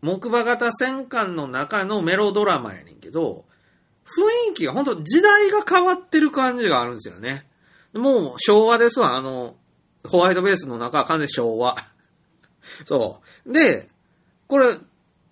[0.00, 3.46] 木馬型戦艦の中のメロドラマやねんけど、
[4.04, 7.47] 雰囲気が本当時代が変わってる感じがあるんですよね。
[7.98, 9.56] もう昭和ですわ、あの、
[10.06, 11.76] ホワイトベースの中は完全に昭和。
[12.86, 13.52] そう。
[13.52, 13.88] で、
[14.46, 14.78] これ、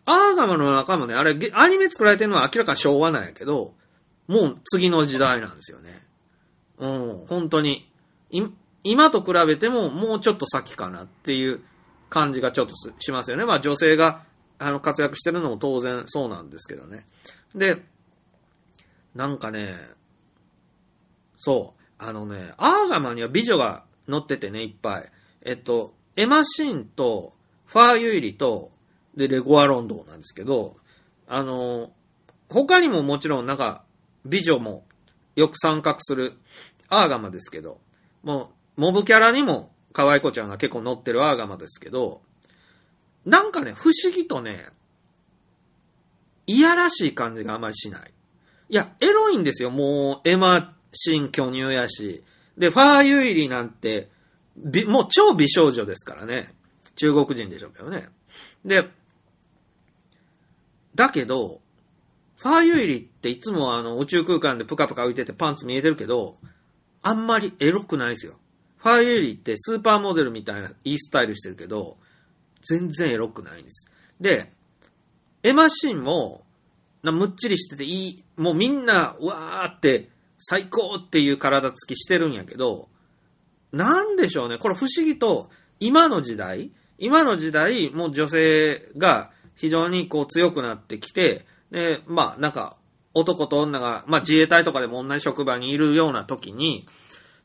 [0.05, 3.75] アーガマの中もね、あれ、アニメ作られてるのは明らかに昭和なんやけど、
[4.29, 6.07] もう次の時代なんですよね。
[6.79, 7.91] うん、本当に。
[8.83, 11.61] 今と比べてももうちょっと先かなっていう
[12.09, 13.45] 感じがちょっとしますよね。
[13.45, 14.25] まあ女性が
[14.59, 17.07] あの活躍してるのも当然そうなんですけどね。
[17.55, 17.83] で、
[19.15, 19.75] なんかね、
[21.39, 25.11] そう、あのね、アーガマには美女が乗っててね、いっぱい。
[25.43, 27.35] えっと、エマシンと、
[27.67, 28.71] ファーユイリと、
[29.17, 30.77] で、レゴアロンドなんですけど、
[31.27, 31.93] あの、
[32.49, 33.85] 他にももちろんなんか、
[34.25, 34.85] 美女も
[35.37, 36.39] よく参画する
[36.89, 37.81] アーガマですけど、
[38.23, 42.23] もう、モブキャラにも可愛い子ちゃんが結構乗ってるアーガマですけど、
[43.25, 44.67] なんかね、不思議とね、
[46.47, 48.13] いやらしい感じがあまりしない。
[48.69, 49.71] いや、エロいんですよ。
[49.71, 52.25] もう、エマシン巨乳やし。
[52.59, 54.09] で、ファーユイリなんて、
[54.57, 56.55] びもう超美少女ですからね。
[56.97, 58.09] 中国人でしょうけどね。
[58.65, 58.89] で、
[60.95, 61.61] だけど、
[62.39, 66.39] ファーユイリっていつもあの宇宙空間でプカプカ浮いててパンツ見えてるけど、
[67.03, 68.39] あんまりエロくないですよ。
[68.79, 71.99] ファーユイリってスーパーモデルみたいないいスタイルしてるけど、
[72.63, 73.89] 全然エロくないんです。
[74.21, 74.53] で、
[75.43, 76.45] エマシンも、
[77.03, 82.89] なむっちりしてていい、もうみんな、わーって、最高っていう体つきしてるんやけど、
[83.73, 84.59] なんでしょうね。
[84.59, 85.51] これ不思議と、
[85.81, 92.77] 今の時代、今の時代、もう女性が非常にこう強くなってきて、で、まあなんか、
[93.15, 96.87] 男と女が、まあ自衛隊とかでも同じ職場にいるような時に、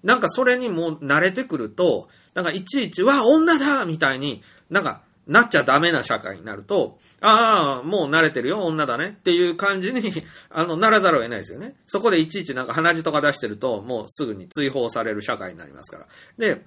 [0.04, 10.02] なんかそれにもう慣れてくると、なんかいちいち、わ、女だみたいに、なんか、なっちゃダメな社会になると、ああ、もう慣れてるよ、女だねっていう感じに、
[10.50, 11.76] あの、ならざるを得ないですよね。
[11.86, 16.08] そこでいちいちなんか鼻血とか出してると、もうすぐに追放される社会になりますから。
[16.40, 16.66] で、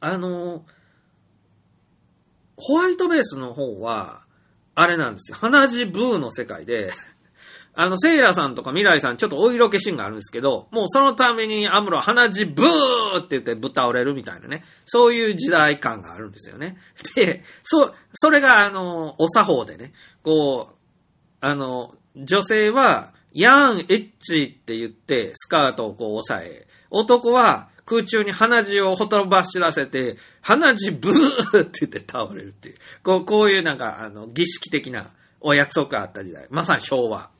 [0.00, 0.66] あの、
[2.56, 4.22] ホワイトベースの方は、
[4.74, 5.38] あれなんですよ。
[5.38, 6.92] 鼻血ブーの世界で、
[7.80, 14.64] あの、セイラさんとか未来さん、ちょっとお色気シーンがあるんですけど、もうそのためにアムロは鼻血ブーって言ってぶっ倒れるみたいなね。
[14.84, 16.76] そういう時代感があるんですよね。
[17.14, 19.92] で、そ、それがあの、お作法でね、
[20.24, 20.74] こう、
[21.40, 32.76] あの、女性は、ヤンエッチって言って、スカートをこう押さえ、男は空中に鼻血をほとばしらせて、鼻血ブーって言って倒れるっていう。
[33.04, 35.10] こう、こういうなんか、あの、儀式的な
[35.40, 36.48] お約束があった時代。
[36.50, 37.37] まさに昭和。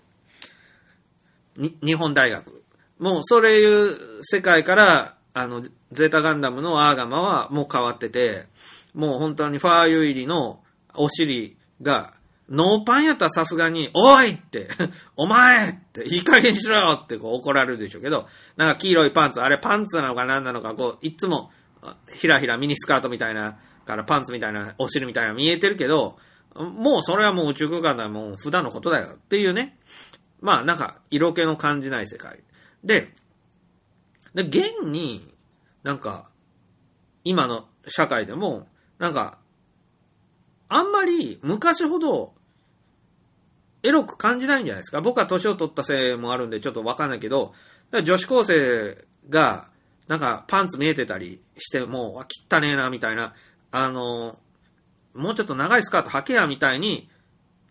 [1.59, 2.65] に、日本大学。
[2.99, 5.63] もう、それいう世界から、あの、
[5.93, 8.47] ゼータガンダムのアーガマはもう変わってて、
[8.95, 10.61] もう本当にファーユイリの
[10.95, 12.15] お尻が、
[12.49, 14.71] ノーパンやったらさすがに、おいって、
[15.17, 18.27] お前って、いい加減にしろよってこう怒られるでしょうけど、
[18.57, 21.51] なんか黄色いパンツ、あれパンツなのか何なのか、こう、いつも、
[22.15, 26.19] ひらひらミニスカートみたいな、からパンツみたいな、お尻みたいな見えてるけど、
[26.55, 29.78] もうそれはもう宇宙空間ではもう普段のことだよっていうね。
[30.41, 32.41] まあなんか色気の感じない世界。
[32.85, 33.13] で、
[34.35, 35.35] で、現に、
[35.83, 36.31] なんか、
[37.25, 39.39] 今の社会でも、なんか、
[40.69, 42.35] あんまり昔ほど
[43.83, 45.01] エロく感じないんじゃないですか。
[45.01, 47.53] 僕は年を取ったせいもあるんでちょっとわかんないけど、
[47.93, 49.69] 女子高生が、
[50.09, 53.35] なんかパンツ見えてたりしても、わ、汚ねえな、みたいな、
[53.71, 54.39] あの、
[55.15, 57.09] もうちょっと長いスカート履けや、みたいに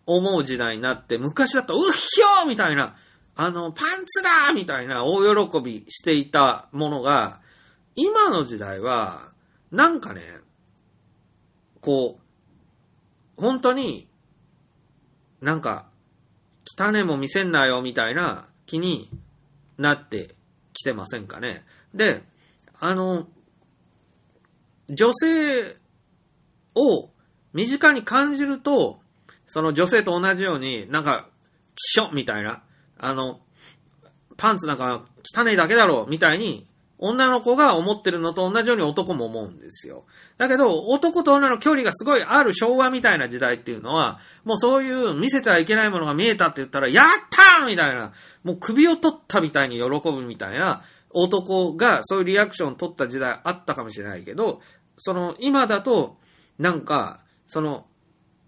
[0.08, 2.96] 思う時代になって、昔だと、うっひょーみたいな、
[3.36, 7.40] あの、パンツだみたいな大喜びしていたものが、
[7.94, 9.32] 今の時代は、
[9.70, 10.22] なんかね、
[11.82, 12.18] こ
[13.36, 14.08] う、本当に、
[15.42, 15.86] なんか、
[16.78, 19.10] 汚ねも見せんなよみたいな気に
[19.76, 20.34] なって
[20.72, 21.64] きてませんかね。
[21.94, 22.22] で、
[22.80, 23.28] あの、
[24.88, 25.76] 女性
[26.74, 27.10] を
[27.52, 29.00] 身近に感じると、
[29.48, 31.28] その女性と同じように、なんか、
[31.74, 32.62] きしょみたいな、
[32.98, 33.40] あの、
[34.36, 35.04] パンツなんか
[35.34, 36.68] 汚いだけだろうみたいに、
[37.00, 40.04] 女の子が思ってるのと同じように男も思うんですよ。
[40.36, 48.12] だけど、男と女の距離がすごいある昭和みたいな時代っていうのは、もうそういう見せてはいけないものが見えたって言ったら、やったーみたいな、
[48.42, 54.60] もう首を取ったみたいに喜ぶみたいな男がそういうリアクション取った時代あったかもしれないけど、
[54.96, 56.18] その今だと、
[56.58, 57.86] なんか、その、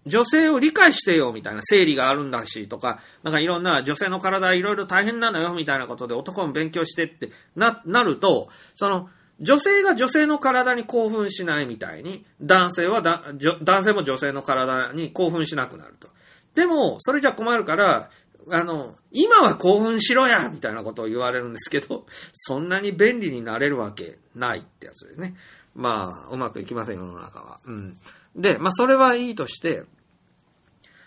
[0.05, 9.09] 女性を理解してよみたいな生理があるんだしとか、なんかいろんな女性の体いろいろ大変なのよみたいなことで男も勉強してってな、なると、その、
[9.39, 13.23] 女性が女性の体に興奮しないみたいに、男性はだ
[13.63, 16.09] 男性も女性の体に興奮しなくなると。
[16.53, 18.09] でも、それじゃ困るから、
[18.49, 25.35] あの、今は興奮しろやみたいなことを言われるんですけど、そんなに便利になれるわけないってやつですね。
[25.75, 27.59] まあ、うまくいきません、世の中は。
[27.65, 27.97] うん。
[28.35, 29.83] で、まあ、それはいいとして、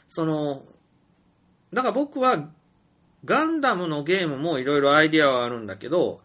[0.09, 0.65] その、
[1.73, 2.49] だから僕は、
[3.25, 6.21] ガンダムのゲームもいろいろアイディアはあるんだけど、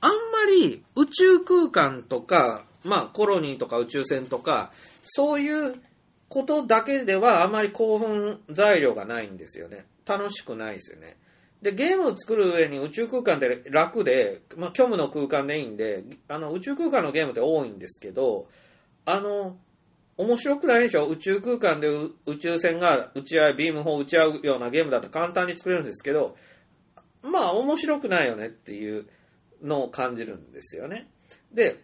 [0.00, 4.70] あんまり宇宙空間とか、まあコロニーとか宇宙船とか、
[5.04, 5.80] そういう
[6.28, 9.86] ことだけではあまり興奮材料がないんですよね。
[10.04, 11.16] 楽しくないですよね。
[11.62, 18.48] で、ゲームを作る上に宇宙空間って楽で、まあ、虚無の空間でいいんで、あの、宇宙空間のゲームって多いんですけど、
[19.04, 19.56] あの、
[20.16, 21.06] 面白くないでしょ？
[21.06, 21.88] 宇宙空間で
[22.26, 26.36] 宇宙船が打ち合い、ビーム砲打ち合うようなゲームだと簡単に作れるんですけど、
[27.22, 29.06] まあ面白くないよねっていう
[29.62, 31.08] のを感じるんですよね。
[31.52, 31.82] で、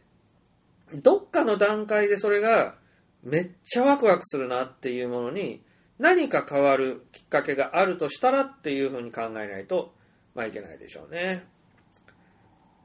[1.03, 2.75] どっかの段階でそれが
[3.23, 5.63] めっちゃワクワクするなっていうものに
[5.99, 9.95] 何か変わるきっかけがあるとしたらっていうふうに考えないと、
[10.35, 11.47] まあいけないでしょうね。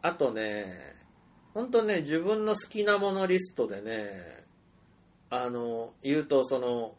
[0.01, 0.65] あとね、
[1.53, 4.42] 本当ね、自分の好きなものリストでね、
[5.35, 6.95] あの、言うとその、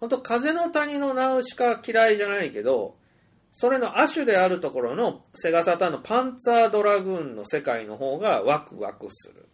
[0.00, 2.96] 本当風の谷のナウシカ嫌いじゃないけど、
[3.52, 9.48] それの亜種であるところのセガサターンのパンツァードラグーンの世界の方がワクワクする。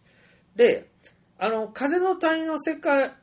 [0.55, 0.89] で、
[1.37, 3.13] あの、風の谷の世界、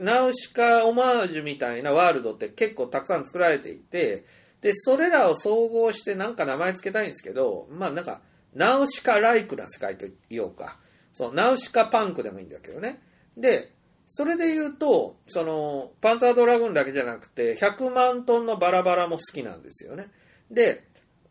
[0.00, 4.24] ナウシカオマージュみたいなワールドって結構たくさん作られていて、
[4.60, 8.20] で、それらを総合してなんか名前つけたいんですけど、まあなんか、
[8.54, 10.78] ナウシカライクな世界と言おうか。
[11.12, 13.00] そう、ナウシカパンクでもいいんだけどね。
[13.36, 13.72] で、
[14.12, 20.08] それで言うと、その、パンツァードラグーンだけじゃなくて、100万トンのバラバラも好きなんですよね。
[20.50, 20.84] で、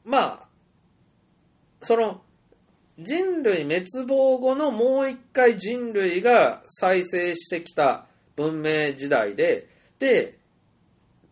[0.05, 0.47] まあ、
[1.81, 2.21] その、
[2.97, 9.67] 人類滅亡後のもう一回人類が再生してきた文明時代で、
[9.99, 10.37] で、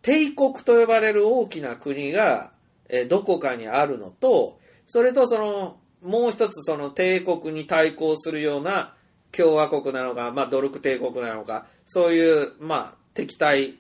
[0.02, 2.52] 帝国と呼ばれる大きな国が、
[2.90, 8.96] えどこかにあるのと、それとその、もう一つその帝国に対抗するような
[9.32, 13.78] 共和国なのか、まあドルク帝国なのか、そういう、まあ敵対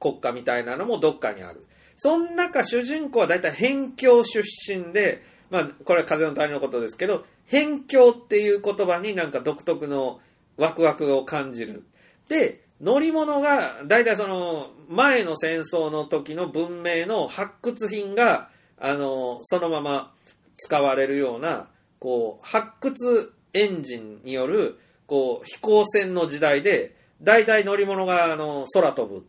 [0.00, 1.66] 国家みたいなのもどっかにある。
[1.96, 10.20] その中主人公は大体辺境出身で、まあこれは風の谷のことですけど、辺境っていう言葉になんか独特の
[10.56, 11.84] ワクワクを感じる。
[12.28, 20.12] で、乗り物が、大体その、前の戦争の時の文明の発掘品が、あの、そのまま
[20.56, 21.68] 使われるような、
[21.98, 29.22] こう、発掘エンジンによる、こう、飛行船の時代で、大体乗り物が、あの、空飛ぶっ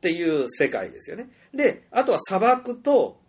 [0.00, 1.30] ていう世界ですよね。
[1.54, 3.20] で、あとは砂漠と、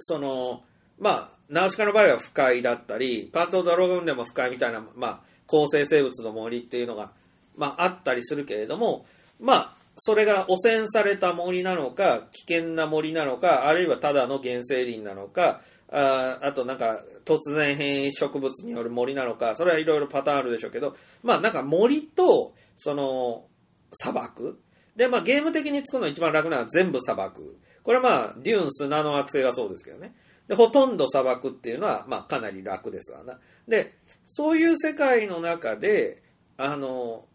[0.00, 0.62] その、
[0.98, 7.12] まあ、ナウシカの場合は不快だったり、パーツオドラゴンでも不快みたいな、まあ、構成生物の森っていうのが、
[7.56, 9.06] まあ、あったりするけれども、
[9.38, 23.46] まあ、それが汚染された森なのか、危険な森なのか、あるいはただの原生林なのか、ああとなんか突然変異植物による森なのか、それはいろいろパターンあるでしょうけど、まあなんか森と、その、
[23.92, 24.60] 砂漠。
[24.96, 27.58] で、まあゲーム的に作るの一番楽なのは全部砂漠。
[27.82, 30.14] これはまあ、デューン砂の惑星がそうですけどね。
[30.48, 33.38] で、ほとんど砂漠っていうのは、まあかなり楽ですわな。
[33.68, 36.22] で、そういう世界の中で、
[36.56, 37.26] あの、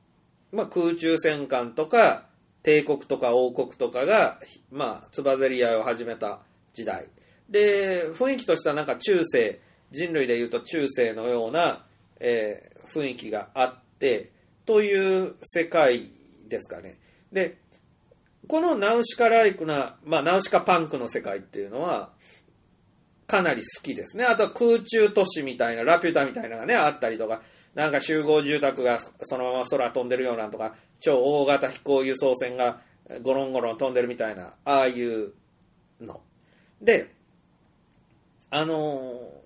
[0.52, 2.26] まあ、空中戦艦とか
[2.64, 4.40] 帝国とか王国とかが、
[4.72, 6.42] まあ、つばぜり合いを始めた
[6.74, 7.08] 時代。
[7.52, 9.60] で、雰囲気としてはなんか中世、
[9.92, 11.86] 人類でいうと中世のような、
[12.20, 14.32] えー、雰囲気があって、
[14.66, 16.12] という世界
[16.48, 16.98] ですかね。
[17.32, 17.58] で、
[18.48, 22.14] このナウシカライクな、まあ、ナウシカパンクの世界っていうのは、
[23.28, 24.26] かなり好きですね。
[24.26, 27.42] あとは空中都市みたいな、ラピュタみたいなのがね、あったりとか、
[27.76, 32.82] なんか集合住宅がそのまま空飛んでるようなとか、超大型飛行輸送船が
[33.22, 35.34] ゴロンゴロン飛んでるみたいな、ああいう
[36.00, 36.22] の。
[36.82, 37.14] で、
[38.52, 39.42] あの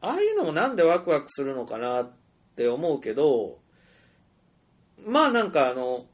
[0.00, 2.10] ああいうのもなんでワクワクするのかなっ
[2.56, 3.58] て思うけど、
[5.04, 6.06] まあなんかあの、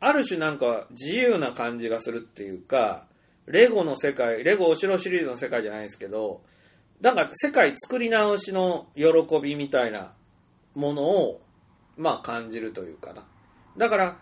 [0.00, 3.06] ある種なんか自由な感じがするっていうか、
[3.46, 6.42] レゴの世界、レゴお城シリーズの世界じゃないですけど、
[7.00, 9.04] なんか世界作り直しの喜
[9.42, 10.12] びみたいな
[10.74, 11.42] ものを、
[11.96, 13.26] まあ感じるというかな。
[13.76, 14.16] だから、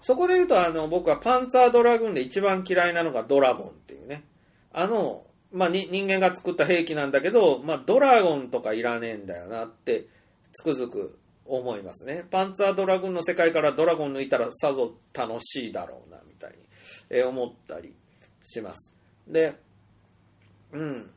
[0.00, 4.24] そこで言うとあの、僕はパンツァードラグーンで一番嫌いなのがドラゴンっていうね。
[4.72, 10.06] あの、まあ人間が作った兵器なんだけど、まあドラゴンとかいらねえんだよなって
[10.52, 11.18] つくづく
[11.48, 12.24] 思いますね。
[12.30, 16.56] パンツァードラグーンの世界からドラゴン抜いたらさぞ楽しいだろうな、みたいに、
[17.10, 17.94] え思ったり
[18.42, 18.92] します。
[19.26, 19.56] で、
[20.72, 21.10] うん。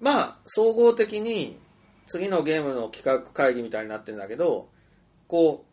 [0.00, 1.58] まあ、総合的に
[2.06, 4.68] 次のゲームの企画会議みたいになってるんだけど、
[5.26, 5.64] こ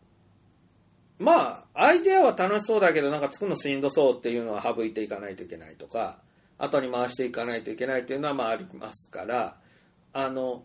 [1.18, 6.18] う、まあ、アイデアは楽しそうだけど、なんか作るのしんどそうっていうのは省いていかないといけないとか、
[6.58, 9.56] 後に回していかないといけないっていうのはまあありますから、
[10.12, 10.64] あの、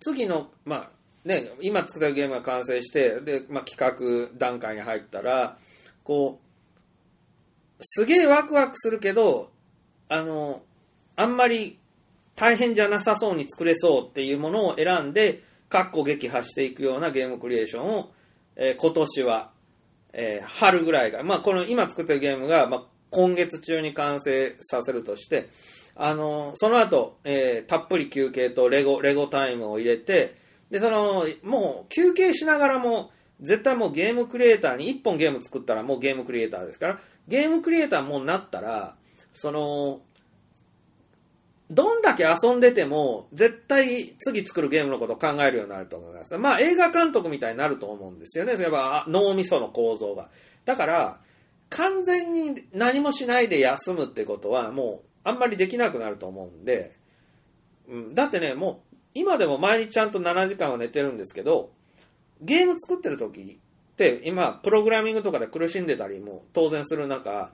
[0.00, 0.90] 次の、まあ、
[1.24, 5.56] ね、今作ったゲームが完成して、で、まあ、企画段階に入ったら、
[6.04, 6.40] こ
[7.78, 9.50] う、すげえワクワクするけど、
[10.08, 10.62] あの、
[11.16, 11.78] あんまり
[12.34, 18.10] 大変じゃなさそうに作れそうっていうものを選んで、かっこ撃破していくようなゲームクリエーションを
[18.56, 19.50] えー今年は、
[20.12, 22.84] えー春ぐらいが、まあ、この今作ってるゲームが、まあ、
[23.16, 25.48] 今月中に完成させるとして、
[25.94, 30.36] あのその後、えーたっぷり休憩とレゴ、レゴタイムを入れて、
[30.70, 33.10] で、その、もう休憩しながらも、
[33.40, 38.96] 絶対もうゲームクリエイターに、一本ゲーム作ったらもうゲームクリエイターですから、ゲームクリエイターもなったら、
[39.32, 40.00] その、
[41.70, 46.36] どんだけ遊んでても、絶対次作るゲームのことを考えるようになると思います。
[46.36, 48.52] まあ映画監督みたいになると思うんですよね。
[48.52, 50.28] やっぱ脳みその構造が。
[50.66, 51.20] だから、
[51.70, 56.96] 完全に何もしないで休むってことはもうあんまりできなくなると思うんで、
[57.88, 61.70] うん、だってね、もう今でも毎日ちゃんと7時間は寝てるんですけど、
[62.40, 63.58] ゲーム作ってる時
[63.92, 67.50] って今プログラミングとかで苦しんでたりも当然する中、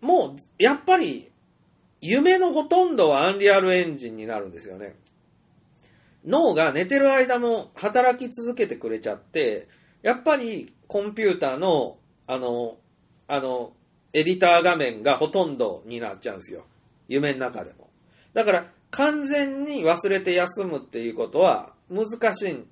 [0.00, 1.30] もうやっぱり
[2.00, 4.94] 夢のほとんどはアンリアルエンジンになるんですよね。
[6.24, 9.68] 脳が寝てる間も働き続けてくれちゃって、
[10.02, 12.76] やっぱりコンピューターの、あの、
[13.28, 13.72] あの、
[14.12, 16.64] エディター画面がほとんどになっちゃうんですよ。
[17.08, 17.88] 夢の中でも。
[18.32, 22.66] だから、完全に忘れて休むっていうことは難しいん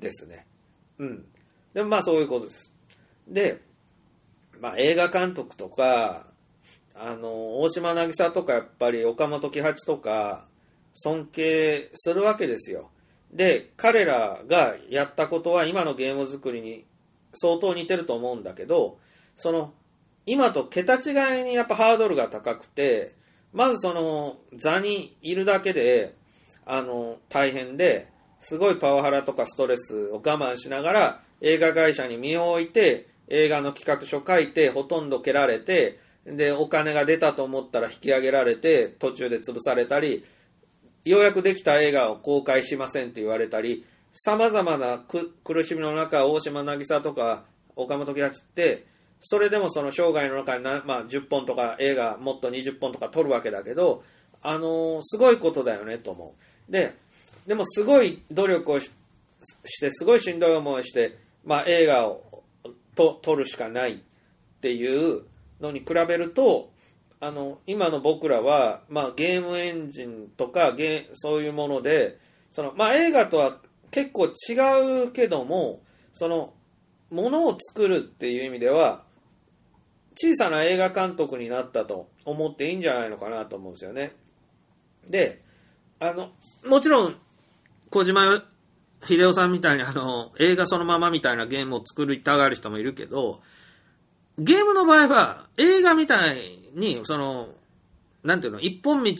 [0.00, 0.46] ですね。
[0.98, 1.24] うん。
[1.74, 2.72] でもまあそういうことです。
[3.28, 3.60] で、
[4.60, 6.26] まあ映画監督とか、
[6.94, 10.46] あの、大島渚とかやっぱり岡本喜八とか
[10.94, 12.90] 尊敬するわけですよ。
[13.32, 16.84] で、彼らがやったことは今のゲーム作りに
[17.34, 18.98] 相当似てると思うんだけど、
[19.36, 19.72] その、
[20.30, 23.14] 今と桁違いにやっぱハードルが高くて、
[23.52, 26.14] まずその座にいるだけで、
[26.64, 28.08] あの、大変で、
[28.40, 40.24] すごいパワハラとかストレスを我慢しながら映画会社に身を置いて映画の企画書書いてほとんど蹴られてでお金が出たと思ったら引き上げられて途中で潰されたり
[41.04, 43.84] ようやくできた映画を公開しませんって言われたり
[44.14, 44.98] 様々な
[45.44, 47.44] 苦しみの中大島渚とか
[47.76, 48.86] 岡本喜八って
[49.22, 54.02] それでもその生涯の中に、まあ、10本とか映画もっと20本とか撮るわけだけど、
[54.42, 56.34] あのーすごいことだよねと思
[56.68, 56.72] う。
[56.72, 56.96] で、
[57.46, 58.90] でもすごい努力をし
[59.64, 62.42] して、すごいしんどい思いをして、まあ、映画を
[62.94, 63.98] と撮るしかないっ
[64.60, 65.22] ていう
[65.60, 66.70] のに比べると、
[67.20, 72.18] あの、今の僕らは、まあ、ゲームエンジンとかゲ、そういうもので、
[72.52, 73.58] その、まあ、映画とは
[73.90, 75.80] 結構違うけども、
[76.14, 76.52] その、
[77.10, 79.02] ものを作るっていう意味では、
[80.22, 84.14] 小さな映画監督になったと思っていいんじゃないのかなと思うんですよね。
[85.08, 85.42] で、
[85.98, 86.30] あの、
[86.66, 87.16] もちろん、
[87.88, 88.44] 小島
[89.06, 93.40] 秀夫さんみたいにあの、映画そのままみたいなゲームを作りたがる人もいるけど、
[94.38, 97.54] ゲームの場合は、映画みたいに、その、
[98.22, 99.14] なんていうの、一本道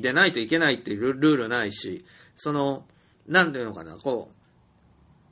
[0.00, 2.04] でないといけないっていうルールないし、
[2.36, 2.84] その、
[3.26, 4.42] なんていうのかな、こう、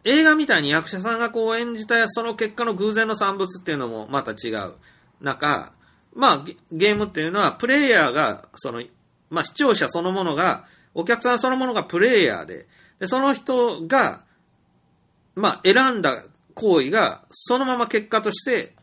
[0.04, 4.74] 映画みたいに役者さんがこう演じたその結果の偶然の産物っていうのもまた違う
[5.20, 5.72] 中、
[6.14, 8.82] まあゲームっていうのはプレイヤーが、その、
[9.28, 10.64] まあ視聴者そのものが、
[10.94, 12.66] お客さんそのものがプレイヤーで、
[12.98, 14.24] でその人が、
[15.34, 16.24] まあ選んだ
[16.54, 18.74] 行為がそのまま結果として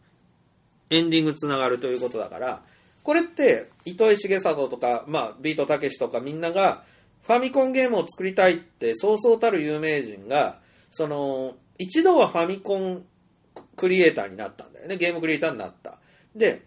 [0.89, 2.61] エンディングつながるということだから、
[3.03, 6.83] これって糸井重里とか、まあビートたけしとかみんなが
[7.27, 10.59] ファミコンゲームを作りたいってそうそうたる有名人が、
[10.91, 13.03] その、一度はファミコン
[13.75, 14.95] クリエイターになったんだよね。
[14.95, 15.99] ゲームクリエイターになった。
[16.37, 16.63] で、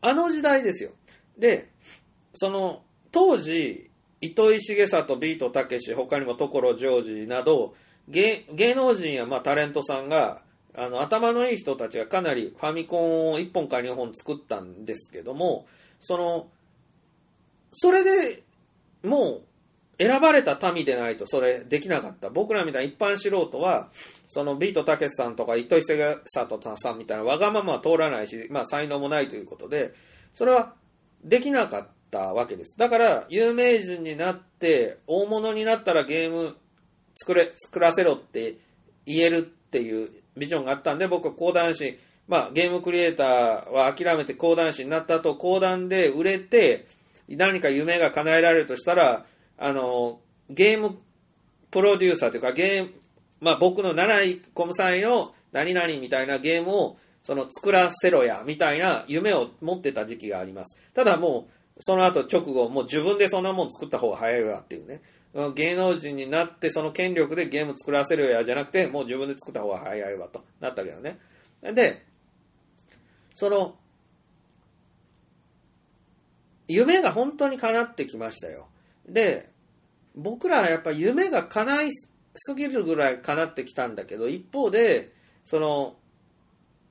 [0.00, 0.90] あの時代ですよ。
[1.38, 1.70] で、
[2.34, 2.82] その、
[3.12, 3.90] 当時、
[4.20, 7.74] 糸井重里、ビートたけし、他にも所ジョージなど、
[8.08, 10.42] 芸芸能人やまあタレントさんが、
[10.74, 15.66] あの、頭のいい人たちがかなりファミコンを1本か2本作ったんですけども、
[16.00, 16.48] その、
[17.78, 18.42] それで
[19.02, 19.42] もう、
[19.98, 22.28] 選ばれた民でないとそれできなかった。
[22.28, 23.90] 僕らみたいな一般素人は、
[24.28, 29.94] そのビートたけしさんとか糸井重里さんみたいなわがままは通らないし、まあ才能もないということで、
[30.34, 30.74] それは
[31.24, 32.76] できなかったわけです。
[32.76, 36.56] だから、有名人になって、大物になったらゲーム
[37.14, 38.56] 作れ、作らせろって
[39.04, 41.98] 言えるっていうビジョンがあったんで、僕は講談師、
[42.28, 46.86] まあゲームクリエイターは諦めて講談師になった後、講談で売れて、
[47.28, 49.24] 何か夢が叶えられるとしたら、
[49.58, 50.20] あの、
[50.50, 50.98] ゲーム
[51.70, 52.90] プロデューサーというか、ゲーム、
[53.40, 60.78] まあ僕の7位コムサイの何々みたいなゲームを、その作らせろや、みたいな夢を持ってた時期があります。
[60.94, 65.02] ただもう、その後直後、もう自分でそんなもん作った方が早いわっていうね。
[65.54, 71.18] 芸能人になってその権力でゲーム作らせるやじゃなくて、もう自分で作った方が早いわとなったけどね。
[71.62, 72.04] で、
[73.34, 73.76] その、
[76.68, 78.68] 夢が本当に叶ってきましたよ。
[79.06, 79.50] で、
[80.14, 81.90] 僕らはやっぱ夢が叶い
[82.36, 85.12] すぎるぐらい叶ってきたんだけど、一方で、
[85.44, 85.96] その、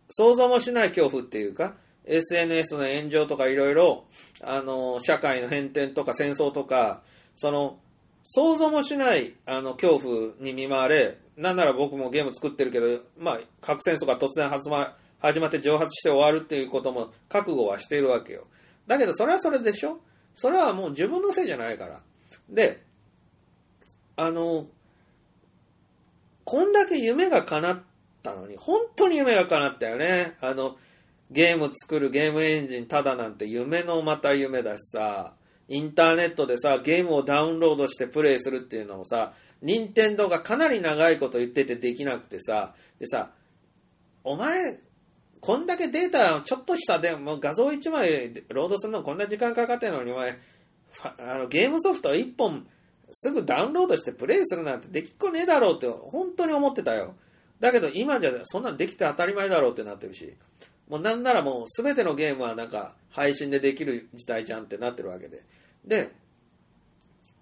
[0.10, 4.06] 想像もしない恐怖っていうか、SNS の炎上とかいろいろ、
[4.42, 7.02] あの、社会の変転とか戦争とか、
[7.36, 7.80] その、
[8.26, 18.46] 想像もしない、あの、恐怖に見舞われ、なんなら僕もゲーム作ってるけど、まあ、核戦争が突然始ま始まって蒸発して終わるっていうことも覚悟はしているわけよ。
[18.86, 20.00] だけど、それはそれでしょ？
[20.36, 22.02] それはもう自分のせいじゃないから。
[22.50, 22.84] で、
[24.18, 24.68] あの、
[26.46, 27.80] こんだけ夢が叶っ
[28.24, 30.38] たのに、本当に夢が叶ったよね。
[30.42, 30.78] あの、
[31.32, 35.34] ゲーム作るゲームエンジンただなんて夢のまた夢だしさ、
[35.68, 43.32] インターネットでさ、ゲームをダウンロードしてプレイするっていうのもさ、任天堂がかなり長いこと言っててできなくてさ、でさ、
[44.24, 44.80] お前、
[45.42, 50.38] こんだけデータ、ちょっとしたでも画像1枚ロードするのこんな時間かかってるのに、お前、
[51.18, 52.68] あのゲームソフト1本
[53.12, 57.16] すぐダウンロードしてプレイするなんてできっこねえだろうって本当に思ってたよ。
[57.60, 60.36] だけど今じゃそんなんできて当たり前だろうってなってるし、
[60.90, 65.44] もうなんならもう全てのゲームはなんか配信でできる時代じゃんってなってるわけで。
[65.86, 66.12] で、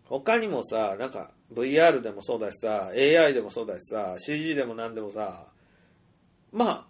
[0.05, 5.47] 他にもさ、なんか VR でもそうだしさ、AI でもそうだしさ、CG でも何でもさ、
[6.51, 6.85] まあ、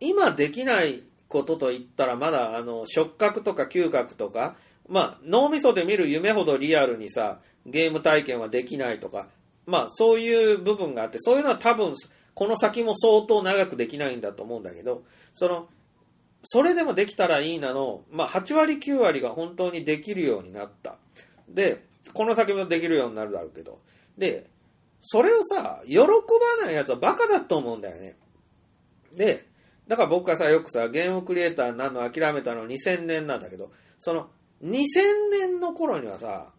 [0.00, 4.56] 今できないことといったらまだあの触覚とか嗅覚とか、
[4.88, 9.28] まあ脳みそで見る夢ほどリアルにさ、ゲーム体験はできないとか、
[9.66, 11.94] まあそういう部分があって、そういうのは多分
[12.34, 15.68] この先も相当長くできないんだと思うんだけど、その、
[16.44, 20.96] それでもできたらいいなの、まあ8割9割が本当にできるようになった。
[21.48, 21.84] で、
[22.14, 23.80] この先もできるようになるだろうけど。
[24.16, 24.48] で、
[25.02, 28.16] それをさ、喜ばない奴はバカだと思うんだよね。
[29.14, 29.46] で、
[29.88, 34.28] だから僕がさ、よくさ、ゲームクリエイターになるの諦めたの2000年なんだけど、その
[34.62, 34.84] 2000
[35.30, 36.52] 年の頃にはさ、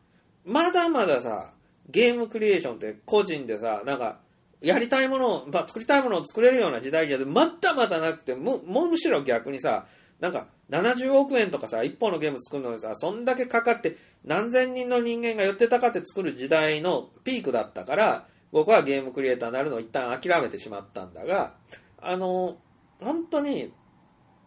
[0.47, 1.51] まだまださ、
[1.89, 4.19] ゲームクリエーションって個人でさ、なんか、
[4.61, 9.87] やりたいものを、まあ、作りたいものを作れるような時代じゃ、まだまだなくて、ももうむしろ逆にさ、
[10.21, 21.55] なんか、70億円とかさ、一本のゲーム作るのにさ、そんだけかかって、何千人の人間が寄ってたかって作る時代のピークだったから、僕はゲームクリエイターになるのを一旦諦めてしまったんだが、
[22.01, 22.57] あの、
[23.01, 23.73] 本当に、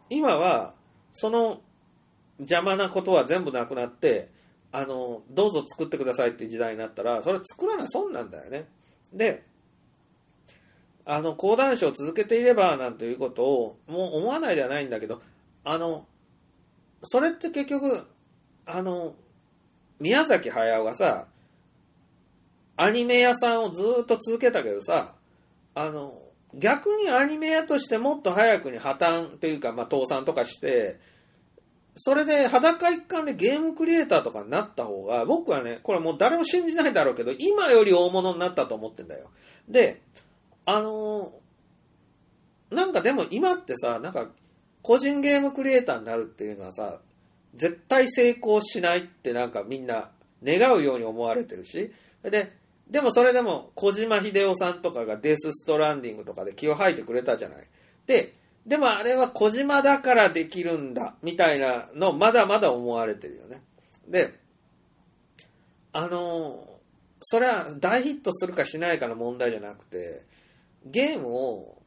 [0.09, 0.73] 今は、
[1.13, 1.61] その
[2.39, 4.31] 邪魔なことは全部なくなって、
[4.73, 8.69] あの、どうぞ作ってくださいっていう時代になったら、それ作らない損なんだよね。
[9.13, 9.45] で、
[11.05, 15.21] あの、講談師を続けていればなんていうことを、もう思わないではないんだけど、
[15.65, 16.07] あの、
[17.03, 18.07] それって結局、
[18.67, 19.15] あの、
[19.99, 21.27] 宮崎駿がさ、
[22.77, 25.15] アニメ屋さんをずっと続けたけどさ、
[25.75, 26.23] あの、
[26.55, 30.99] 逆にアニメ屋としてもっと早くに破綻というか、まあ、倒産とかして、
[31.97, 39.31] それで裸一貫でゲームクリエイターとかになった方が、僕はね、これもう誰も信じないだろうけど、今より大物になったと思ってんだよ。
[39.69, 40.03] で、
[40.65, 41.41] あのー
[42.71, 44.29] なんかでも今ってさ、なんか
[44.83, 46.99] 個人ゲームクリエイターになるっていうのはさ、
[47.55, 50.11] 絶対成功しないってなんかみんな
[50.43, 51.93] 願うように思われてるし、
[52.23, 52.53] で、
[52.89, 57.67] でもそれでも小島秀夫さんとかがデスストランディングとかで気を吐いてくれたじゃない。
[58.07, 58.37] で、
[58.67, 63.63] でもあれは小島だからできるんだ、みたいなのまだまだ思われてるよね。
[64.09, 64.39] で、
[65.93, 66.69] あの
[67.23, 70.23] それは大ヒットするかしないかの問題じゃなくて、
[70.87, 71.81] ゲームを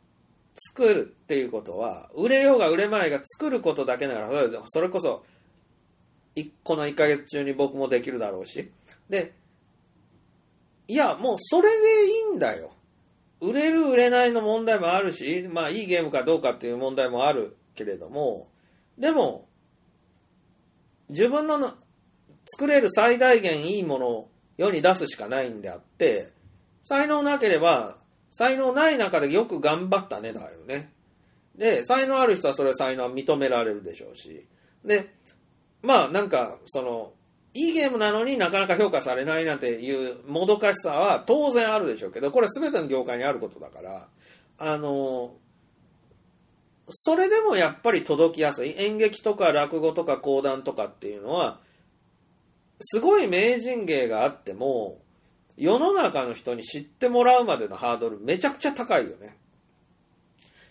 [0.55, 4.29] 作るっていうことは、売れようが売れまいが作ることだけなら、
[4.67, 5.25] それこそ、
[6.63, 8.71] この1ヶ月中に僕もできるだろうし。
[9.09, 9.33] で、
[10.87, 12.72] いや、もうそれでいいんだよ。
[13.43, 18.47] 売れる売れないの問題もあるし、まあいいゲームかどうかっていう問題もあるけれども、
[18.97, 19.49] でも、
[21.09, 21.75] 自分の
[22.45, 26.31] 作れる最大限いいものを世に出すしかないんであって、
[26.83, 27.97] 才能なければ、
[28.31, 30.93] 才能ない中でよく頑張ったねだよね。
[31.55, 34.47] で、才能ある人はそれ才能は認められるでしょうし。
[34.85, 35.13] で、
[35.81, 37.13] まあなんか、その、
[37.53, 44.07] いいゲームなのになかなか評価されないなんていうもどかしさは当然あるでしょうけど、これは全ての業界にあることだから、
[44.57, 45.35] あの、
[46.89, 48.75] それでもやっぱり届きやすい。
[48.77, 51.59] 演劇とか落語とか講談とかっていうのは、
[52.81, 54.99] すごい名人芸があっても、
[55.55, 59.37] 世の中の人に知ってもらうまでのハードルめちゃくちゃ高いよね。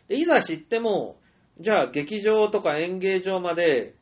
[0.08, 1.16] でいざ知っても、
[1.60, 3.94] じゃあ劇場とか演芸場まで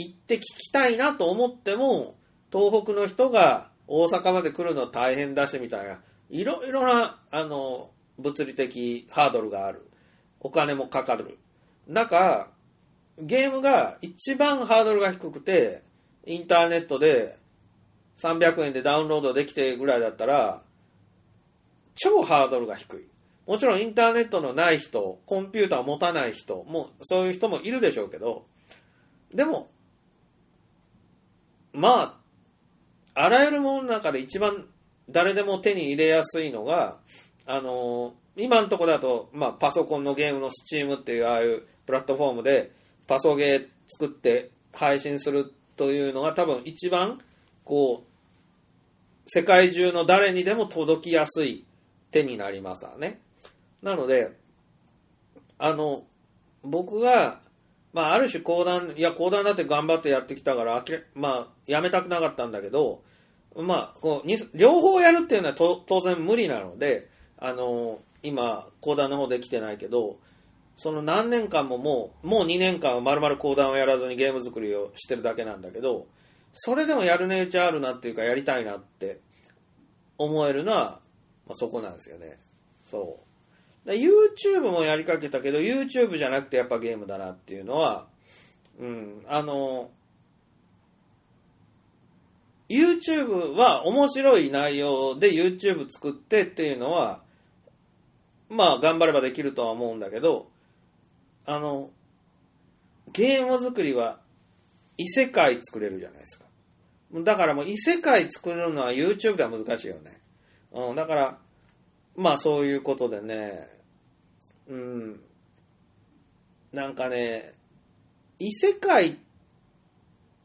[0.00, 2.16] 行って聞きたいなと思っても、
[2.52, 6.00] 東北の人が大阪まで来るの大変だしみたいな、
[6.30, 9.88] いろいろな、あの、物理的ハードルがある。
[10.40, 11.38] お金もかかる。
[11.86, 12.48] 中、
[13.18, 15.82] ゲームが一番ハードルが低くて、
[16.24, 17.38] インターネットで
[18.18, 20.62] 300円でダウンロードできてぐらいだったら、
[21.94, 23.06] 超ハードルが低い。
[23.46, 28.46] もちろんインターネットのない人、コンピューターを持たない人も、そういう人もいるでしょうけど、
[29.34, 29.70] でも、
[31.72, 32.20] ま
[33.14, 34.66] あ、あらゆるものの中で一番
[35.08, 36.98] 誰でも手に入れやすいのが、
[37.46, 42.72] あの今のところだと、まあ、パソコンのゲームのスチームっていうああいうプラットフォームで
[43.06, 47.20] パソゲー作って配信するというのが多分一番
[47.64, 48.10] こう
[49.26, 51.64] 世界中の誰にでも届きやすい
[52.10, 53.20] 手になりますわね。
[53.82, 54.36] なので、
[55.58, 56.04] あの、
[56.62, 57.40] 僕が、
[57.92, 60.84] まあ、ある種講談、いや、講談だって頑張ってやってきたから、
[61.14, 63.02] まあ、やめたくなかったんだけど、
[63.56, 70.18] まあ、こう、両方やるっていうのは当然無理なので、あの、今、講談の方できてないけど、
[70.76, 76.06] その何年間ももう、もう2年間は丸々講談をやらずにゲーム作りをしてるだけなんだけど、
[76.52, 79.20] それでもやる値打ちあるなっていうか、やりたいなって
[80.16, 81.00] 思えるのは、
[81.46, 82.38] まあ、そこなんですよね。
[82.84, 83.29] そう。
[83.86, 88.06] YouTube もやりかけたけど、YouTube じゃなくてやっぱゲームだなっていうのは、
[88.78, 89.90] うん、あの、
[92.68, 97.20] YouTube は面白い内容で YouTube 作ってっていうのは、
[98.48, 100.48] まあ頑張ればできるとは思うんだけど、
[101.46, 101.90] あの、
[103.12, 104.20] ゲーム作りは
[104.98, 106.44] 異世界作れるじゃないですか。
[107.24, 110.20] だからもう異世界作るのは YouTube では難しいよね。
[110.72, 111.38] うん、だから、
[112.20, 113.66] まあそういうことでね、
[114.68, 115.20] うん、
[116.70, 117.54] なんかね、
[118.38, 119.18] 異世界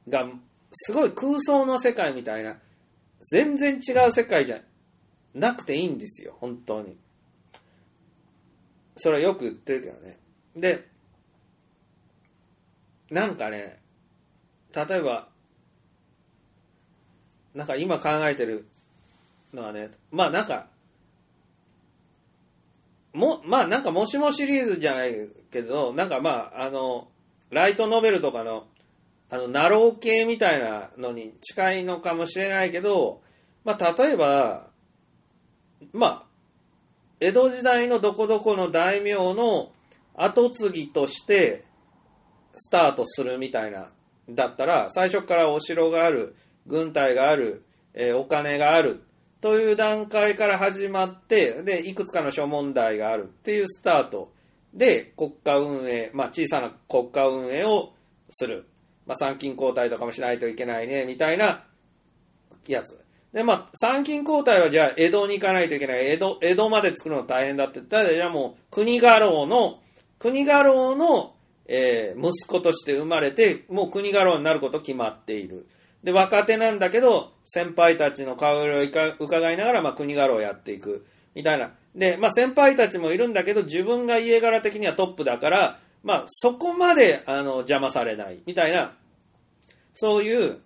[0.07, 0.25] が
[0.71, 2.55] すごい空想の世界みたいな、
[3.29, 4.61] 全然違う世界じゃ
[5.33, 6.95] なくていいんですよ、本当に。
[8.95, 10.17] それはよく言ってるけどね。
[10.55, 10.87] で、
[13.09, 13.81] なんかね、
[14.73, 15.27] 例えば、
[17.53, 18.65] なんか今考えてる
[19.53, 20.69] のはね、まあなんか、
[23.15, 25.15] も、まあなんかもしもシリーズじゃない
[25.51, 27.07] けど、なんかまあ、あの、
[27.49, 28.67] ライトノベルとかの、
[29.29, 33.21] あの、ナロー系みたいなのに近いのかもしれないけど、
[33.63, 34.67] まあ例えば、
[35.93, 36.23] まあ、
[37.19, 39.71] 江戸時代のどこどこの大名の
[40.15, 41.65] 後継ぎとして
[42.55, 43.91] スタートするみたいな、
[44.29, 46.35] だったら、最初からお城がある、
[46.67, 47.63] 軍隊がある、
[47.93, 49.03] えー、お金がある、
[49.45, 54.33] という段階から始まって、で、いくつかの諸問題があるっていうスタート
[54.73, 57.93] で、国家運営、まあ小さな国家運営を
[58.31, 58.65] する。
[59.05, 61.63] まあ参勤交代とかもしないといけないね、みたいな
[62.67, 62.99] やつ。
[63.33, 66.07] で、まあ、参勤交代はじゃあ江戸に行かないといけない。
[66.07, 69.79] 江戸、江戸まで作るの大変だって言ったら、じゃあもう国家老の、
[70.17, 71.35] 国家老の
[71.67, 75.67] えー、息子として生まれて、もう国家老になること決まっている。
[76.05, 78.83] で、若手なんだけど、先輩たちの顔色を
[79.19, 81.03] 伺いながら、まあ、国家老をやっていく。
[81.33, 81.71] みたいな。
[81.95, 88.37] で、まあ、先輩たちもいるんだけど、自分が家柄的にはトップだから、まあ、そこまで、あの、邪魔されない。
[88.45, 88.93] みたいな、
[89.95, 90.59] そういう、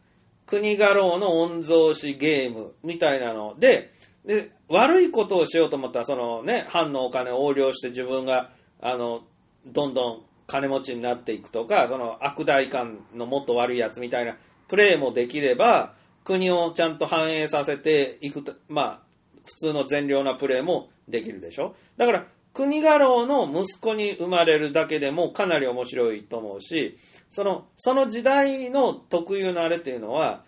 [0.45, 3.93] 国家老の御曹司ゲームみたいなので、
[4.25, 8.49] で、悪いことをしようと思ったら、そのね、藩のお金を横領して自分が、
[8.81, 9.21] あの、
[9.65, 14.35] どんどん金持ちになっていくとか、その悪代官のもっと悪いやつみたいな
[14.69, 15.93] プレーもできれば、
[16.23, 18.99] 国をちゃんと反映させていくと、まあ、
[19.45, 21.75] 普通の善良なプレーもできるでしょ？
[21.97, 26.97] だから、国家老の息子に生まれるだけでもかなり面白いと思うし、
[27.31, 30.43] その、その時代の特有のあれっていうのは、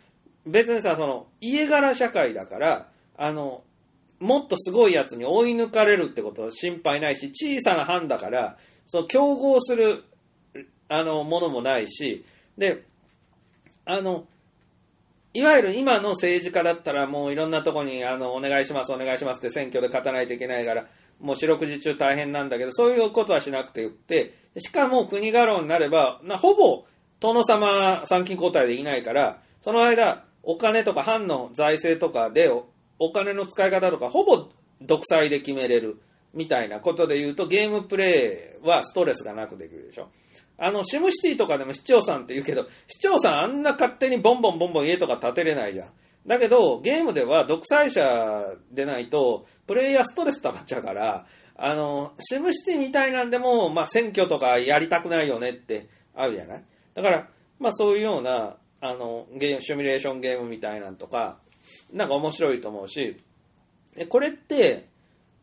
[0.45, 3.63] 別にさ、その、家柄社会だから、あの、
[4.19, 10.03] もっとすごいやつに追い抜かれるってことは心配ないし、小さな藩だから、その競合する
[10.89, 12.23] あのものもないし、
[12.57, 12.83] で、
[13.85, 14.25] あの、
[15.33, 20.87] いわゆる今の政治家だったらもういろんなとこにあのお願いしますお願いしますって選挙で勝たないといけないから
[21.21, 26.83] もう四六時中大変なんだけどそういうことはしなくてよってしかも国家老になればなほぼ
[27.21, 32.65] 殿様参勤交代でいないからその間お金とか藩の財政とかでお
[32.99, 34.49] お金の使い方とかほぼ
[34.81, 36.01] 独裁で決めれる
[36.33, 40.07] みたいなことで言うと、ゲームプレイはストレスがなくできるでしょ。
[40.63, 45.89] あの、シムシティとかでも市長さんって言うけど、市長さんあんな勝手にボンボンボンボン家とか建てれないじゃん。
[46.27, 51.25] だけど、ゲームでは独裁者でないと、プレイヤーストレス溜まっちゃうから、
[51.55, 56.63] あの、シムシティみたいなんでも、まあ、選挙とかやりたくないよねってあるじゃない？
[56.93, 57.27] だから、
[57.59, 61.39] まあ、そういうような、あの、ゲーム、シミュレーションゲームみたいなんとか、
[61.91, 63.17] なんか面白いと思うし、
[64.09, 64.89] これって、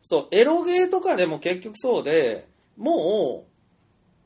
[0.01, 2.47] そう、エロゲーとかでも結局そうで、
[2.77, 3.49] もう、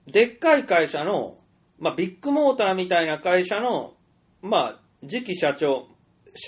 [0.07, 1.37] でっかい会社の、
[1.79, 3.93] まあ、ビッグモーターみたいな会社の、
[4.41, 5.87] まあ、次期社長、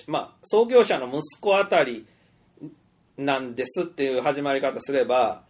[0.07, 2.07] まあ、創業者の息子あたり
[3.17, 5.43] なんですっていう始まり方すれば、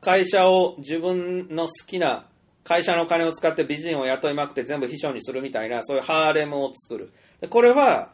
[0.00, 2.26] 会社を自分の好きな
[2.64, 7.12] 会社の金を使って美人を雇いまくって全部秘書にするみたいな、そういうハーレムを作る。
[7.40, 8.10] でこれは、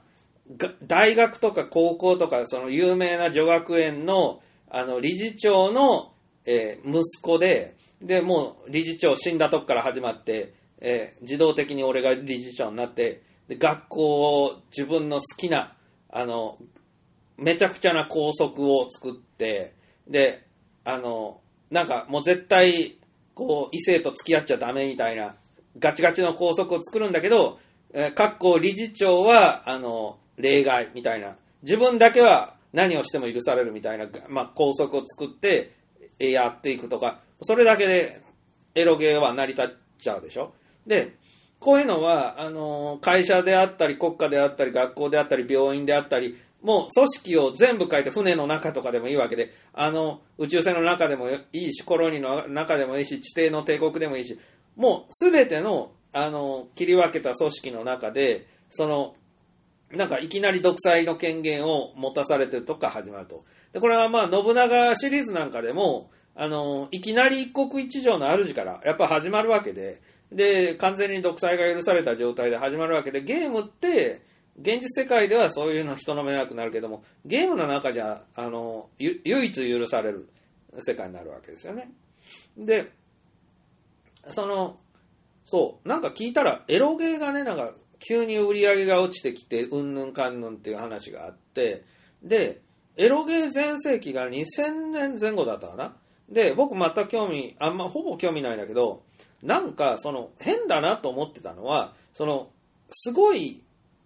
[0.83, 6.13] 大学とか高校とか、その有名な女学園の、あの、理事長の、
[6.45, 15.75] えー息子で、で、もう理事長死んだとこから始まって、えー自動的に俺が理事長になって、で、学校を自分の好きな、
[16.09, 16.59] あの、
[17.37, 19.75] めちゃくちゃな校則を作って、
[20.07, 20.47] で、
[20.85, 21.41] あの、
[21.71, 22.97] なんかもう絶対、
[23.35, 25.37] こう、異性と付き合っちゃダメみたいな、
[25.79, 27.59] ガチガチの校則を作るんだけど、
[27.93, 35.73] えー、各校理事長は、あの、例外みたいな、自分だけは何をしても許されるみたいな、まあ、校則を作って、
[36.19, 38.23] やっていくとか、それだけで
[38.75, 40.55] エロゲーは成り立っちゃうでしょ？
[40.87, 41.17] で、
[41.59, 54.39] こういうのは、あの会社であったり、国家であったり、学校であったり、病院であったり、もう組織を全部変えて、船の中とかでもいいわけで、あの、宇宙船の中でもいいし、コロニーの中でもいいし、地底の帝国でもいいし、
[54.77, 59.15] もうすべての、あの、切り分けた組織の中で、その、
[59.91, 63.45] なんかいきなり独裁の権限を持たされてるとか始まると。
[63.73, 70.01] で、これはまあ、信長シリーズなんかでも、あの、いきなり一国一城の主から、やっぱ始まるわけで、
[70.33, 74.23] で、完全に独裁が許された状態で始まるわけで、ゲームって、
[74.61, 80.29] 現実世界ではそういうの人の迷惑になるけども、ゲームの中じゃ、あの、唯一許される
[80.79, 81.91] 世界になるわけですよね。
[82.57, 82.93] で、
[84.31, 84.79] その、
[85.45, 91.85] そう、なんか聞いたら、エロゲーがね、なんか、急に売り上げが落ちてきて、うんぬんかんぬんっていう話があって、
[92.23, 92.61] で、
[92.97, 95.97] エロゲー全盛期が2000年前後だったかな。
[96.31, 99.03] で、僕全く興味、あんま、ほぼ興味ないんだけど、
[99.43, 102.51] なんか、その、変だなと思ってたのは、その、
[102.91, 103.63] すごい、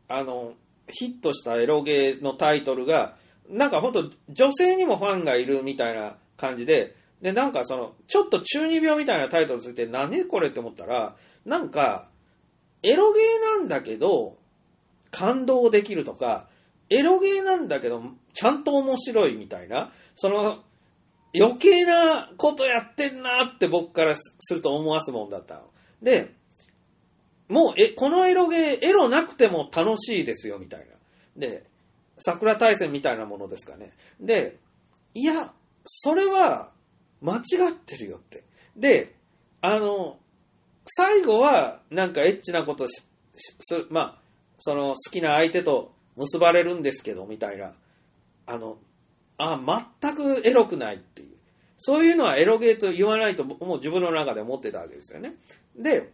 [0.09, 0.55] あの、
[0.89, 3.17] ヒットしたエロゲーのタイトルが、
[3.49, 12.09] なんか本当女性にもファンがいるみたいな感じで、で、なんかその、ちょっと中二病みたいなタイトルついて、何これって思ったら、なんか、
[12.83, 14.37] エロゲーなんだけど、
[15.11, 16.49] 感動できるとか、
[16.91, 18.03] エロゲーなんだけど、
[18.35, 20.65] ちゃんと面白いみたいな、その、
[21.35, 25.63] 余計なことやってんなって僕からすると思わすもんだったの。
[26.03, 26.33] で、
[27.49, 30.87] もう、え、このエロゲー、エロなくても楽しいですよ、みたいな。
[31.37, 31.65] で、
[32.19, 33.93] 桜大戦みたいなものですかね。
[34.21, 34.59] で、
[35.15, 35.53] いや、
[35.85, 36.71] それは
[37.21, 37.41] 間違
[37.71, 38.45] ってるよって。
[38.77, 39.15] で、
[39.61, 40.19] あの、
[40.87, 43.03] 最後はなんかエッチなことし、
[43.35, 44.19] す、まあ、
[44.59, 47.73] その好きな相手と結ばれるんですけど、みたいな。
[48.47, 48.79] あの、
[49.39, 51.29] あ、全くエロくないっていう。
[51.79, 55.35] そういうのはエロゲーと言わないともう自分の中で思ってたわけですよね。
[55.77, 56.13] で、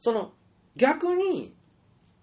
[0.00, 0.32] その
[0.76, 1.54] 逆に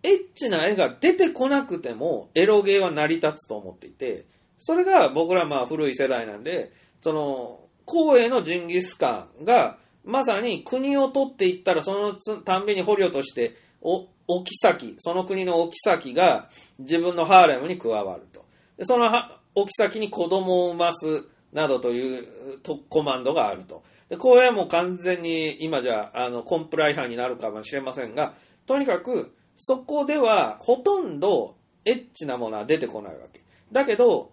[0.03, 4.25] エッチな絵が出てこなくてもエロゲーは成り立つと思っていて、
[4.59, 6.71] それが僕らまあ古い世代なんで、
[7.01, 16.49] その、光栄のジンギスカンがまさに国を取っていったらそのたんびに捕虜としてお、お妃、その国のお妃が
[16.79, 18.45] 自分のハーレムに加わると。
[18.77, 23.83] でそのはお妃に子供を産ますなどというとコマンドがあると。
[24.09, 28.33] でこれはもう完全に今じゃあのコンプラ違反になるかもしれませんが、
[28.65, 31.55] とにかくそこではほとんど
[31.85, 33.41] エッチなものは出てこないわけ。
[33.71, 34.31] だけど、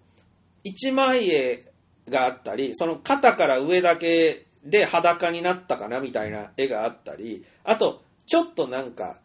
[0.63, 1.73] 一枚絵
[2.09, 9.19] があったり、その肩から上だけで裸になったかなみたいな絵があったり、あと、ちょっとなんか、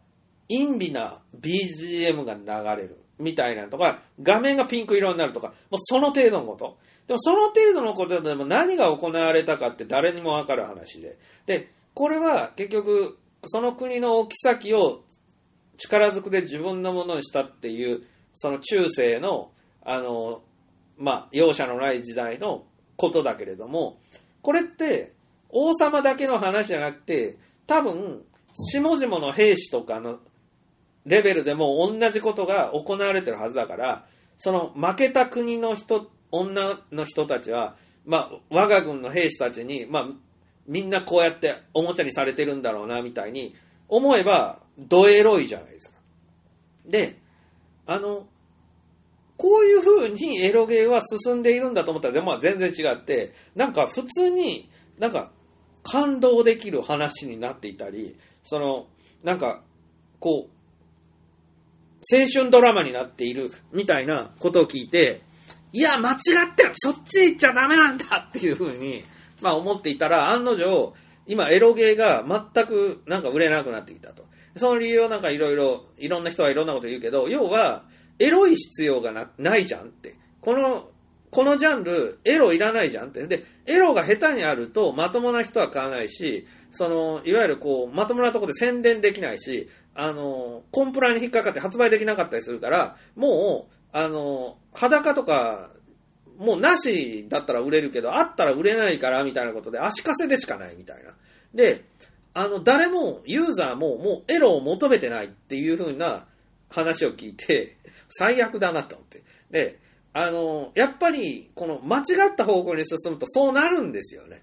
[0.48, 6.78] 陰微な BGM が流れるみたいなとか、画面がピンク色になるとか、もうその程度のこと。
[7.06, 11.18] でもその程度のことでも何が行われたかって誰にもわかる話で。
[11.46, 15.04] で、これは結局、その国の置き先を
[15.76, 18.02] 力ずくで自分のものにしたっていう、
[18.34, 19.50] その中世の、
[19.82, 20.42] あの、
[20.98, 22.64] まあ、容赦のない時代の
[22.96, 24.00] ことだけれども、
[24.42, 25.12] これって
[25.50, 28.24] 王様だけの話じゃなくて、多分、
[28.54, 30.18] 下々の兵士とかの
[31.06, 34.06] レベルでも同じことが行われてるはずだから、
[34.36, 40.06] その負けた国の人、女の人たちは、まあ、我が軍の兵士たちに、まあ、
[40.66, 43.54] みんなこうやっておもちゃにされてるんだろうな、みたいに
[43.88, 45.96] 思えば、ドエロいじゃないですか。
[46.86, 47.16] で、
[47.86, 48.26] あの、
[49.36, 54.68] こういう風にエロゲーは進んでいるんだと思ったら、まあ、全然違って、なんか普通に
[54.98, 55.30] なんか
[55.82, 58.86] 感動できる話になっていたり、その、
[59.22, 59.62] なんか、
[60.18, 60.55] こう、
[62.12, 65.22] 青春ドラマになっているみたいなことを聞いて、
[65.72, 66.16] いや、間違
[66.50, 69.04] ってるそっち行っちゃダメなんだっていう風に、
[69.40, 70.94] まあ思っていたら、案の定、
[71.26, 72.24] 今エロゲーが
[72.54, 74.24] 全くなんか売れなくなってきたと。
[74.56, 77.84] その理由をなんかいろいろ、いろんな人はいろんなこと言うけど、要は、
[78.18, 80.14] エロい必要がなないじゃんって。
[80.40, 80.88] この
[81.30, 83.26] このジャンル、エロいらないじゃんって。
[83.26, 89.68] で、エロが下手にあると、まともな人は買わないし、その、いわゆるこう、まともなとこで宣伝できないし、
[89.98, 95.70] あの、コンプラに引っかかって発売できなかったりするから、もう、あの、裸とか、
[96.38, 101.14] もうなしだったら売れるけど、あったら売れないから、みたいなことで、足かせでしかないみたいな。
[101.54, 101.84] で、
[102.34, 106.26] あの、誰も、ユーザーも、もうエロを求めてないっていう風な
[106.68, 107.78] 話を聞いて、
[108.10, 109.22] 最悪だなと思って。
[109.50, 109.78] で、
[110.12, 114.42] あの、やっぱり、この間違った方向に進むとそうなるんですよね。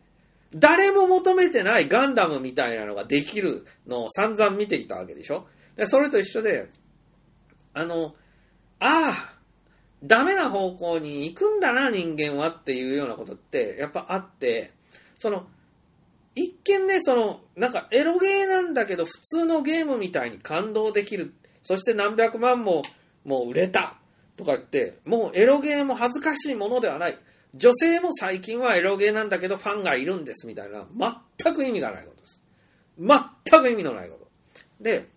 [0.55, 5.47] 誰も求めてないガンダムみたいなのができるのを散々見てきたわけでしょ？
[5.75, 6.69] で、それと一緒で、
[7.73, 8.15] あの、
[8.79, 9.39] ああ、
[10.03, 14.71] ダメな方向に行くんだな、人間はっていうようなことって、やっぱあって、
[15.17, 15.47] その、
[16.35, 21.33] 一見ね、その、なんかエロゲーなんだけど、普通のゲームみたいに感動できる。
[21.61, 22.83] そして何百万も、
[23.23, 23.95] もう売れた。
[24.35, 27.17] とか言って、もうエロゲーも恥ずかしいものではない。
[27.53, 30.85] 女性も最近はエロゲーなんだけどファンがいるんですみたいな、
[31.39, 32.41] 全く意味がないことです。
[32.99, 34.27] 全く意味のないこと。
[34.83, 35.07] で、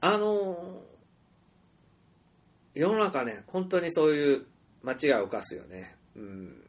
[0.00, 0.88] あのー
[2.78, 4.46] 世の中ね、本当にそういう
[4.84, 5.96] 間違いを犯すよね。
[6.14, 6.62] うん。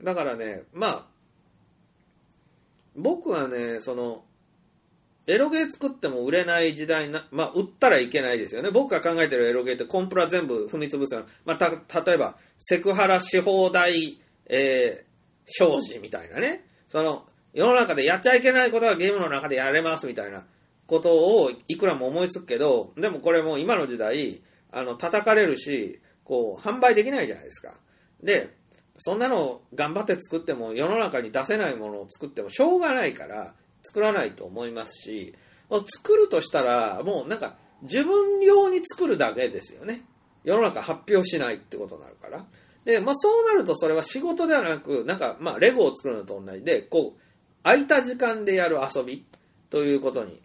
[0.00, 1.06] だからね、まあ、
[2.94, 4.22] 僕はね、その、
[5.26, 8.70] エロゲー作っても売れない時代な、まあ、売ったらいけないですよね。
[8.70, 11.28] 僕が考えてるエロゲーってコンプラ全部踏み潰すような。
[11.44, 16.64] まあ、た、例えば、セクハラし放題、えー、商事みたいなね。
[16.88, 20.44] その、世の中でやっちゃいけないことはゲームの中でやれますみたいな
[20.86, 24.40] ことをいくらも思いつくけど、でもこれも今の時代、
[24.72, 27.74] あの、叩かれるし、こう、販売できないじゃないですか。
[28.22, 28.54] で、
[29.02, 35.34] そんなのを頑張って作っても世の中に出せないものを作ってもしょうがないから作らないと思いますし、
[35.68, 40.04] もう作るとしたらもうなんか自分用に作るだけですよね。
[40.44, 42.44] 世の中発表しないってことになるから。
[42.84, 47.20] で、まあそうなるとそれは仕事ではなく、なんかまあレゴを作るのと同じで、こう、
[47.62, 49.24] 空いた時間でやる遊び
[49.68, 50.40] ということに、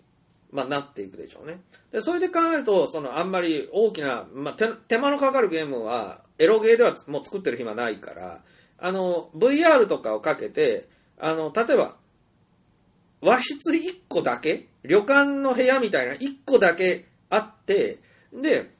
[0.51, 1.61] まあ、なっていくでしょうね。
[1.91, 8.41] で、それで考えると、そのあんまり大きな、まあ手、手間のかかるゲームは、エロゲーではもう作ってる暇ないから、
[8.77, 10.87] あの、VR とかをかけて、
[11.17, 11.95] あの、例えば、
[13.21, 17.99] 和室1個だけ旅館の部屋みたいな1個だけあって、
[18.33, 18.71] で、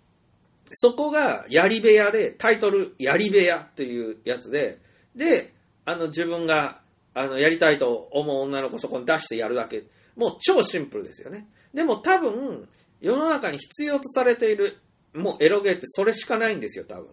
[0.73, 4.79] そこが槍部屋で、タイトル槍部屋っていうやつで、
[5.15, 5.53] で、
[5.85, 6.79] あの自分が
[7.13, 9.83] あのやりたいと思う女の子そこに出してやるだけ。
[10.15, 11.47] もう超シンプルですよね。
[11.73, 12.67] でも多分、
[13.01, 14.79] 世の中に必要とされている、
[15.13, 17.07] もうエロゲーってそれしかないんですよ、多分。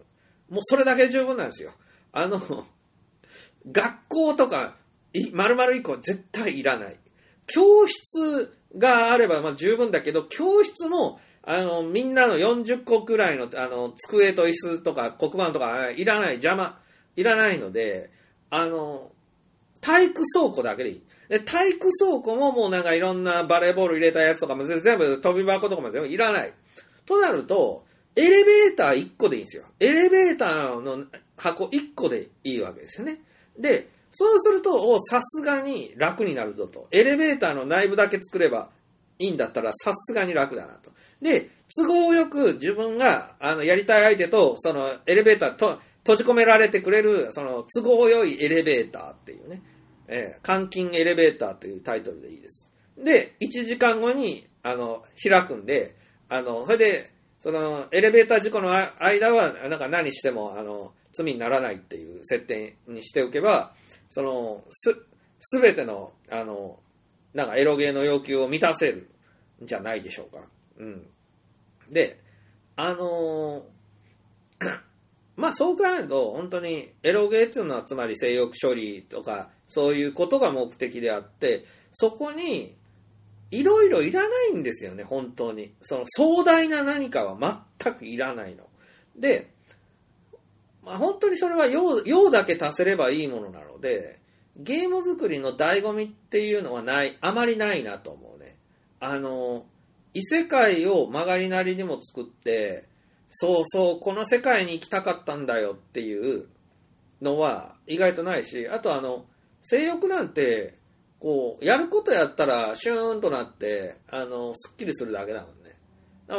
[0.49, 1.73] もうそれだけ十分なんですよ。
[2.11, 2.67] あの、
[3.71, 4.75] 学校とか、
[5.13, 6.97] い丸々一個は絶対いらない。
[7.47, 16.79] 教室があればまあ十分だけど、教室も、あの、みんなの40個くらいの、あの、机と椅子とか黒板とかいらない、邪魔、
[17.15, 18.11] いらないので、
[18.49, 19.11] あの、
[19.81, 21.03] 体育倉庫だけでいい。
[21.29, 26.53] で体育倉庫ももうなんかいろんなバレーボール入れたやつとかも全部飛び箱とかも全部いらない。
[27.05, 29.63] となると、エレベーター1個でいいんですよ。
[29.79, 31.05] エレベーターの
[31.35, 33.21] 箱1個でいいわけですよね。
[33.57, 36.87] で、そうすると、さすがに楽になるぞと。
[36.91, 38.69] エレベーターの内部だけ作れば
[39.19, 40.91] いいんだったらさすがに楽だなと。
[41.21, 49.61] で、都合よく自分があのやりたい相手とそのエレベーターと閉じ込められてくれるその都合よいエレベーターっていうね、
[50.07, 52.71] えー監禁エレベーターというタイトルでいいです。
[52.97, 55.95] で、1時間後にあの開くんで、
[56.29, 63.73] あの、それで、そのエレベーター事故の間はなんか何してもあの罪にならないっていう設定にしておけば、
[64.13, 64.95] そのす
[65.39, 66.79] すべてのあの
[67.33, 69.09] なんかエロゲーの要求を満たせる
[69.63, 70.43] んじゃないでしょうか。
[70.77, 71.07] うん。
[71.89, 72.21] で、
[72.75, 74.63] あのー
[75.35, 82.75] まあそう考えると本当にエロゲーっていうのはつまり性欲処理とかそういうことが目的であってそこに
[83.49, 88.69] いろいろいらないんですよね本当にその壮大な何かは全くいらないの
[89.15, 89.52] で、
[90.85, 94.19] まあ、本当にそれは用用だけ足せればいいものなので
[94.57, 98.57] ゲーム作りの醍醐味っていうのはないあまりないなと思うね
[98.99, 99.65] あの
[100.13, 102.87] 異世界を曲がりなりにも作って
[103.35, 106.47] そうそう、この世界に行きたかったんだよっていう
[107.21, 109.25] のは意外とないし、あとあの、
[109.63, 110.77] 性欲なんて、
[111.19, 115.75] こう、やることやったらシューンとなって、あの、スッキリするだけだもんね。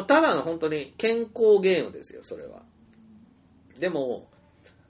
[0.07, 2.63] ただの本当に健康ゲームですよ、それは。
[3.81, 4.29] でも、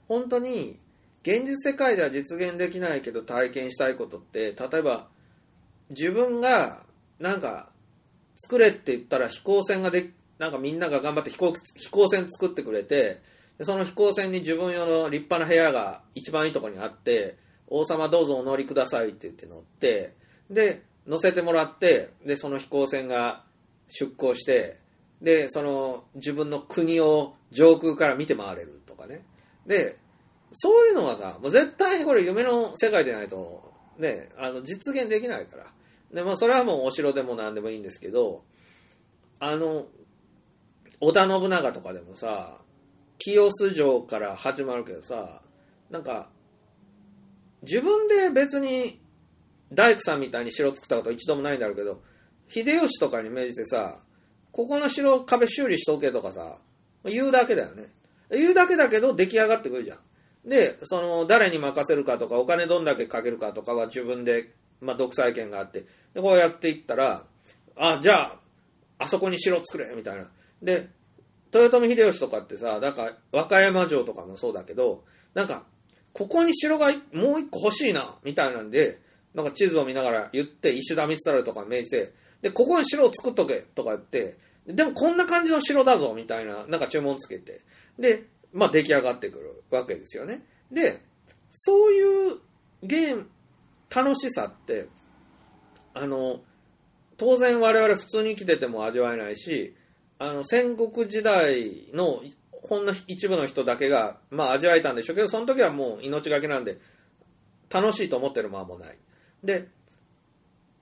[0.07, 0.79] 本当に、
[1.21, 5.07] 現実世界では実現できないけど体験したいことって、例えば、
[5.89, 6.83] 自分が、
[7.19, 7.69] なんか、
[8.37, 13.21] 作れって言ったら飛行船がでなんかみんなが頑張って飛行飛行船作ってくれて
[13.57, 17.37] でその飛行船に自分用の立派な部屋が一番いいとこにあって、
[17.67, 20.13] 王様どうぞお乗りくださいって言って乗って、
[20.49, 23.43] で、乗せてもらって、で、その飛行船が
[23.87, 24.81] 出港して、
[25.21, 29.23] で、その自分の国を上空から見て回れるとかね。
[29.65, 29.97] で、
[30.53, 35.65] そういうのはさ、もう絶対にこれ夢の世界でないと、ね、あの、実現できないから。
[36.13, 38.43] で、まあ、それはもうお城でも何でもいいんですけど、
[39.39, 39.87] あの、
[41.01, 42.61] 織田信長とかでもさ、
[43.17, 45.41] 清洲城から始まるけどさ、
[45.89, 46.29] なんか、
[47.63, 49.01] 自分で別に
[49.73, 52.01] 大工さんみたいに城作ったことは一度もないんだろうけど、
[52.47, 53.99] 秀吉とかに命じてさ、
[54.51, 56.57] ここの城壁修理しとけとかさ、
[57.03, 57.89] 言うだけだよね。
[58.29, 60.49] 言うだけだけど出来上がってくるじゃん。
[60.49, 67.23] で、その、誰に任せるかとか、お金どんだけかけるかとかは自分で、まあ、独裁権があって、で、こうやっていったら、
[67.75, 68.39] あ、じゃあ、
[68.99, 70.29] あそこに城作れみたいな。
[70.61, 70.89] で、
[71.53, 75.03] 豊臣秀吉とかってさ、なんか、和歌山城とかもそうだけど、
[75.33, 75.63] なんか、
[76.13, 78.99] ここに城がもう一個欲しいな、みたいなんで、
[79.33, 84.37] なんか地図を見ながら言って、石田三成とか命じて、で、ここに城を作っとけ、とか言って、
[84.67, 87.61] でもこんな感じの城だぞ、みたいな、なんか注文つけて、
[87.99, 90.43] で、まあ出来上がってくるわけですよね。
[90.71, 91.01] で、
[91.51, 92.37] そういう
[92.83, 93.29] ゲーム、
[93.93, 94.87] 楽しさって、
[95.93, 96.41] あの、
[97.17, 99.75] 当然我々普通に生きてても味わえないし、
[100.19, 106.79] あの、戦国時代のほんの一部の人だけが、まあ味わえたんでしょうけど、その時はもう命がけなんで、
[107.69, 108.97] 楽しいと思ってる間もない。
[109.43, 109.67] で、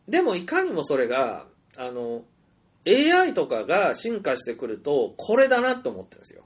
[0.07, 1.45] でもいかにもそれが、
[1.77, 2.23] あの、
[2.85, 6.43] AI とかが進化してくると、これだなと思ってるんですよ。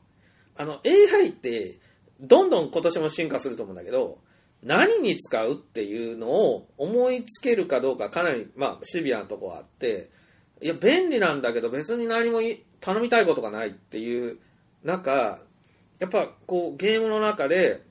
[0.58, 1.80] あの、AI って、
[2.20, 4.20] どんどん今年も進化すると思うんだけど、
[4.64, 10.10] 何に使うっていうのを思いつけるかどうかかなり、まあ、シビアなとこはあって、
[10.62, 12.40] いや、便利なんだけど別に何も
[12.82, 14.40] 頼みたいことがないっていう
[14.84, 15.40] 中、
[16.00, 17.84] やっぱこうゲームの中で、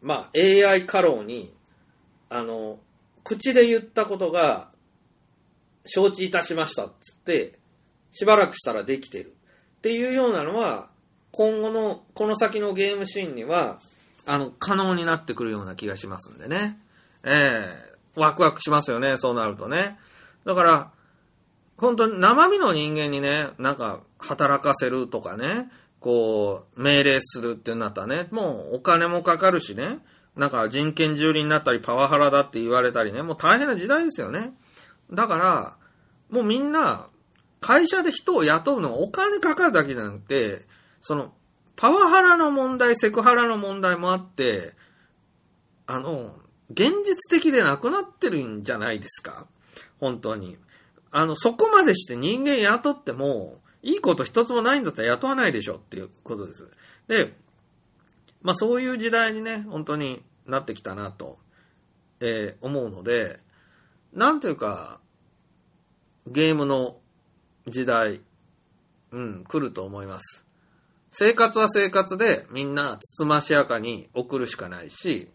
[0.00, 1.52] まあ AI 過労に、
[2.30, 2.78] あの、
[3.24, 4.70] 口で言ったことが
[5.84, 7.58] 承知いたしましたっつって、
[8.10, 9.34] しばらくしたらできてる
[9.78, 10.88] っていうようなのは、
[11.38, 13.78] 今後の、この先のゲームシーンには、
[14.26, 16.80] あの、可能になってくるような気がしますんでね。
[17.22, 20.00] ええワクワクしますよね、そうなるとね。
[20.44, 20.90] だから、
[21.76, 25.70] 本当に生身の人間にね、なんか、働かせるとかね、
[26.00, 30.00] こう、命令するってなったらね、もうお金もかかるしね、
[30.34, 34.54] なんか人権蹂躙になったりパワハラだって言われたりね、もう大変な時代ですよね。
[35.12, 35.76] だから、
[36.30, 37.06] もうみんな、
[37.60, 40.66] 会社で人を雇うのはお金かかるだけじゃなくて、
[41.00, 41.32] その、
[41.76, 44.74] パワハラの問題、セクハラの問題もあって、
[45.86, 46.34] あの、
[46.70, 49.46] 現実的でなくなってるんじゃないですか？
[50.00, 50.58] 本当に。
[51.10, 56.68] あの、そこまでして人間雇っても、いいこと一つもないんだったら雇わないでしょっていうことです。
[57.06, 57.32] で、
[58.42, 61.38] まあそういう時代にね、本当になってきたなと、
[62.20, 63.40] えー思うので、
[64.12, 65.00] なんというか、
[66.26, 66.98] ゲームの
[67.68, 68.20] 時代、
[69.12, 70.44] うん、来ると思います。
[71.10, 75.30] 生活は生活でみんなつつましやかに送るしかないし、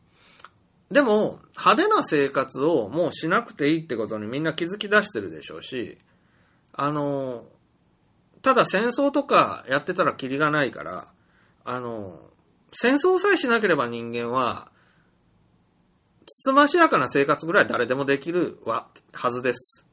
[0.92, 5.98] でも派手な生活をもうしなくていいってことにみんな気づき出してるでしょうし、
[6.72, 7.46] あの、
[8.42, 11.08] ただ戦争とかやってたらキリがないから、
[11.66, 12.20] あの、
[12.74, 14.72] 戦争さえしなければ人間は、
[16.26, 19.86] つつましやかな生活ぐらい誰でもできるわ、はずです。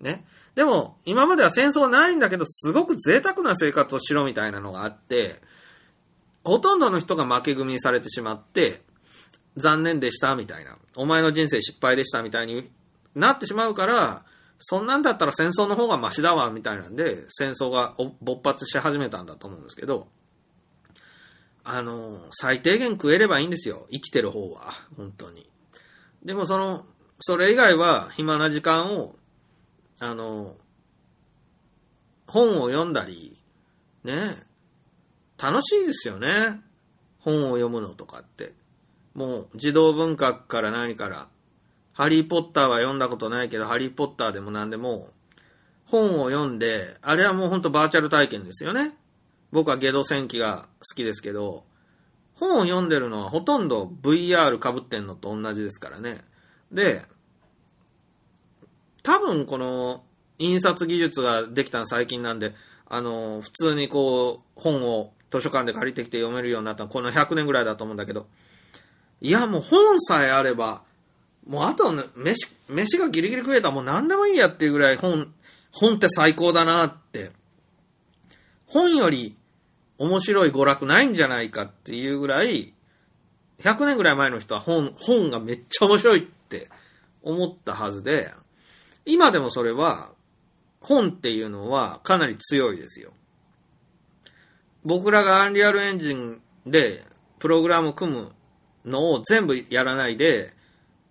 [0.00, 0.24] ね。
[0.54, 5.40] でも、今までは戦争ないんだけど、すごく贅沢な生活をしろみたいなのがあって、
[6.44, 8.82] ほとんどの人が負け組にされてしまって、
[9.56, 12.70] 残念でしたみたいな、お前の人生失敗でしたみたいに
[13.14, 14.24] なってしまうから、
[14.58, 20.08] そんなんだったら戦争の方がマシだわみたいなんで、戦争が勃発し始めたんだと思うんですけど、
[21.64, 23.86] あの、最低限食えればいいんですよ。
[23.90, 24.72] 生きてる方は。
[24.96, 25.48] 本当に。
[26.24, 26.86] でもその、
[27.20, 29.16] それ以外は暇な時間を、
[30.04, 30.56] あの、
[32.26, 33.38] 本を読んだり、
[34.02, 34.36] ね、
[35.40, 36.60] 楽しいですよね。
[37.20, 38.52] 本を読むのとかって。
[39.14, 41.28] もう児童文学から何から、
[41.92, 45.10] ハリーポッターは読んだことないけど、ハリーポッターでも何でも、
[45.84, 48.96] 本を読んで、あれはもう本当バーチャル体験ですよね。
[49.52, 51.62] 僕はゲド戦記が好きですけど、
[52.34, 56.24] 本を読んでるのはほとんど VR 被ってんのと同じですからね。
[56.72, 57.04] で、
[59.02, 60.02] 多分この
[60.38, 62.54] 印刷技術ができたの最近なんで、
[62.86, 68.26] あの、普通にこう、本を図書館で借りてきて読めるようになったのこの100年ぐらいだと思うんだけど、
[69.20, 70.82] いやもう本さえあれば、
[71.46, 75.32] もうあとね、飯、飯がギリギリ食えたらもう何でもいいやっていうぐらい本、
[75.72, 77.30] 本って最高だなって。
[78.66, 79.36] 本より
[79.98, 82.74] 面白い娯楽ないんじゃないかっていうぐらい、
[83.60, 86.68] 100年ぐらい前の人は本、本がめっちゃ面白いって
[87.22, 88.32] 思ったはずで、
[89.04, 90.12] 今でもそれは、
[90.80, 93.12] 本っていうのはかなり強いですよ。
[94.84, 97.04] 僕らがアンリアルエンジンで
[97.38, 98.32] プログラム組む
[98.84, 100.54] のを全部やらないで、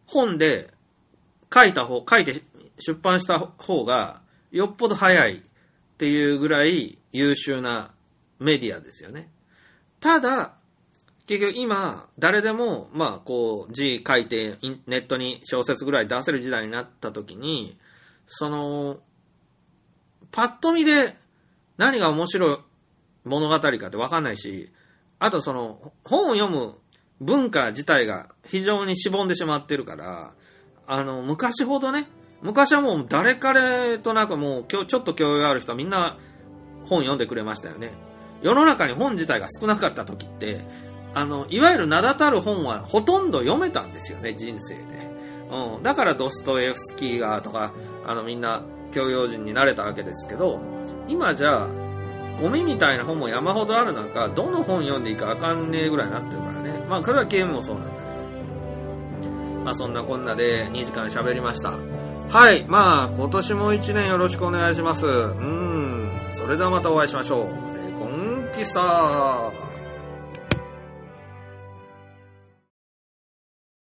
[0.07, 0.73] 本で
[1.53, 2.41] 書いた方、書いて
[2.79, 5.41] 出版した方がよっぽど早いっ
[5.97, 7.91] ていうぐらい優秀な
[8.39, 9.29] メディアですよね。
[9.99, 10.55] ただ、
[11.31, 17.77] 結局今、誰でも、まあ、こう、字書いて、ネットに小説ぐらい出せる時代になった時に、
[18.27, 18.97] その、
[20.33, 21.15] パッと見で
[21.77, 22.57] 何が面白い
[23.23, 24.73] 物語かってわかんないし、
[25.19, 26.75] あとその、本を読む
[27.21, 30.33] 文化自体が非常にしぼんでしまってるから、
[30.85, 32.09] あの、昔ほどね、
[32.41, 36.17] 昔はもう誰彼となくもうちょっと教養ある人はみんな
[36.83, 37.93] 本読んでくれましたよね。
[38.41, 44.83] 世の中に本自体が少なかった時って、あの、いわゆる名だたる本はほとんど読めたんですよね、人生で。
[45.51, 45.83] うん。
[45.83, 47.73] だからドストエフスキーがとか、
[48.05, 50.59] あのみんな教養人になれたわけですけど、
[51.07, 51.67] 今じゃあ、
[52.41, 56.85] ゴミみたいな本も山ほどある中、どの本読んでいいかわかんねえぐらいになってるからね。
[56.89, 59.31] まあ、これはゲームもそうなんだけど。
[59.63, 61.73] まあ、そんなこんなで2時間喋りました。
[62.29, 62.65] はい。
[62.67, 65.05] まあ、今年も1年よろしくお願いします。
[65.05, 66.09] うん。
[66.33, 67.45] それではまたお会いしましょう。
[67.85, 69.60] レコンキスター。